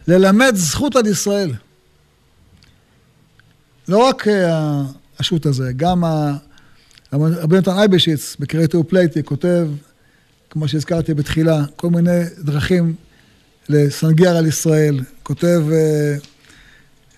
ללמד 0.07 0.51
זכות 0.55 0.95
על 0.95 1.07
ישראל. 1.07 1.51
לא 3.87 3.97
רק 3.97 4.27
אה, 4.27 4.81
השו"ת 5.19 5.45
הזה, 5.45 5.71
גם 5.75 6.03
רבי 7.13 7.57
נתן 7.57 7.71
אייבשיץ 7.71 8.35
בקריאטור 8.39 8.83
פלייטי 8.83 9.23
כותב, 9.23 9.67
כמו 10.49 10.67
שהזכרתי 10.67 11.13
בתחילה, 11.13 11.65
כל 11.75 11.89
מיני 11.89 12.23
דרכים 12.37 12.95
לסנגר 13.69 14.37
על 14.37 14.47
ישראל. 14.47 14.99
כותב, 15.23 15.61
אה, 15.71 16.15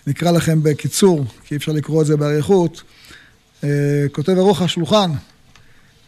נקרא 0.08 0.32
לכם 0.32 0.64
בקיצור, 0.64 1.26
כי 1.46 1.54
אי 1.54 1.58
אפשר 1.58 1.72
לקרוא 1.72 2.02
את 2.02 2.08
זה 2.08 2.18
באריכות, 2.18 2.82
אה, 3.64 4.06
כותב 4.12 4.38
ארוך 4.38 4.62
השולחן, 4.62 5.12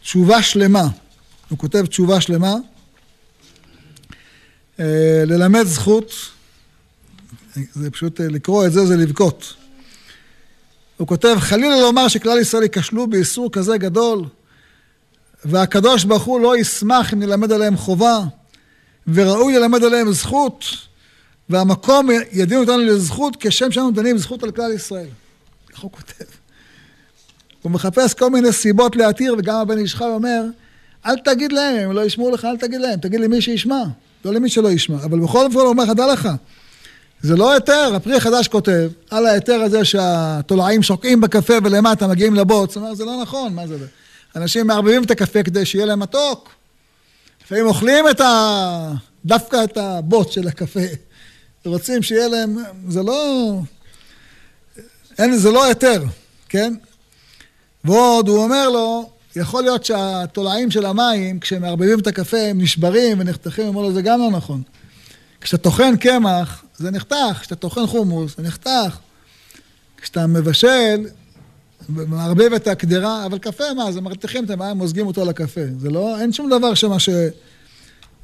תשובה 0.02 0.42
שלמה. 0.42 0.88
הוא 1.48 1.58
כותב 1.58 1.86
תשובה 1.86 2.20
שלמה, 2.20 2.54
ללמד 5.26 5.62
זכות 5.66 6.12
זה 7.74 7.90
פשוט, 7.90 8.20
אה, 8.20 8.28
לקרוא 8.28 8.66
את 8.66 8.72
זה 8.72 8.86
זה 8.86 8.96
לבכות. 8.96 9.54
הוא 10.96 11.08
כותב, 11.08 11.36
חלילה 11.38 11.80
לומר 11.80 12.08
שכלל 12.08 12.38
ישראל 12.38 12.62
ייכשלו 12.62 13.06
באיסור 13.06 13.52
כזה 13.52 13.78
גדול, 13.78 14.24
והקדוש 15.44 16.04
ברוך 16.04 16.22
הוא 16.22 16.40
לא 16.40 16.56
ישמח 16.56 17.12
אם 17.12 17.18
נלמד 17.20 17.52
עליהם 17.52 17.76
חובה, 17.76 18.18
וראוי 19.08 19.54
ללמד 19.54 19.84
עליהם 19.84 20.12
זכות, 20.12 20.64
והמקום 21.50 22.08
ידין 22.32 22.58
אותנו 22.58 22.78
לזכות 22.78 23.36
כשם 23.40 23.72
שאנו 23.72 23.90
דנים 23.90 24.18
זכות 24.18 24.42
על 24.42 24.50
כלל 24.50 24.72
ישראל. 24.72 25.08
כך 25.72 25.80
הוא 25.80 25.92
כותב. 25.92 26.24
הוא 27.62 27.72
מחפש 27.72 28.14
כל 28.14 28.30
מיני 28.30 28.52
סיבות 28.52 28.96
להתיר, 28.96 29.34
וגם 29.38 29.56
הבן 29.56 29.78
איש 29.78 29.94
חי 29.94 30.04
אומר, 30.04 30.44
אל 31.06 31.16
תגיד 31.18 31.52
להם, 31.52 31.76
אם 31.76 31.92
לא 31.92 32.04
ישמעו 32.04 32.30
לך, 32.30 32.44
אל 32.44 32.56
תגיד 32.56 32.80
להם, 32.80 33.00
תגיד 33.00 33.20
למי 33.20 33.42
שישמע, 33.42 33.82
לא 34.24 34.32
למי 34.32 34.48
שלא 34.48 34.68
ישמע. 34.68 34.96
אבל 35.04 35.20
בכל 35.20 35.46
אופן 35.46 35.58
הוא 35.58 35.68
אומר, 35.68 35.92
דע 35.92 36.12
לך, 36.12 36.28
זה 37.22 37.36
לא 37.36 37.52
היתר, 37.52 37.94
הפרי 37.94 38.16
החדש 38.16 38.48
כותב 38.48 38.90
על 39.10 39.26
ההיתר 39.26 39.60
הזה 39.60 39.84
שהתולעים 39.84 40.82
שוקעים 40.82 41.20
בקפה 41.20 41.54
ולמטה 41.64 42.06
מגיעים 42.06 42.34
לבוץ, 42.34 42.70
זאת 42.70 42.76
אומרת, 42.76 42.96
זה 42.96 43.04
לא 43.04 43.22
נכון, 43.22 43.54
מה 43.54 43.66
זה? 43.66 43.76
אנשים 44.36 44.66
מערבבים 44.66 45.02
את 45.02 45.10
הקפה 45.10 45.42
כדי 45.42 45.64
שיהיה 45.64 45.86
להם 45.86 46.00
מתוק. 46.00 46.50
לפעמים 47.44 47.66
אוכלים 47.66 48.04
את 48.10 48.20
ה... 48.20 48.92
דווקא 49.24 49.64
את 49.64 49.76
הבוץ 49.76 50.30
של 50.30 50.48
הקפה. 50.48 50.80
רוצים 51.64 52.02
שיהיה 52.02 52.28
להם... 52.28 52.56
זה 52.88 53.02
לא... 53.02 53.52
אין, 55.18 55.36
זה 55.36 55.50
לא 55.50 55.64
היתר, 55.64 56.04
כן? 56.48 56.74
ועוד 57.84 58.28
הוא 58.28 58.38
אומר 58.38 58.68
לו, 58.68 59.10
יכול 59.36 59.62
להיות 59.62 59.84
שהתולעים 59.84 60.70
של 60.70 60.86
המים, 60.86 61.40
כשהם 61.40 61.62
מערבבים 61.62 61.98
את 61.98 62.06
הקפה, 62.06 62.38
הם 62.38 62.60
נשברים 62.60 63.20
ונחתכים, 63.20 63.66
אומר 63.66 63.82
לו, 63.82 63.92
זה 63.92 64.02
גם 64.02 64.20
לא 64.20 64.30
נכון. 64.30 64.62
כשאתה 65.40 65.62
טוחן 65.62 65.96
קמח, 65.96 66.64
זה 66.76 66.90
נחתך, 66.90 67.38
כשאתה 67.40 67.54
טוחן 67.54 67.86
חומוס, 67.86 68.36
זה 68.36 68.42
נחתך. 68.42 68.98
כשאתה 69.96 70.26
מבשל, 70.26 71.06
מערבב 71.88 72.52
את 72.52 72.68
הקדרה, 72.68 73.26
אבל 73.26 73.38
קפה, 73.38 73.64
מה, 73.76 73.92
זה 73.92 74.00
מרתיחים 74.00 74.44
את 74.44 74.50
המים, 74.50 74.76
מוזגים 74.76 75.06
אותו 75.06 75.24
לקפה. 75.24 75.60
זה 75.78 75.90
לא, 75.90 76.20
אין 76.20 76.32
שום 76.32 76.50
דבר 76.50 76.74
שמה 76.74 76.96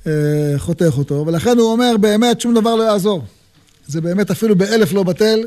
שחותך 0.05 0.99
אותו, 0.99 1.25
ולכן 1.27 1.59
הוא 1.59 1.73
אומר, 1.73 1.97
באמת, 2.01 2.41
שום 2.41 2.55
דבר 2.55 2.75
לא 2.75 2.83
יעזור. 2.83 3.25
זה 3.87 4.01
באמת 4.01 4.31
אפילו 4.31 4.57
באלף 4.57 4.93
לא 4.93 5.03
בטל, 5.03 5.41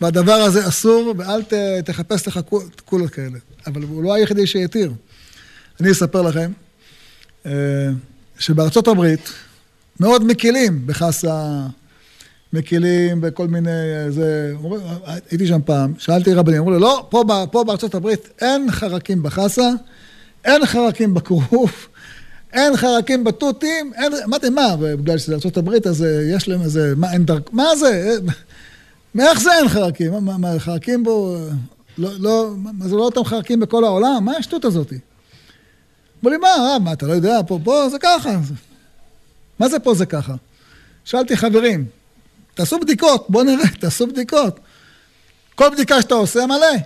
והדבר 0.00 0.32
הזה 0.32 0.68
אסור, 0.68 1.14
ואל 1.18 1.42
ת, 1.42 1.52
תחפש 1.84 2.28
לך 2.28 2.40
קולות 2.84 3.10
כאלה. 3.10 3.38
אבל 3.66 3.82
הוא 3.82 4.02
לא 4.02 4.14
היחידי 4.14 4.46
שהתיר. 4.46 4.92
אני 5.80 5.90
אספר 5.90 6.22
לכם 6.22 6.52
אה, 7.46 7.52
שבארצות 8.38 8.88
הברית 8.88 9.32
מאוד 10.00 10.24
מקילים 10.24 10.86
בחסה 10.86 11.66
מקלים 12.52 13.20
בכל 13.20 13.48
מיני, 13.48 13.70
זה, 14.08 14.54
הייתי 15.30 15.46
שם 15.46 15.60
פעם, 15.64 15.92
שאלתי 15.98 16.34
רבנים, 16.34 16.58
אמרו 16.58 16.70
לי, 16.70 16.80
לא, 16.80 17.06
פה, 17.10 17.24
פה 17.52 17.64
בארצות 17.64 17.94
הברית 17.94 18.28
אין 18.40 18.70
חרקים 18.70 19.22
בחסה, 19.22 19.70
אין 20.44 20.66
חרקים 20.66 21.14
בכרוב, 21.14 21.72
אין 22.52 22.76
חרקים 22.76 23.24
בתותים, 23.24 23.92
אין, 23.94 24.12
אמרתי, 24.24 24.48
מה, 24.48 24.76
בגלל 24.80 25.18
שזה 25.18 25.34
ארצות 25.34 25.56
הברית, 25.56 25.86
אז 25.86 26.04
אה, 26.04 26.22
יש 26.36 26.48
להם 26.48 26.62
איזה, 26.62 26.94
מה, 26.96 27.12
אין 27.12 27.24
דרכ... 27.24 27.42
מה 27.52 27.76
זה? 27.76 28.16
מאיך 29.14 29.40
זה 29.40 29.50
אין 29.52 29.68
חרקים? 29.68 30.12
מה, 30.12 30.38
מה 30.38 30.58
חרקים 30.58 31.04
בו, 31.04 31.36
לא, 31.98 32.10
לא, 32.18 32.50
מה, 32.56 32.88
זה 32.88 32.96
לא 32.96 33.02
אותם 33.02 33.24
חרקים 33.24 33.60
בכל 33.60 33.84
העולם? 33.84 34.24
מה 34.24 34.32
השטות 34.32 34.64
הזאתי? 34.64 34.98
אמרו 36.22 36.30
לי, 36.30 36.36
מה, 36.36 36.76
מה, 36.84 36.92
אתה 36.92 37.06
לא 37.06 37.12
יודע, 37.12 37.40
פה, 37.46 37.58
פה 37.64 37.88
זה 37.90 37.98
ככה. 38.00 38.38
מה 39.58 39.68
זה 39.68 39.78
פה 39.78 39.94
זה 39.94 40.06
ככה? 40.06 40.34
שאלתי 41.04 41.36
חברים, 41.36 41.86
תעשו 42.60 42.80
בדיקות, 42.80 43.26
בואו 43.28 43.44
נראה, 43.44 43.68
תעשו 43.80 44.06
בדיקות. 44.06 44.60
כל 45.54 45.68
בדיקה 45.72 46.02
שאתה 46.02 46.14
עושה 46.14 46.46
מלא. 46.46 46.76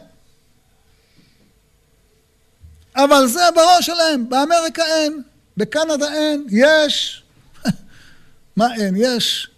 אבל 2.96 3.26
זה 3.26 3.40
בראש 3.54 3.86
שלהם, 3.86 4.28
באמריקה 4.28 4.82
אין, 4.86 5.22
בקנדה 5.56 6.14
אין, 6.14 6.46
יש. 6.50 7.22
מה 8.56 8.74
אין? 8.74 8.94
יש. 8.98 9.48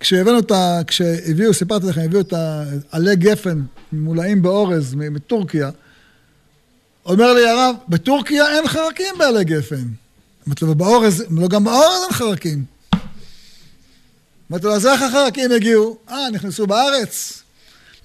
כשהבאנו 0.00 0.38
את 0.38 0.50
ה... 0.50 0.80
כשהביאו, 0.86 1.54
סיפרתי 1.54 1.86
לכם, 1.86 2.00
הביאו 2.00 2.20
את 2.20 2.32
העלי 2.92 3.16
גפן 3.16 3.62
מולאים 3.92 4.42
באורז 4.42 4.94
מטורקיה, 4.94 5.70
אומר 7.06 7.32
לי 7.32 7.48
הרב, 7.48 7.76
בטורקיה 7.88 8.48
אין 8.48 8.68
חרקים 8.68 9.14
בעלי 9.18 9.44
גפן. 9.44 9.84
אמרתי 10.46 10.64
לו, 10.64 10.74
באורז, 10.74 11.24
לא, 11.30 11.48
גם 11.48 11.64
באורז 11.64 12.02
אין 12.02 12.12
חרקים. 12.12 12.77
אמרתי 14.50 14.66
לו, 14.66 14.74
אז 14.74 14.86
איך 14.86 15.02
החרקים 15.02 15.52
הגיעו? 15.52 15.98
אה, 16.10 16.30
נכנסו 16.30 16.66
בארץ, 16.66 17.42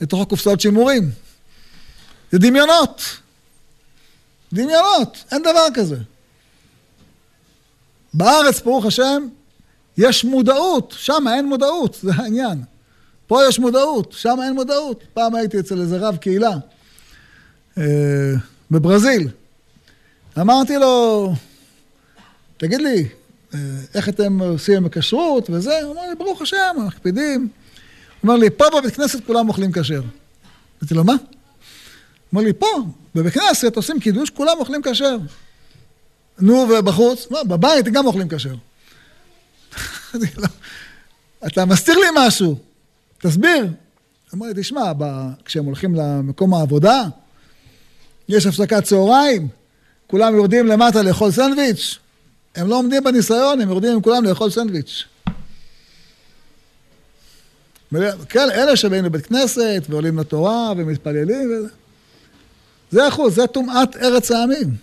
לתוך 0.01 0.21
הקופסאות 0.21 0.61
שימורים. 0.61 1.11
זה 2.31 2.39
דמיונות. 2.39 3.01
דמיונות, 4.53 5.23
אין 5.31 5.41
דבר 5.41 5.67
כזה. 5.73 5.97
בארץ, 8.13 8.61
ברוך 8.61 8.85
השם, 8.85 9.27
יש 9.97 10.23
מודעות, 10.23 10.93
שם 10.97 11.25
אין 11.35 11.45
מודעות, 11.45 11.97
זה 12.01 12.11
העניין. 12.15 12.63
פה 13.27 13.41
יש 13.49 13.59
מודעות, 13.59 14.11
שם 14.11 14.37
אין 14.43 14.53
מודעות. 14.53 15.03
פעם 15.13 15.35
הייתי 15.35 15.59
אצל 15.59 15.81
איזה 15.81 15.97
רב 15.97 16.15
קהילה 16.15 16.53
אה, 17.77 18.33
בברזיל, 18.71 19.27
אמרתי 20.39 20.77
לו, 20.77 21.33
תגיד 22.57 22.81
לי, 22.81 23.07
איך 23.93 24.09
אתם 24.09 24.41
עושים 24.41 24.77
עם 24.77 24.85
הכשרות 24.85 25.49
וזה? 25.49 25.81
הוא 25.81 25.93
אמר 25.93 26.09
לי, 26.09 26.15
ברוך 26.15 26.41
השם, 26.41 26.75
מקפידים. 26.87 27.41
הוא 27.41 27.47
אומר 28.23 28.35
לי, 28.35 28.49
פה 28.49 28.65
בבית 28.77 28.95
כנסת 28.95 29.25
כולם 29.25 29.49
אוכלים 29.49 29.71
כשר. 29.71 30.01
אמרתי 30.81 30.93
לו, 30.93 31.03
מה? 31.03 31.13
הוא 31.13 31.19
אומר 32.33 32.43
לי, 32.43 32.53
פה, 32.53 32.67
בבית 33.15 33.33
כנסת 33.33 33.75
עושים 33.75 33.99
קידוש, 33.99 34.29
כולם 34.29 34.57
אוכלים 34.59 34.81
כשר. 34.81 35.17
נו, 36.39 36.53
ובחוץ? 36.53 37.27
מה, 37.31 37.43
בבית 37.43 37.85
גם 37.85 38.05
אוכלים 38.05 38.27
כשר. 38.29 38.55
אתה 41.47 41.65
מסתיר 41.65 41.97
לי 41.97 42.07
משהו, 42.15 42.55
תסביר. 43.17 43.67
אמר 44.33 44.47
לי, 44.47 44.53
תשמע, 44.55 44.91
כשהם 45.45 45.65
הולכים 45.65 45.95
למקום 45.95 46.53
העבודה, 46.53 47.03
יש 48.29 48.45
הפסקת 48.45 48.83
צהריים, 48.83 49.47
כולם 50.07 50.35
יורדים 50.35 50.67
למטה 50.67 51.01
לאכול 51.01 51.31
סנדוויץ'. 51.31 51.99
הם 52.55 52.67
לא 52.67 52.75
עומדים 52.75 53.03
בניסיון, 53.03 53.61
הם 53.61 53.69
יורדים 53.69 53.93
עם 53.93 54.01
כולם 54.01 54.23
לאכול 54.23 54.49
סנדוויץ'. 54.49 55.03
כן, 58.29 58.49
אלה 58.53 58.75
שבאים 58.75 59.05
לבית 59.05 59.25
כנסת 59.25 59.83
ועולים 59.89 60.19
לתורה 60.19 60.71
ומתפללים, 60.77 61.51
וזה. 61.51 61.67
זה 62.91 63.07
אחוז, 63.07 63.35
זה 63.35 63.47
טומאת 63.47 63.95
ארץ 63.95 64.31
העמים. 64.31 64.75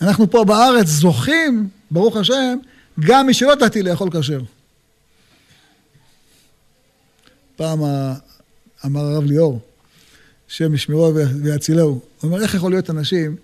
אנחנו 0.00 0.30
פה 0.30 0.44
בארץ 0.44 0.86
זוכים, 0.86 1.68
ברוך 1.90 2.16
השם, 2.16 2.58
גם 3.00 3.26
מי 3.26 3.34
שלא 3.34 3.54
דתי 3.54 3.82
לאכול 3.82 4.10
כשר. 4.10 4.40
פעם 7.56 7.80
אמר 8.84 9.00
הרב 9.00 9.24
ליאור, 9.24 9.60
השם 10.50 10.74
ישמרו 10.74 11.14
ויצילהו, 11.42 11.88
הוא 11.88 12.00
אומר, 12.22 12.42
איך 12.42 12.54
יכול 12.54 12.70
להיות 12.70 12.90
אנשים 12.90 13.36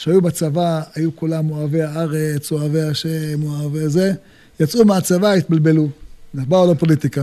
שהיו 0.00 0.20
בצבא, 0.20 0.82
היו 0.94 1.16
כולם 1.16 1.50
אוהבי 1.50 1.82
הארץ, 1.82 2.52
אוהבי 2.52 2.82
השם, 2.82 3.42
אוהבי 3.42 3.88
זה, 3.88 4.12
יצאו 4.60 4.84
מהצבא, 4.84 5.32
התבלבלו, 5.32 5.88
באו 6.34 6.72
לפוליטיקה. 6.72 7.22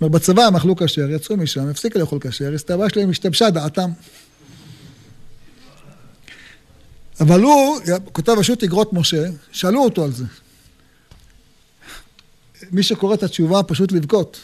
אומר, 0.00 0.12
בצבא 0.12 0.42
הם 0.42 0.56
אכלו 0.56 0.76
כשר, 0.76 1.10
יצאו 1.10 1.36
משם, 1.36 1.68
הפסיקו 1.68 1.98
לאכול 1.98 2.18
כשר, 2.20 2.54
הסתבר 2.54 2.88
שלהם 2.88 3.10
השתבשה 3.10 3.50
דעתם. 3.50 3.90
אבל 7.20 7.40
הוא, 7.40 7.78
כותב 8.12 8.32
רשות 8.38 8.64
אגרות 8.64 8.92
משה, 8.92 9.26
שאלו 9.52 9.84
אותו 9.84 10.04
על 10.04 10.12
זה. 10.12 10.24
מי 12.72 12.82
שקורא 12.82 13.14
את 13.14 13.22
התשובה 13.22 13.62
פשוט 13.62 13.92
לבכות. 13.92 14.40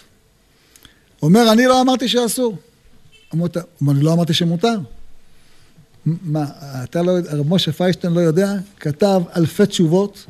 אומר, 1.22 1.52
אני 1.52 1.66
לא 1.66 1.80
אמרתי 1.80 2.08
שאסור. 2.08 2.56
אמר, 3.34 3.46
אני 3.90 4.02
לא 4.02 4.12
אמרתי 4.12 4.34
שמותר. 4.34 4.78
מה, 6.06 6.44
אתה 6.84 7.02
לא 7.02 7.10
יודע, 7.10 7.30
הרב 7.32 7.48
משה 7.48 7.72
פיישטיין 7.72 8.12
לא 8.12 8.20
יודע, 8.20 8.54
כתב 8.80 9.22
אלפי 9.36 9.66
תשובות, 9.66 10.26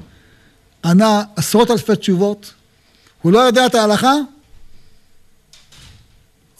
ענה 0.85 1.23
עשרות 1.37 1.71
אלפי 1.71 1.97
תשובות, 1.97 2.53
הוא 3.23 3.33
לא 3.33 3.39
יודע 3.39 3.67
את 3.67 3.75
ההלכה? 3.75 4.15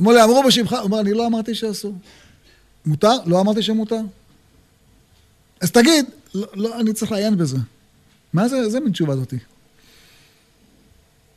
אמר 0.01 0.13
לי, 0.13 0.25
אמרו 0.25 0.43
בשמך, 0.43 0.73
הוא 0.73 0.81
אומר, 0.81 1.01
אני 1.01 1.13
לא 1.13 1.27
אמרתי 1.27 1.55
שאסור. 1.55 1.95
מותר? 2.87 3.17
לא 3.27 3.41
אמרתי 3.41 3.63
שמותר. 3.63 4.01
אז 5.61 5.71
תגיד, 5.71 6.05
לא, 6.35 6.47
לא, 6.55 6.81
אני 6.81 6.93
צריך 6.93 7.13
לעיין 7.13 7.37
בזה. 7.37 7.57
מה 8.33 8.49
זה, 8.49 8.57
איזה 8.57 8.81
מין 8.81 8.93
תשובה 8.93 9.17
זאתי? 9.17 9.37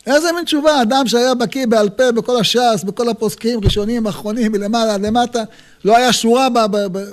איזה 0.07 0.31
מין 0.31 0.45
תשובה? 0.45 0.81
אדם 0.81 1.07
שהיה 1.07 1.35
בקיא 1.35 1.67
בעל 1.67 1.89
פה 1.89 2.11
בכל 2.11 2.39
הש"ס, 2.39 2.83
בכל 2.83 3.09
הפוסקים, 3.09 3.59
ראשונים, 3.63 4.07
אחרונים, 4.07 4.51
מלמעלה 4.51 4.97
למטה, 4.97 5.43
לא 5.85 5.97
היה 5.97 6.13
שורה 6.13 6.49
ב... 6.49 6.59
ב, 6.59 6.97
ב... 6.97 7.03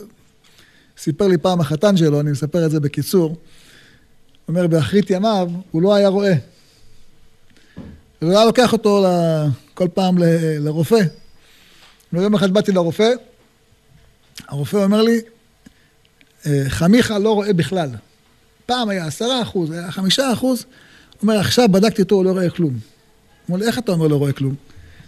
סיפר 1.03 1.27
לי 1.27 1.39
פעם 1.39 1.61
החתן 1.61 1.97
שלו, 1.97 2.21
אני 2.21 2.31
מספר 2.31 2.67
את 2.67 2.71
זה 2.71 2.81
בקיצור. 2.81 3.37
אומר, 4.49 4.67
באחרית 4.67 5.11
ימיו, 5.11 5.51
הוא 5.71 5.83
לא 5.83 5.95
היה 5.95 6.09
רואה. 6.09 6.35
הוא 8.23 8.31
היה 8.31 8.45
לוקח 8.45 8.73
אותו 8.73 9.07
כל 9.75 9.89
פעם 9.95 10.19
ל, 10.19 10.25
לרופא. 10.59 11.01
ויום 12.13 12.35
אחד 12.35 12.51
באתי 12.51 12.73
לרופא, 12.73 13.11
הרופא 14.49 14.77
אומר 14.77 15.03
לי, 15.03 15.21
אה, 16.47 16.65
חמיך 16.69 17.11
לא 17.11 17.35
רואה 17.35 17.53
בכלל. 17.53 17.91
פעם 18.67 18.89
היה 18.89 19.07
עשרה 19.07 19.43
אחוז, 19.43 19.71
היה 19.71 19.91
חמישה 19.91 20.33
אחוז. 20.33 20.63
הוא 20.63 21.23
אומר, 21.23 21.39
עכשיו 21.41 21.69
בדקתי 21.69 22.03
אותו, 22.03 22.15
הוא 22.15 22.25
לא 22.25 22.31
רואה 22.31 22.51
כלום. 22.51 22.73
הוא 22.73 23.55
אומר 23.55 23.67
איך 23.67 23.79
אתה 23.79 23.93
אומר 23.93 24.07
לא 24.07 24.17
רואה 24.17 24.33
כלום? 24.33 24.55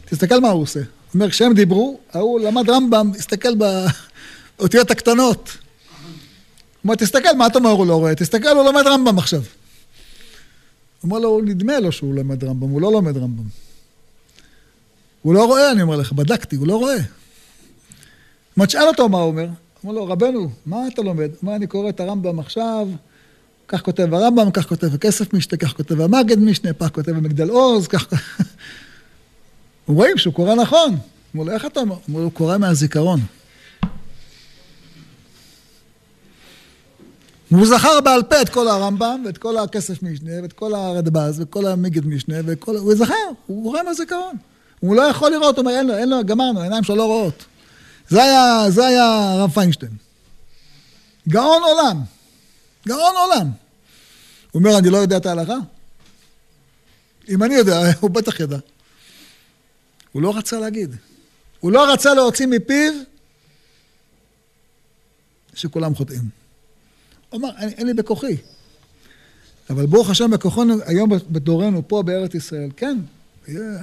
תסתכל 0.04 0.40
מה 0.40 0.48
הוא 0.48 0.62
עושה. 0.62 0.80
הוא 0.80 0.86
אומר, 1.14 1.30
כשהם 1.30 1.54
דיברו, 1.54 1.98
ההוא 2.12 2.40
למד 2.40 2.70
רמב"ם, 2.70 3.10
הסתכל 3.18 3.54
באותיות 4.58 4.90
הקטנות. 4.90 5.56
אומר, 6.84 6.94
תסתכל, 6.94 7.36
מה 7.38 7.46
אתה 7.46 7.58
אומר 7.58 7.70
הוא 7.70 7.86
לא 7.86 7.96
רואה? 7.96 8.14
תסתכל, 8.14 8.48
הוא 8.48 8.64
לומד 8.64 8.82
רמב"ם 8.86 9.18
עכשיו. 9.18 9.42
אומר 11.04 11.18
לו, 11.18 11.40
נדמה 11.44 11.80
לו 11.80 11.92
שהוא 11.92 12.14
לומד 12.14 12.44
רמב"ם, 12.44 12.68
הוא 12.68 12.80
לא 12.80 12.92
לומד 12.92 13.16
רמב"ם. 13.16 13.44
הוא 15.22 15.34
לא 15.34 15.44
רואה, 15.44 15.72
אני 15.72 15.82
אומר 15.82 15.96
לך, 15.96 16.12
בדקתי, 16.12 16.56
הוא 16.56 16.66
לא 16.66 16.76
רואה. 16.76 16.96
מה 18.56 18.66
תשאל 18.66 18.82
אותו 18.82 19.08
מה 19.08 19.18
הוא 19.18 19.26
אומר. 19.26 19.46
אומר 19.84 19.94
לו, 19.94 20.06
רבנו, 20.06 20.50
מה 20.66 20.88
אתה 20.88 21.02
לומד? 21.02 21.30
הוא 21.30 21.38
אומר, 21.42 21.56
אני 21.56 21.66
קורא 21.66 21.88
את 21.88 22.00
הרמב"ם 22.00 22.38
עכשיו, 22.38 22.88
כך 23.68 23.82
כותב 23.82 24.14
הרמב"ם, 24.14 24.50
כך 24.50 24.68
כותב 24.68 24.94
הכסף 24.94 25.32
משנה, 25.34 25.58
כך 25.58 25.76
כותב 25.76 26.00
המגד 26.00 26.38
משנה, 26.38 26.72
כך 26.72 26.90
כותב 26.90 27.16
המגדל 27.16 27.48
עוז, 27.48 27.88
כך... 27.88 28.06
רואים 29.88 30.18
שהוא 30.18 30.34
קורא 30.34 30.54
נכון. 30.54 30.96
אומר 31.34 31.44
לו, 31.44 31.52
איך 31.52 31.66
אתה 31.66 31.80
אומר? 31.80 31.96
הוא 32.12 32.32
קורא 32.32 32.58
מהזיכרון. 32.58 33.20
והוא 37.54 37.66
זכר 37.66 38.00
בעל 38.00 38.22
פה 38.22 38.42
את 38.42 38.48
כל 38.48 38.68
הרמב"ם, 38.68 39.22
ואת 39.26 39.38
כל 39.38 39.58
הכסף 39.58 40.02
משנה, 40.02 40.42
ואת 40.42 40.52
כל 40.52 40.74
הרדב"ז, 40.74 41.40
ואת 41.40 41.50
כל 41.50 41.66
המגד 41.66 42.06
משנה, 42.06 42.36
וכל... 42.46 42.76
הוא 42.76 42.94
זכר, 42.94 43.14
הוא 43.46 43.72
קורא 43.72 43.82
מהזיכרון. 43.82 44.36
הוא 44.80 44.96
לא 44.96 45.02
יכול 45.02 45.30
לראות, 45.30 45.56
הוא 45.56 45.62
אומר, 45.62 45.78
אין 45.78 45.86
לו, 45.86 45.94
אין 45.96 46.08
לו, 46.08 46.24
גמרנו, 46.24 46.60
העיניים 46.60 46.84
שלו 46.84 46.96
לא 46.96 47.04
רואות. 47.04 47.44
זה 48.08 48.22
היה, 48.22 48.70
זה 48.70 48.86
היה 48.86 49.32
הרב 49.32 49.50
פיינשטיין. 49.50 49.92
גאון 51.28 51.62
עולם. 51.62 52.00
גאון 52.88 53.16
עולם. 53.16 53.50
הוא 54.50 54.60
אומר, 54.60 54.78
אני 54.78 54.90
לא 54.90 54.96
יודע 54.96 55.16
את 55.16 55.26
ההלכה? 55.26 55.56
אם 57.28 57.42
אני 57.42 57.54
יודע, 57.54 57.80
הוא 58.00 58.10
בטח 58.10 58.40
ידע. 58.40 58.58
הוא 60.12 60.22
לא 60.22 60.36
רצה 60.36 60.58
להגיד. 60.58 60.96
הוא 61.60 61.72
לא 61.72 61.92
רצה 61.92 62.14
להוציא 62.14 62.46
מפיו 62.46 62.92
שכולם 65.54 65.94
חוטאים. 65.94 66.43
הוא 67.34 67.40
אמר, 67.40 67.50
אין, 67.58 67.86
לי 67.86 67.94
בכוחי. 67.94 68.36
אבל 69.70 69.86
ברוך 69.86 70.10
השם 70.10 70.30
בכוחנו 70.30 70.74
היום 70.86 71.10
בדורנו 71.30 71.88
פה 71.88 72.02
בארץ 72.02 72.34
ישראל. 72.34 72.70
כן, 72.76 72.98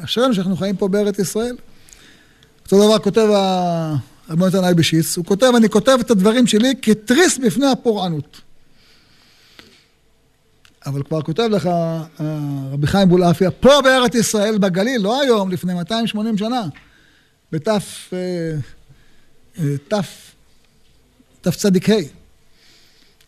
אשרינו 0.04 0.34
שאנחנו 0.34 0.56
חיים 0.56 0.76
פה 0.76 0.88
בארץ 0.88 1.20
ישראל. 1.20 1.56
אותו 2.64 2.86
דבר 2.86 2.99
כותב 2.99 3.28
רבי 4.30 4.43
יונתן 4.43 4.64
אייבשיץ, 4.64 5.18
הוא 5.18 5.26
כותב, 5.26 5.52
אני 5.58 5.70
כותב 5.70 5.97
את 6.02 6.12
הדברים 6.12 6.47
שלי 6.47 6.74
כתריס 6.82 7.38
בפני 7.38 7.68
הפורענות. 7.68 8.41
אבל 10.86 11.04
כבר 11.04 11.22
כותב 11.22 11.47
לך 11.52 11.68
אה, 11.68 11.99
רבי 12.72 12.88
חיים 12.88 13.10
בולעפיה, 13.10 13.52
פה 13.52 13.82
בארץ 13.84 14.16
ישראל, 14.16 14.58
בגליל, 14.58 15.02
לא 15.02 15.22
היום, 15.22 15.52
לפני 15.52 15.74
280 15.74 16.38
שנה, 16.38 16.62
בתף... 17.52 18.14
אה, 18.14 18.20
אה, 19.60 19.78
תף... 19.88 20.32
תצ"ה. 21.41 21.70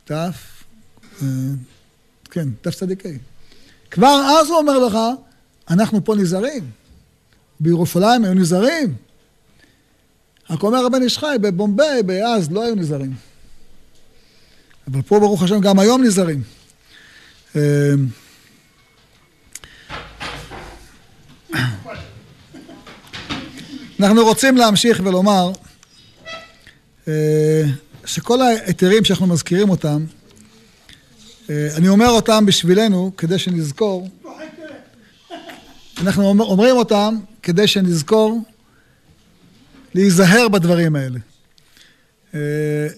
תף... 0.03 0.63
כן, 2.31 2.49
תצ"ה. 2.61 2.85
כבר 3.91 4.37
אז 4.39 4.49
הוא 4.49 4.57
אומר 4.57 4.79
לך, 4.79 4.97
אנחנו 5.69 6.05
פה 6.05 6.15
נזהרים. 6.15 6.71
בירושלים 7.59 8.23
היו 8.23 8.33
נזהרים. 8.33 8.95
רק 10.49 10.63
אומר 10.63 10.85
רבן 10.85 11.01
איש 11.01 11.17
חי, 11.17 11.35
בבומביי, 11.41 12.03
באז, 12.03 12.51
לא 12.51 12.63
היו 12.63 12.75
נזהרים. 12.75 13.13
אבל 14.87 15.01
פה, 15.01 15.19
ברוך 15.19 15.43
השם, 15.43 15.59
גם 15.59 15.79
היום 15.79 16.03
נזהרים. 16.03 16.43
אמ, 17.55 17.61
אנחנו 23.99 24.23
רוצים 24.23 24.57
להמשיך 24.57 25.01
ולומר 25.03 25.51
אה, 27.07 27.63
שכל 28.05 28.41
ההיתרים 28.41 29.03
שאנחנו 29.03 29.27
מזכירים 29.27 29.69
אותם, 29.69 30.05
אה, 31.49 31.67
אני 31.75 31.87
אומר 31.87 32.09
אותם 32.09 32.45
בשבילנו 32.45 33.11
כדי 33.17 33.39
שנזכור, 33.39 34.09
אנחנו 36.01 36.23
אומרים 36.39 36.75
אותם 36.75 37.17
כדי 37.43 37.67
שנזכור 37.67 38.41
להיזהר 39.93 40.47
בדברים 40.47 40.95
האלה. 40.95 41.19
אה, 42.33 42.39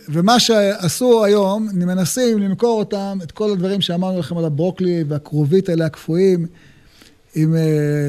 ומה 0.10 0.40
שעשו 0.40 1.26
היום, 1.26 1.70
מנסים 1.74 2.40
למכור 2.40 2.80
אותם, 2.80 3.18
את 3.24 3.32
כל 3.32 3.52
הדברים 3.52 3.82
שאמרנו 3.82 4.20
לכם 4.20 4.38
על 4.38 4.46
הברוקלי 4.46 5.04
והכרובית 5.08 5.70
האלה 5.70 5.86
הקפואים, 5.86 6.48
עם 7.36 7.56
אה, 7.56 7.62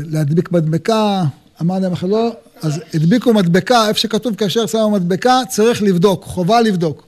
להדביק 0.05 0.53
מדבקה, 0.53 1.25
אמרנו 1.61 1.81
להם 1.81 2.11
לא, 2.11 2.37
אז 2.63 2.81
הדביקו 2.95 3.35
מדבקה, 3.35 3.89
איפה 3.89 4.01
שכתוב 4.01 4.35
כאשר 4.35 4.67
שמו 4.67 4.91
מדבקה, 4.91 5.41
צריך 5.49 5.83
לבדוק, 5.83 6.25
חובה 6.25 6.61
לבדוק. 6.61 7.07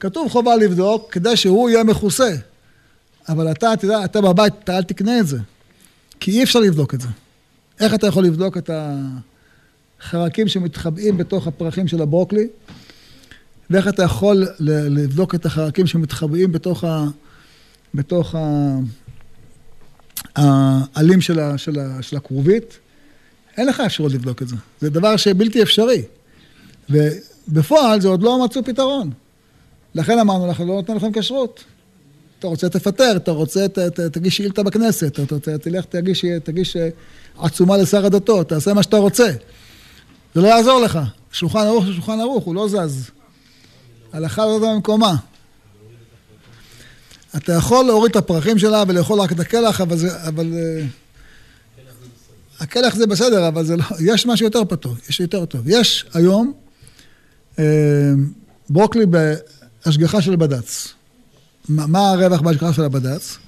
כתוב 0.00 0.28
חובה 0.28 0.56
לבדוק 0.56 1.12
כדי 1.12 1.36
שהוא 1.36 1.70
יהיה 1.70 1.84
מכוסה. 1.84 2.34
אבל 3.28 3.50
אתה, 3.50 3.72
יודע, 3.82 4.04
אתה 4.04 4.20
בבית, 4.20 4.52
אתה 4.64 4.76
אל 4.76 4.82
תקנה 4.82 5.20
את 5.20 5.26
זה. 5.26 5.38
כי 6.20 6.30
אי 6.30 6.42
אפשר 6.42 6.60
לבדוק 6.60 6.94
את 6.94 7.00
זה. 7.00 7.08
איך 7.80 7.94
אתה 7.94 8.06
יכול 8.06 8.24
לבדוק 8.24 8.56
את 8.56 8.70
החרקים 10.00 10.48
שמתחבאים 10.48 11.16
בתוך 11.16 11.46
הפרחים 11.46 11.88
של 11.88 12.02
הברוקלי? 12.02 12.46
ואיך 13.70 13.88
אתה 13.88 14.02
יכול 14.02 14.46
לבדוק 14.60 15.34
את 15.34 15.46
החרקים 15.46 15.86
שמתחבאים 15.86 16.52
בתוך, 16.52 16.84
ה, 16.84 17.04
בתוך 17.94 18.34
ה, 18.34 18.74
העלים 20.36 21.20
של, 21.20 21.40
ה, 21.40 21.58
של, 21.58 21.78
ה, 21.80 22.02
של 22.02 22.16
הכרובית? 22.16 22.78
אין 23.58 23.66
לך 23.66 23.80
אפשרות 23.80 24.12
לבדוק 24.12 24.42
את 24.42 24.48
זה. 24.48 24.56
זה 24.80 24.90
דבר 24.90 25.16
שבלתי 25.16 25.62
אפשרי. 25.62 26.02
ובפועל 26.90 28.00
זה 28.00 28.08
עוד 28.08 28.22
לא 28.22 28.44
מצאו 28.44 28.64
פתרון. 28.64 29.10
לכן 29.94 30.18
אמרנו, 30.18 30.48
אנחנו 30.48 30.66
לא 30.66 30.74
נותנים 30.74 30.96
לכם 30.96 31.12
כשרות. 31.12 31.64
אתה 32.38 32.46
רוצה, 32.46 32.68
תפטר, 32.68 33.16
אתה 33.16 33.30
רוצה, 33.30 33.68
ת, 33.68 33.78
ת, 33.78 34.00
תגיש 34.00 34.36
שאילתה 34.36 34.62
בכנסת, 34.62 35.20
אתה 35.20 35.34
רוצה, 35.34 35.58
תלך, 35.58 35.84
תגיש, 35.84 36.24
תגיש 36.44 36.76
אה, 36.76 36.88
עצומה 37.38 37.76
לשר 37.76 38.06
הדתות, 38.06 38.48
תעשה 38.48 38.74
מה 38.74 38.82
שאתה 38.82 38.96
רוצה. 38.96 39.30
זה 40.34 40.40
לא 40.40 40.46
יעזור 40.46 40.80
לך. 40.80 40.98
שולחן 41.32 41.58
ערוך 41.58 41.84
זה 41.84 41.92
שולחן 41.92 42.20
ערוך, 42.20 42.44
הוא 42.44 42.54
לא 42.54 42.68
זז. 42.68 43.10
הלכה 44.12 44.46
לא 44.46 44.58
במקומה. 44.58 45.14
אתה 47.36 47.52
יכול 47.52 47.84
להוריד 47.84 48.10
את 48.10 48.16
הפרחים 48.16 48.58
שלה 48.58 48.84
ולאכול 48.88 49.20
רק 49.20 49.32
את 49.32 49.40
הקלח, 49.40 49.80
אבל 49.80 49.96
זה... 49.96 50.28
אבל... 50.28 50.52
אה, 52.60 52.64
הקלח 52.64 52.94
זה 52.94 53.06
בסדר, 53.06 53.48
אבל 53.48 53.64
זה 53.64 53.76
לא... 53.76 53.84
יש 54.00 54.26
משהו 54.26 54.46
יותר 54.46 54.64
פתור, 54.64 54.94
יש 55.08 55.20
יותר 55.20 55.44
טוב. 55.44 55.60
יש 55.66 56.06
היום 56.14 56.52
אה, 57.58 57.64
ברוקלי 58.70 59.04
בהשגחה 59.06 60.22
של 60.22 60.36
בד"ץ. 60.36 60.88
מה, 61.68 61.86
מה 61.86 62.10
הרווח 62.10 62.40
בהשגחה 62.40 62.72
של 62.72 62.84
הבד"ץ? 62.84 63.38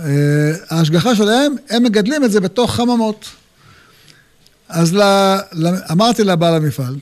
אה, 0.00 0.52
ההשגחה 0.70 1.16
שלהם, 1.16 1.54
הם 1.70 1.82
מגדלים 1.82 2.24
את 2.24 2.30
זה 2.30 2.40
בתוך 2.40 2.74
חממות. 2.74 3.24
אז 4.68 4.94
ל, 4.94 5.02
אמרתי 5.92 6.24
לבעל 6.24 6.54
המפעל, 6.54 6.96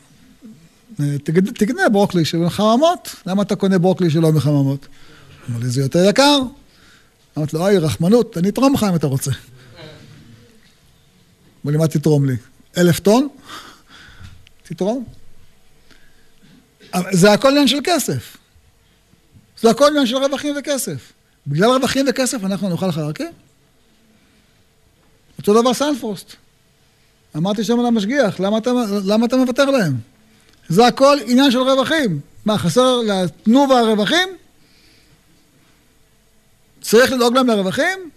תקנה 1.54 1.88
ברוקלי 1.92 2.24
של 2.24 2.48
חממות, 2.48 3.14
למה 3.26 3.42
אתה 3.42 3.56
קונה 3.56 3.78
ברוקלי 3.78 4.10
שלא 4.10 4.32
מחממות? 4.32 4.86
אמר 5.50 5.58
לי, 5.58 5.68
זה 5.68 5.80
יותר 5.80 6.04
יקר. 6.08 6.38
אמרתי 7.38 7.56
לו, 7.56 7.62
אוי, 7.62 7.78
רחמנות, 7.78 8.38
אני 8.38 8.48
אתרום 8.48 8.74
לך 8.74 8.82
אם 8.82 8.94
אתה 8.94 9.06
רוצה. 9.06 9.30
אמר 11.66 11.72
לי, 11.72 11.78
מה 11.78 11.88
תתרום 11.88 12.24
לי? 12.24 12.36
אלף 12.78 13.00
טון? 13.00 13.28
תתרום. 14.62 15.04
זה 17.12 17.32
הכל 17.32 17.48
עניין 17.48 17.68
של 17.68 17.78
כסף. 17.84 18.36
זה 19.60 19.70
הכל 19.70 19.86
עניין 19.86 20.06
של 20.06 20.16
רווחים 20.16 20.54
וכסף. 20.58 21.12
בגלל 21.46 21.70
רווחים 21.70 22.06
וכסף 22.08 22.44
אנחנו 22.44 22.68
נאכל 22.68 22.92
חרקים? 22.92 23.32
אותו 25.38 25.60
דבר 25.60 25.74
סנפרוסט. 25.74 26.32
אמרתי 27.36 27.64
שם 27.64 27.80
למשגיח, 27.80 28.40
למה 28.40 28.58
אתה, 28.58 28.70
למה 29.04 29.26
אתה 29.26 29.36
מוותר 29.36 29.64
להם? 29.70 29.96
זה 30.68 30.86
הכל 30.86 31.18
עניין 31.26 31.50
של 31.50 31.58
רווחים. 31.58 32.20
מה, 32.44 32.58
חסר 32.58 32.96
לתנובה 32.96 33.78
הרווחים? 33.78 34.28
צריך 36.80 37.12
לדאוג 37.12 37.34
להם 37.34 37.46
לרווחים? 37.46 38.10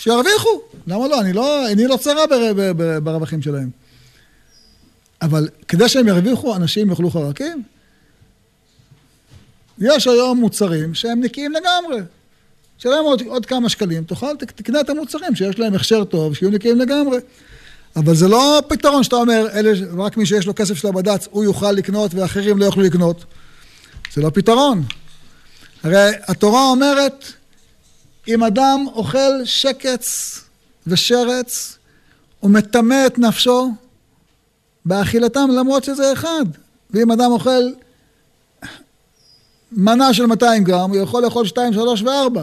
שירוויחו. 0.00 0.60
למה 0.86 1.08
לא? 1.08 1.20
אני 1.20 1.32
לא, 1.32 1.68
אני 1.72 1.86
לא 1.86 1.96
צרה 1.96 2.24
ברווחים 3.02 3.42
שלהם. 3.42 3.70
אבל 5.22 5.48
כדי 5.68 5.88
שהם 5.88 6.08
ירוויחו, 6.08 6.56
אנשים 6.56 6.90
יאכלו 6.90 7.10
חרקים? 7.10 7.62
יש 9.78 10.06
היום 10.06 10.40
מוצרים 10.40 10.94
שהם 10.94 11.20
נקיים 11.20 11.52
לגמרי. 11.52 12.00
שלם 12.78 13.04
עוד, 13.04 13.22
עוד 13.26 13.46
כמה 13.46 13.68
שקלים, 13.68 14.04
תאכל, 14.04 14.36
תקנה 14.36 14.80
את 14.80 14.90
המוצרים 14.90 15.34
שיש 15.34 15.58
להם 15.58 15.74
הכשר 15.74 16.04
טוב, 16.04 16.34
שיהיו 16.34 16.50
נקיים 16.50 16.78
לגמרי. 16.78 17.18
אבל 17.96 18.14
זה 18.14 18.28
לא 18.28 18.62
פתרון 18.68 19.02
שאתה 19.02 19.16
אומר, 19.16 19.46
אלה, 19.54 19.72
רק 19.96 20.16
מי 20.16 20.26
שיש 20.26 20.46
לו 20.46 20.54
כסף 20.54 20.74
של 20.74 20.88
הבד"ץ, 20.88 21.28
הוא 21.30 21.44
יוכל 21.44 21.72
לקנות 21.72 22.14
ואחרים 22.14 22.58
לא 22.58 22.64
יוכלו 22.64 22.82
לקנות. 22.82 23.24
זה 24.14 24.22
לא 24.22 24.30
פתרון. 24.34 24.82
הרי 25.82 26.10
התורה 26.28 26.68
אומרת, 26.68 27.24
אם 28.34 28.44
אדם 28.44 28.86
אוכל 28.94 29.44
שקץ 29.44 30.40
ושרץ, 30.86 31.78
הוא 32.40 32.50
מטמא 32.50 33.06
את 33.06 33.18
נפשו 33.18 33.70
באכילתם 34.84 35.48
למרות 35.50 35.84
שזה 35.84 36.12
אחד. 36.12 36.44
ואם 36.90 37.10
אדם 37.10 37.30
אוכל 37.30 37.62
מנה 39.72 40.14
של 40.14 40.26
200 40.26 40.64
גרם, 40.64 40.90
הוא 40.90 40.96
יכול 40.96 41.22
לאכול 41.22 41.46
2, 41.46 41.72
3 41.72 42.02
ו-4. 42.02 42.40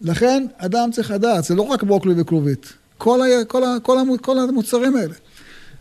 לכן 0.00 0.46
אדם 0.56 0.90
צריך 0.92 1.10
לדעת, 1.10 1.44
זה 1.44 1.54
לא 1.54 1.62
רק 1.62 1.82
ברוקלי 1.82 2.14
וכלובית, 2.16 2.72
כל, 2.98 3.20
ה, 3.22 3.44
כל, 3.44 3.64
ה, 3.64 3.76
כל, 3.82 3.98
ה, 3.98 4.02
כל 4.20 4.38
המוצרים 4.38 4.96
האלה. 4.96 5.14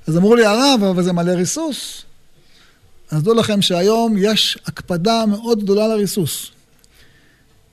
אז 0.07 0.17
אמרו 0.17 0.36
לי, 0.36 0.45
הרב, 0.45 0.84
אבל 0.84 1.03
זה 1.03 1.13
מלא 1.13 1.32
ריסוס. 1.32 2.03
אז 3.11 3.23
דעו 3.23 3.34
לכם 3.34 3.61
שהיום 3.61 4.15
יש 4.17 4.57
הקפדה 4.65 5.25
מאוד 5.25 5.63
גדולה 5.63 5.88
לריסוס. 5.88 6.51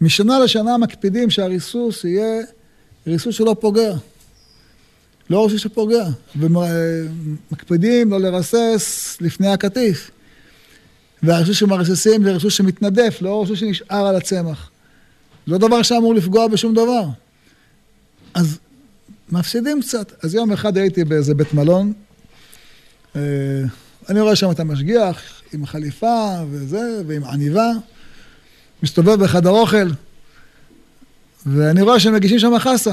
משנה 0.04 0.38
לשנה 0.38 0.78
מקפידים 0.78 1.30
שהריסוס 1.30 2.04
יהיה 2.04 2.42
ריסוס 3.06 3.34
שלא 3.34 3.56
פוגע. 3.60 3.94
לא 5.30 5.44
ריסוס 5.44 5.60
שפוגע. 5.60 6.04
ומקפידים 6.36 8.10
לא 8.10 8.20
לרסס 8.20 9.16
לפני 9.20 9.48
הקטיף. 9.48 10.10
והריסוס 11.22 11.56
שמרססים 11.56 12.24
זה 12.24 12.32
ריסוס 12.32 12.54
שמתנדף, 12.54 13.18
לא 13.20 13.42
ריסוס 13.42 13.58
שנשאר 13.58 14.06
על 14.06 14.16
הצמח. 14.16 14.70
לא 15.46 15.58
דבר 15.58 15.82
שאמור 15.82 16.14
לפגוע 16.14 16.48
בשום 16.48 16.74
דבר. 16.74 17.04
אז 18.34 18.58
מפסידים 19.32 19.80
קצת. 19.82 20.12
אז 20.24 20.34
יום 20.34 20.52
אחד 20.52 20.76
הייתי 20.76 21.04
באיזה 21.04 21.34
בית 21.34 21.54
מלון, 21.54 21.92
אה, 23.16 23.20
אני 24.08 24.20
רואה 24.20 24.36
שם 24.36 24.50
את 24.50 24.60
המשגיח 24.60 25.42
עם 25.52 25.66
חליפה 25.66 26.28
וזה, 26.50 27.02
ועם 27.06 27.24
עניבה, 27.24 27.70
מסתובב 28.84 29.24
בחדר 29.24 29.50
אוכל, 29.50 29.90
ואני 31.46 31.82
רואה 31.82 32.00
שהם 32.00 32.14
מגישים 32.14 32.38
שם 32.38 32.58
חסה. 32.58 32.92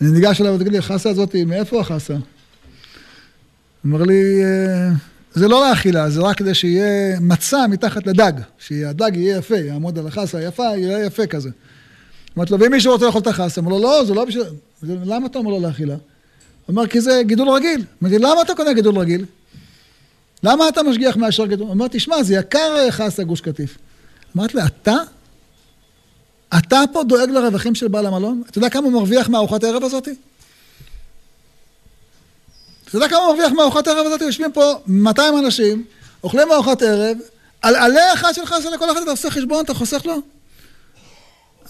אני 0.00 0.10
ניגש 0.10 0.40
אליו 0.40 0.54
ותגיד 0.54 0.72
לי, 0.72 0.78
החסה 0.78 1.10
הזאת, 1.10 1.34
מאיפה 1.46 1.80
החסה? 1.80 2.14
אומר 3.84 4.02
לי, 4.02 4.44
אה, 4.44 4.90
זה 5.34 5.48
לא 5.48 5.68
לאכילה, 5.68 6.10
זה 6.10 6.20
רק 6.20 6.36
כדי 6.38 6.54
שיהיה 6.54 7.20
מצע 7.20 7.66
מתחת 7.70 8.06
לדג, 8.06 8.32
שהדג 8.58 9.10
יהיה 9.14 9.36
יפה, 9.36 9.56
יעמוד 9.56 9.98
על 9.98 10.06
החסה 10.06 10.42
יפה, 10.42 10.62
יהיה 10.62 11.06
יפה 11.06 11.26
כזה. 11.26 11.50
אמרתי 12.36 12.52
לו, 12.52 12.60
ואם 12.60 12.70
מישהו 12.70 12.92
רוצה 12.92 13.06
לאכול 13.06 13.22
את 13.22 13.26
החסה? 13.26 13.60
אמר 13.60 13.70
לו, 13.70 13.78
לא, 13.78 14.04
זה 14.04 14.14
לא 14.14 14.24
בשביל... 14.24 14.44
למה 14.82 15.26
אתה 15.26 15.38
אומר 15.38 15.50
לו 15.50 15.60
לאכילה? 15.60 15.94
הוא 15.94 16.00
אומר, 16.68 16.86
כי 16.86 17.00
זה 17.00 17.22
גידול 17.26 17.48
רגיל. 17.48 17.84
אמרתי, 18.02 18.18
למה 18.18 18.42
אתה 18.42 18.54
קונה 18.54 18.72
גידול 18.72 18.98
רגיל? 18.98 19.24
למה 20.42 20.68
אתה 20.68 20.82
משגיח 20.82 21.16
מאשר 21.16 21.46
גידול? 21.46 21.66
הוא 21.66 21.74
אומר, 21.74 21.86
תשמע, 21.88 22.22
זה 22.22 22.34
יקר 22.34 22.76
אה, 22.78 22.92
חסה 22.92 23.24
גוש 23.24 23.40
קטיף. 23.40 23.78
אמרתי 24.36 24.56
לו, 24.56 24.66
אתה? 24.66 24.96
אתה 26.58 26.80
פה 26.92 27.04
דואג 27.04 27.30
לרווחים 27.30 27.74
של 27.74 27.88
בעל 27.88 28.06
המלון? 28.06 28.42
אתה 28.50 28.58
יודע 28.58 28.70
כמה 28.70 28.84
הוא 28.84 28.92
מרוויח 28.92 29.28
מארוחת 29.28 29.64
הערב 29.64 29.84
הזאתי? 29.84 30.14
אתה 32.84 32.96
יודע 32.96 33.08
כמה 33.08 33.18
הוא 33.18 33.28
מרוויח 33.32 33.52
מארוחת 33.52 33.86
הערב 33.86 34.06
הזאת? 34.06 34.20
יושבים 34.20 34.52
פה 34.52 34.74
200 34.86 35.38
אנשים, 35.38 35.84
אוכלים 36.24 36.48
מארוחת 36.48 36.82
ערב, 36.82 37.18
על 37.62 37.76
עלה 37.76 38.14
אחד 38.14 38.32
שלך, 38.32 38.54
של 38.62 38.70
לכל 38.70 38.90
אחד 38.90 39.02
אתה 39.02 39.10
עושה 39.10 39.30
חשבון, 39.30 39.64
אתה 39.64 39.74
חוסך 39.74 40.06
לו? 40.06 40.16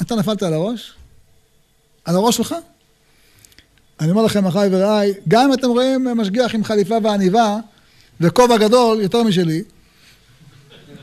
אתה 0.03 0.15
נפלת 0.15 0.43
על 0.43 0.53
הראש? 0.53 0.93
על 2.05 2.17
הראש 2.17 2.37
שלך? 2.37 2.55
אני 4.01 4.11
אומר 4.11 4.23
לכם, 4.23 4.47
אחיי 4.47 4.69
ורעיי, 4.73 5.15
גם 5.29 5.45
אם 5.45 5.53
אתם 5.53 5.69
רואים 5.69 6.05
משגיח 6.05 6.55
עם 6.55 6.65
חליפה 6.65 6.95
ועניבה 7.03 7.57
וכובע 8.21 8.57
גדול, 8.57 9.01
יותר 9.01 9.23
משלי, 9.23 9.63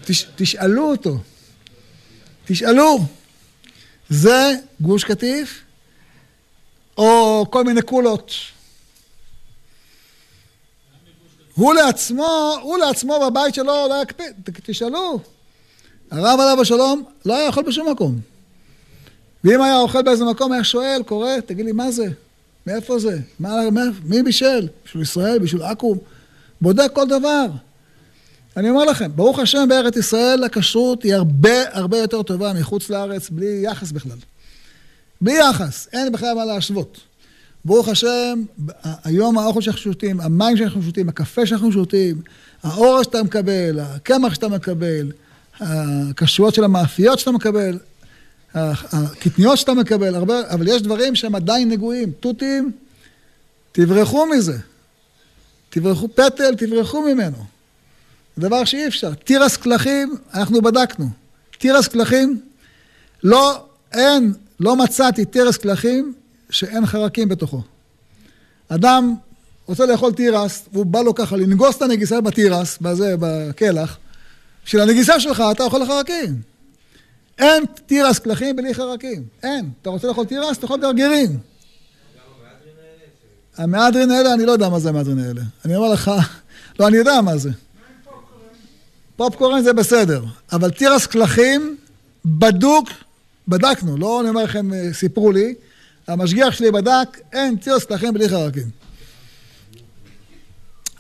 תש, 0.05 0.27
תשאלו 0.35 0.91
אותו. 0.91 1.17
תשאלו. 2.45 2.99
זה 4.09 4.53
גוש 4.81 5.03
קטיף 5.03 5.61
או 6.97 7.45
כל 7.49 7.63
מיני 7.63 7.81
קולות 7.81 8.31
הוא 11.55 11.73
לעצמו, 11.73 12.55
הוא 12.61 12.77
לעצמו 12.77 13.19
בבית 13.25 13.55
שלו 13.55 13.87
לא 13.89 14.01
יקפיד, 14.03 14.33
תשאלו. 14.65 15.19
הרב 16.11 16.39
עליו 16.39 16.61
השלום 16.61 17.03
לא 17.25 17.37
היה 17.37 17.47
יכול 17.47 17.63
בשום 17.63 17.89
מקום. 17.89 18.19
ואם 19.43 19.61
היה 19.61 19.77
אוכל 19.77 20.01
באיזה 20.01 20.25
מקום, 20.25 20.51
היה 20.51 20.63
שואל, 20.63 21.01
קורא, 21.05 21.29
תגיד 21.45 21.65
לי, 21.65 21.71
מה 21.71 21.91
זה? 21.91 22.05
מאיפה 22.67 22.99
זה? 22.99 23.19
מה, 23.39 23.51
מי 24.03 24.23
בישל? 24.23 24.67
בשביל 24.85 25.03
ישראל? 25.03 25.39
בשביל 25.39 25.63
עכו"ם? 25.63 25.97
בודק 26.61 26.89
כל 26.93 27.07
דבר. 27.07 27.45
אני 28.57 28.69
אומר 28.69 28.85
לכם, 28.85 29.11
ברוך 29.15 29.39
השם 29.39 29.65
בארץ 29.69 29.97
ישראל 29.97 30.43
הכשרות 30.43 31.03
היא 31.03 31.15
הרבה 31.15 31.49
הרבה 31.71 31.97
יותר 31.97 32.23
טובה 32.23 32.53
מחוץ 32.53 32.89
לארץ, 32.89 33.29
בלי 33.29 33.61
יחס 33.63 33.91
בכלל. 33.91 34.17
בלי 35.21 35.39
יחס, 35.49 35.87
אין 35.93 36.11
בכלל 36.11 36.33
מה 36.33 36.45
להשוות. 36.45 36.97
ברוך 37.65 37.87
השם, 37.87 38.43
היום 39.03 39.37
האוכל 39.37 39.61
שאנחנו 39.61 39.81
שותים, 39.81 40.21
המים 40.21 40.57
שאנחנו 40.57 40.83
שותים, 40.83 41.09
הקפה 41.09 41.45
שאנחנו 41.45 41.71
שותים, 41.71 42.21
האור 42.63 43.03
שאתה 43.03 43.23
מקבל, 43.23 43.79
הקמח 43.79 44.33
שאתה 44.33 44.47
מקבל, 44.47 45.11
הכשרויות 45.59 46.55
של 46.55 46.63
המאפיות 46.63 47.19
שאתה 47.19 47.31
מקבל, 47.31 47.79
הקטניות 48.53 49.57
שאתה 49.57 49.73
מקבל, 49.73 50.15
הרבה, 50.15 50.49
אבל 50.49 50.67
יש 50.67 50.81
דברים 50.81 51.15
שהם 51.15 51.35
עדיין 51.35 51.69
נגועים. 51.69 52.11
תותים, 52.19 52.71
תברחו 53.71 54.25
מזה. 54.25 54.57
תברחו, 55.69 56.07
פטל, 56.15 56.55
תברחו 56.55 57.01
ממנו. 57.01 57.37
זה 58.35 58.47
דבר 58.47 58.65
שאי 58.65 58.87
אפשר. 58.87 59.13
תירס 59.13 59.57
קלחים, 59.57 60.15
אנחנו 60.33 60.61
בדקנו. 60.61 61.09
תירס 61.57 61.87
קלחים, 61.87 62.41
לא, 63.23 63.65
אין, 63.93 64.33
לא 64.59 64.75
מצאתי 64.75 65.25
תירס 65.25 65.57
קלחים 65.57 66.13
שאין 66.49 66.85
חרקים 66.85 67.29
בתוכו. 67.29 67.61
אדם 68.69 69.15
רוצה 69.67 69.85
לאכול 69.85 70.13
תירס, 70.13 70.65
והוא 70.73 70.85
בא 70.85 71.01
לו 71.01 71.15
ככה 71.15 71.35
לנגוס 71.35 71.77
את 71.77 71.81
הנגיסה 71.81 72.21
בתירס, 72.21 72.77
בזה, 72.81 73.15
בקלח, 73.19 73.97
בשביל 74.65 74.81
הנגיסה 74.81 75.19
שלך 75.19 75.43
אתה 75.51 75.63
אוכל 75.63 75.85
חרקים. 75.85 76.41
אין 77.39 77.63
תירס 77.85 78.19
קלחים 78.19 78.55
בלי 78.55 78.73
חרקים, 78.73 79.23
אין. 79.43 79.69
אתה 79.81 79.89
רוצה 79.89 80.07
לאכול 80.07 80.25
תירס, 80.25 80.57
תאכול 80.57 80.81
גרגירים. 80.81 81.37
המהדרין 83.57 84.11
האלה, 84.11 84.33
אני 84.33 84.45
לא 84.45 84.51
יודע 84.51 84.69
מה 84.69 84.79
זה 84.79 84.89
המהדרין 84.89 85.19
האלה. 85.19 85.41
אני 85.65 85.75
אומר 85.75 85.89
לך, 85.89 86.11
לא, 86.79 86.87
אני 86.87 86.97
יודע 86.97 87.21
מה 87.21 87.37
זה. 87.37 87.49
פופקורן 89.15 89.61
זה 89.61 89.73
בסדר, 89.73 90.23
אבל 90.51 90.71
תירס 90.71 91.05
קלחים, 91.05 91.77
בדוק, 92.25 92.89
בדקנו, 93.47 93.97
לא 93.97 94.21
אני 94.21 94.29
אומר 94.29 94.43
לכם, 94.43 94.73
אה, 94.73 94.93
סיפרו 94.93 95.31
לי, 95.31 95.53
המשגיח 96.07 96.53
שלי 96.53 96.71
בדק, 96.71 97.19
אין 97.33 97.55
תירס 97.55 97.83
קלחים 97.83 98.13
בלי 98.13 98.29
חרקים. 98.29 98.69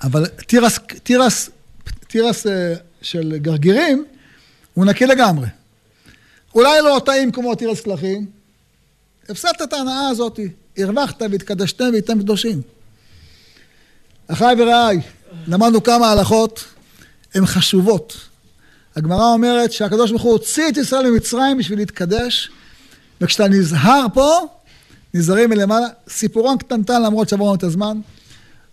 אבל 0.03 0.25
תירס, 0.27 0.79
תירס, 1.03 1.49
תירס 2.07 2.47
אה, 2.47 2.73
של 3.01 3.37
גרגירים, 3.37 4.05
הוא 4.73 4.85
נקי 4.85 5.05
לגמרי. 5.05 5.47
אולי 6.55 6.81
לא 6.81 7.01
טעים 7.05 7.31
כמו 7.31 7.55
תירס 7.55 7.81
קלחים, 7.81 8.25
הפסדת 9.29 9.61
את 9.61 9.73
ההנאה 9.73 10.07
הזאת, 10.09 10.39
הרווחת 10.77 11.21
והתקדשתם 11.31 11.89
והייתם 11.91 12.19
קדושים. 12.19 12.61
אחיי 14.27 14.55
ורעיי, 14.57 15.01
למדנו 15.47 15.83
כמה 15.83 16.11
הלכות, 16.11 16.72
הן 17.35 17.45
חשובות. 17.45 18.17
הגמרא 18.95 19.33
אומרת 19.33 19.71
שהקדוש 19.71 20.11
ברוך 20.11 20.23
הוא 20.23 20.31
הוציא 20.31 20.69
את 20.69 20.77
ישראל 20.77 21.09
ממצרים 21.09 21.57
בשביל 21.57 21.79
להתקדש, 21.79 22.51
וכשאתה 23.21 23.47
נזהר 23.47 24.05
פה, 24.13 24.39
נזהרים 25.13 25.49
מלמעלה. 25.49 25.87
סיפורון 26.09 26.57
קטנטן 26.57 27.01
למרות 27.01 27.29
שעברנו 27.29 27.55
את 27.55 27.63
הזמן. 27.63 27.99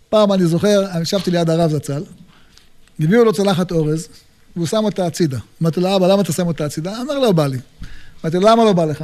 פעם 0.09 0.33
אני 0.33 0.45
זוכר, 0.45 0.91
אני 0.91 1.01
ישבתי 1.01 1.31
ליד 1.31 1.49
הרב 1.49 1.71
זצ"ל, 1.71 2.03
הביאו 2.99 3.23
לו 3.23 3.33
צלחת 3.33 3.71
אורז, 3.71 4.07
והוא 4.55 4.67
שם 4.67 4.83
אותה 4.83 5.05
הצידה. 5.05 5.37
אמרתי 5.61 5.79
לו, 5.79 5.95
אבא, 5.95 6.07
למה 6.07 6.21
אתה 6.21 6.33
שם 6.33 6.47
אותה 6.47 6.65
הצידה? 6.65 7.01
אמר, 7.01 7.19
לא 7.19 7.31
בא 7.31 7.47
לי. 7.47 7.57
אמרתי 8.23 8.37
לו, 8.37 8.47
למה 8.47 8.63
לא 8.63 8.73
בא 8.73 8.85
לך? 8.85 9.03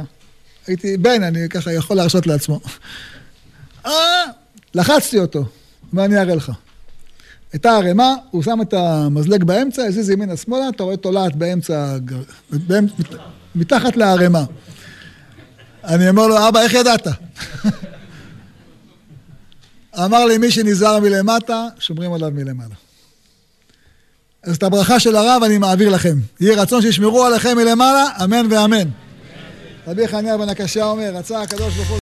הייתי 0.66 0.96
בן, 0.96 1.22
אני 1.22 1.48
ככה 1.48 1.72
יכול 1.72 1.96
להרשות 1.96 2.26
לעצמו. 2.26 2.60
אה, 3.86 4.24
לחצתי 4.74 5.18
אותו, 5.18 5.44
ואני 5.92 6.20
אראה 6.20 6.34
לך. 6.34 6.52
הייתה 7.52 7.76
ערימה, 7.76 8.14
הוא 8.30 8.42
שם 8.42 8.58
את 8.62 8.74
המזלג 8.74 9.44
באמצע, 9.44 9.82
הזיז 9.84 10.10
ימינה 10.10 10.36
שמאלה, 10.36 10.68
אתה 10.68 10.82
רואה 10.82 10.96
תולעת 10.96 11.36
באמצע, 11.36 11.96
מתחת 13.54 13.96
לערימה. 13.96 14.44
אני 15.84 16.08
אומר 16.08 16.26
לו, 16.26 16.48
אבא, 16.48 16.60
איך 16.60 16.74
ידעת? 16.74 17.06
אמר 20.04 20.24
לי, 20.24 20.38
מי 20.38 20.50
שנזהר 20.50 21.00
מלמטה, 21.00 21.66
שומרים 21.78 22.12
עליו 22.12 22.30
מלמעלה. 22.34 22.74
אז 24.42 24.56
את 24.56 24.62
הברכה 24.62 25.00
של 25.00 25.16
הרב 25.16 25.42
אני 25.44 25.58
מעביר 25.58 25.88
לכם. 25.88 26.18
יהי 26.40 26.54
רצון 26.54 26.82
שישמרו 26.82 27.24
עליכם 27.24 27.56
מלמעלה, 27.56 28.04
אמן 28.24 28.46
ואמן. 28.50 28.88
רבי 29.86 30.08
חניה 30.08 30.38
בן 30.38 30.48
הקשה 30.48 30.84
אומר, 30.84 31.10
רצה 31.14 31.42
הקדוש 31.42 31.74
ברוך 31.74 31.88
הוא 31.88 31.96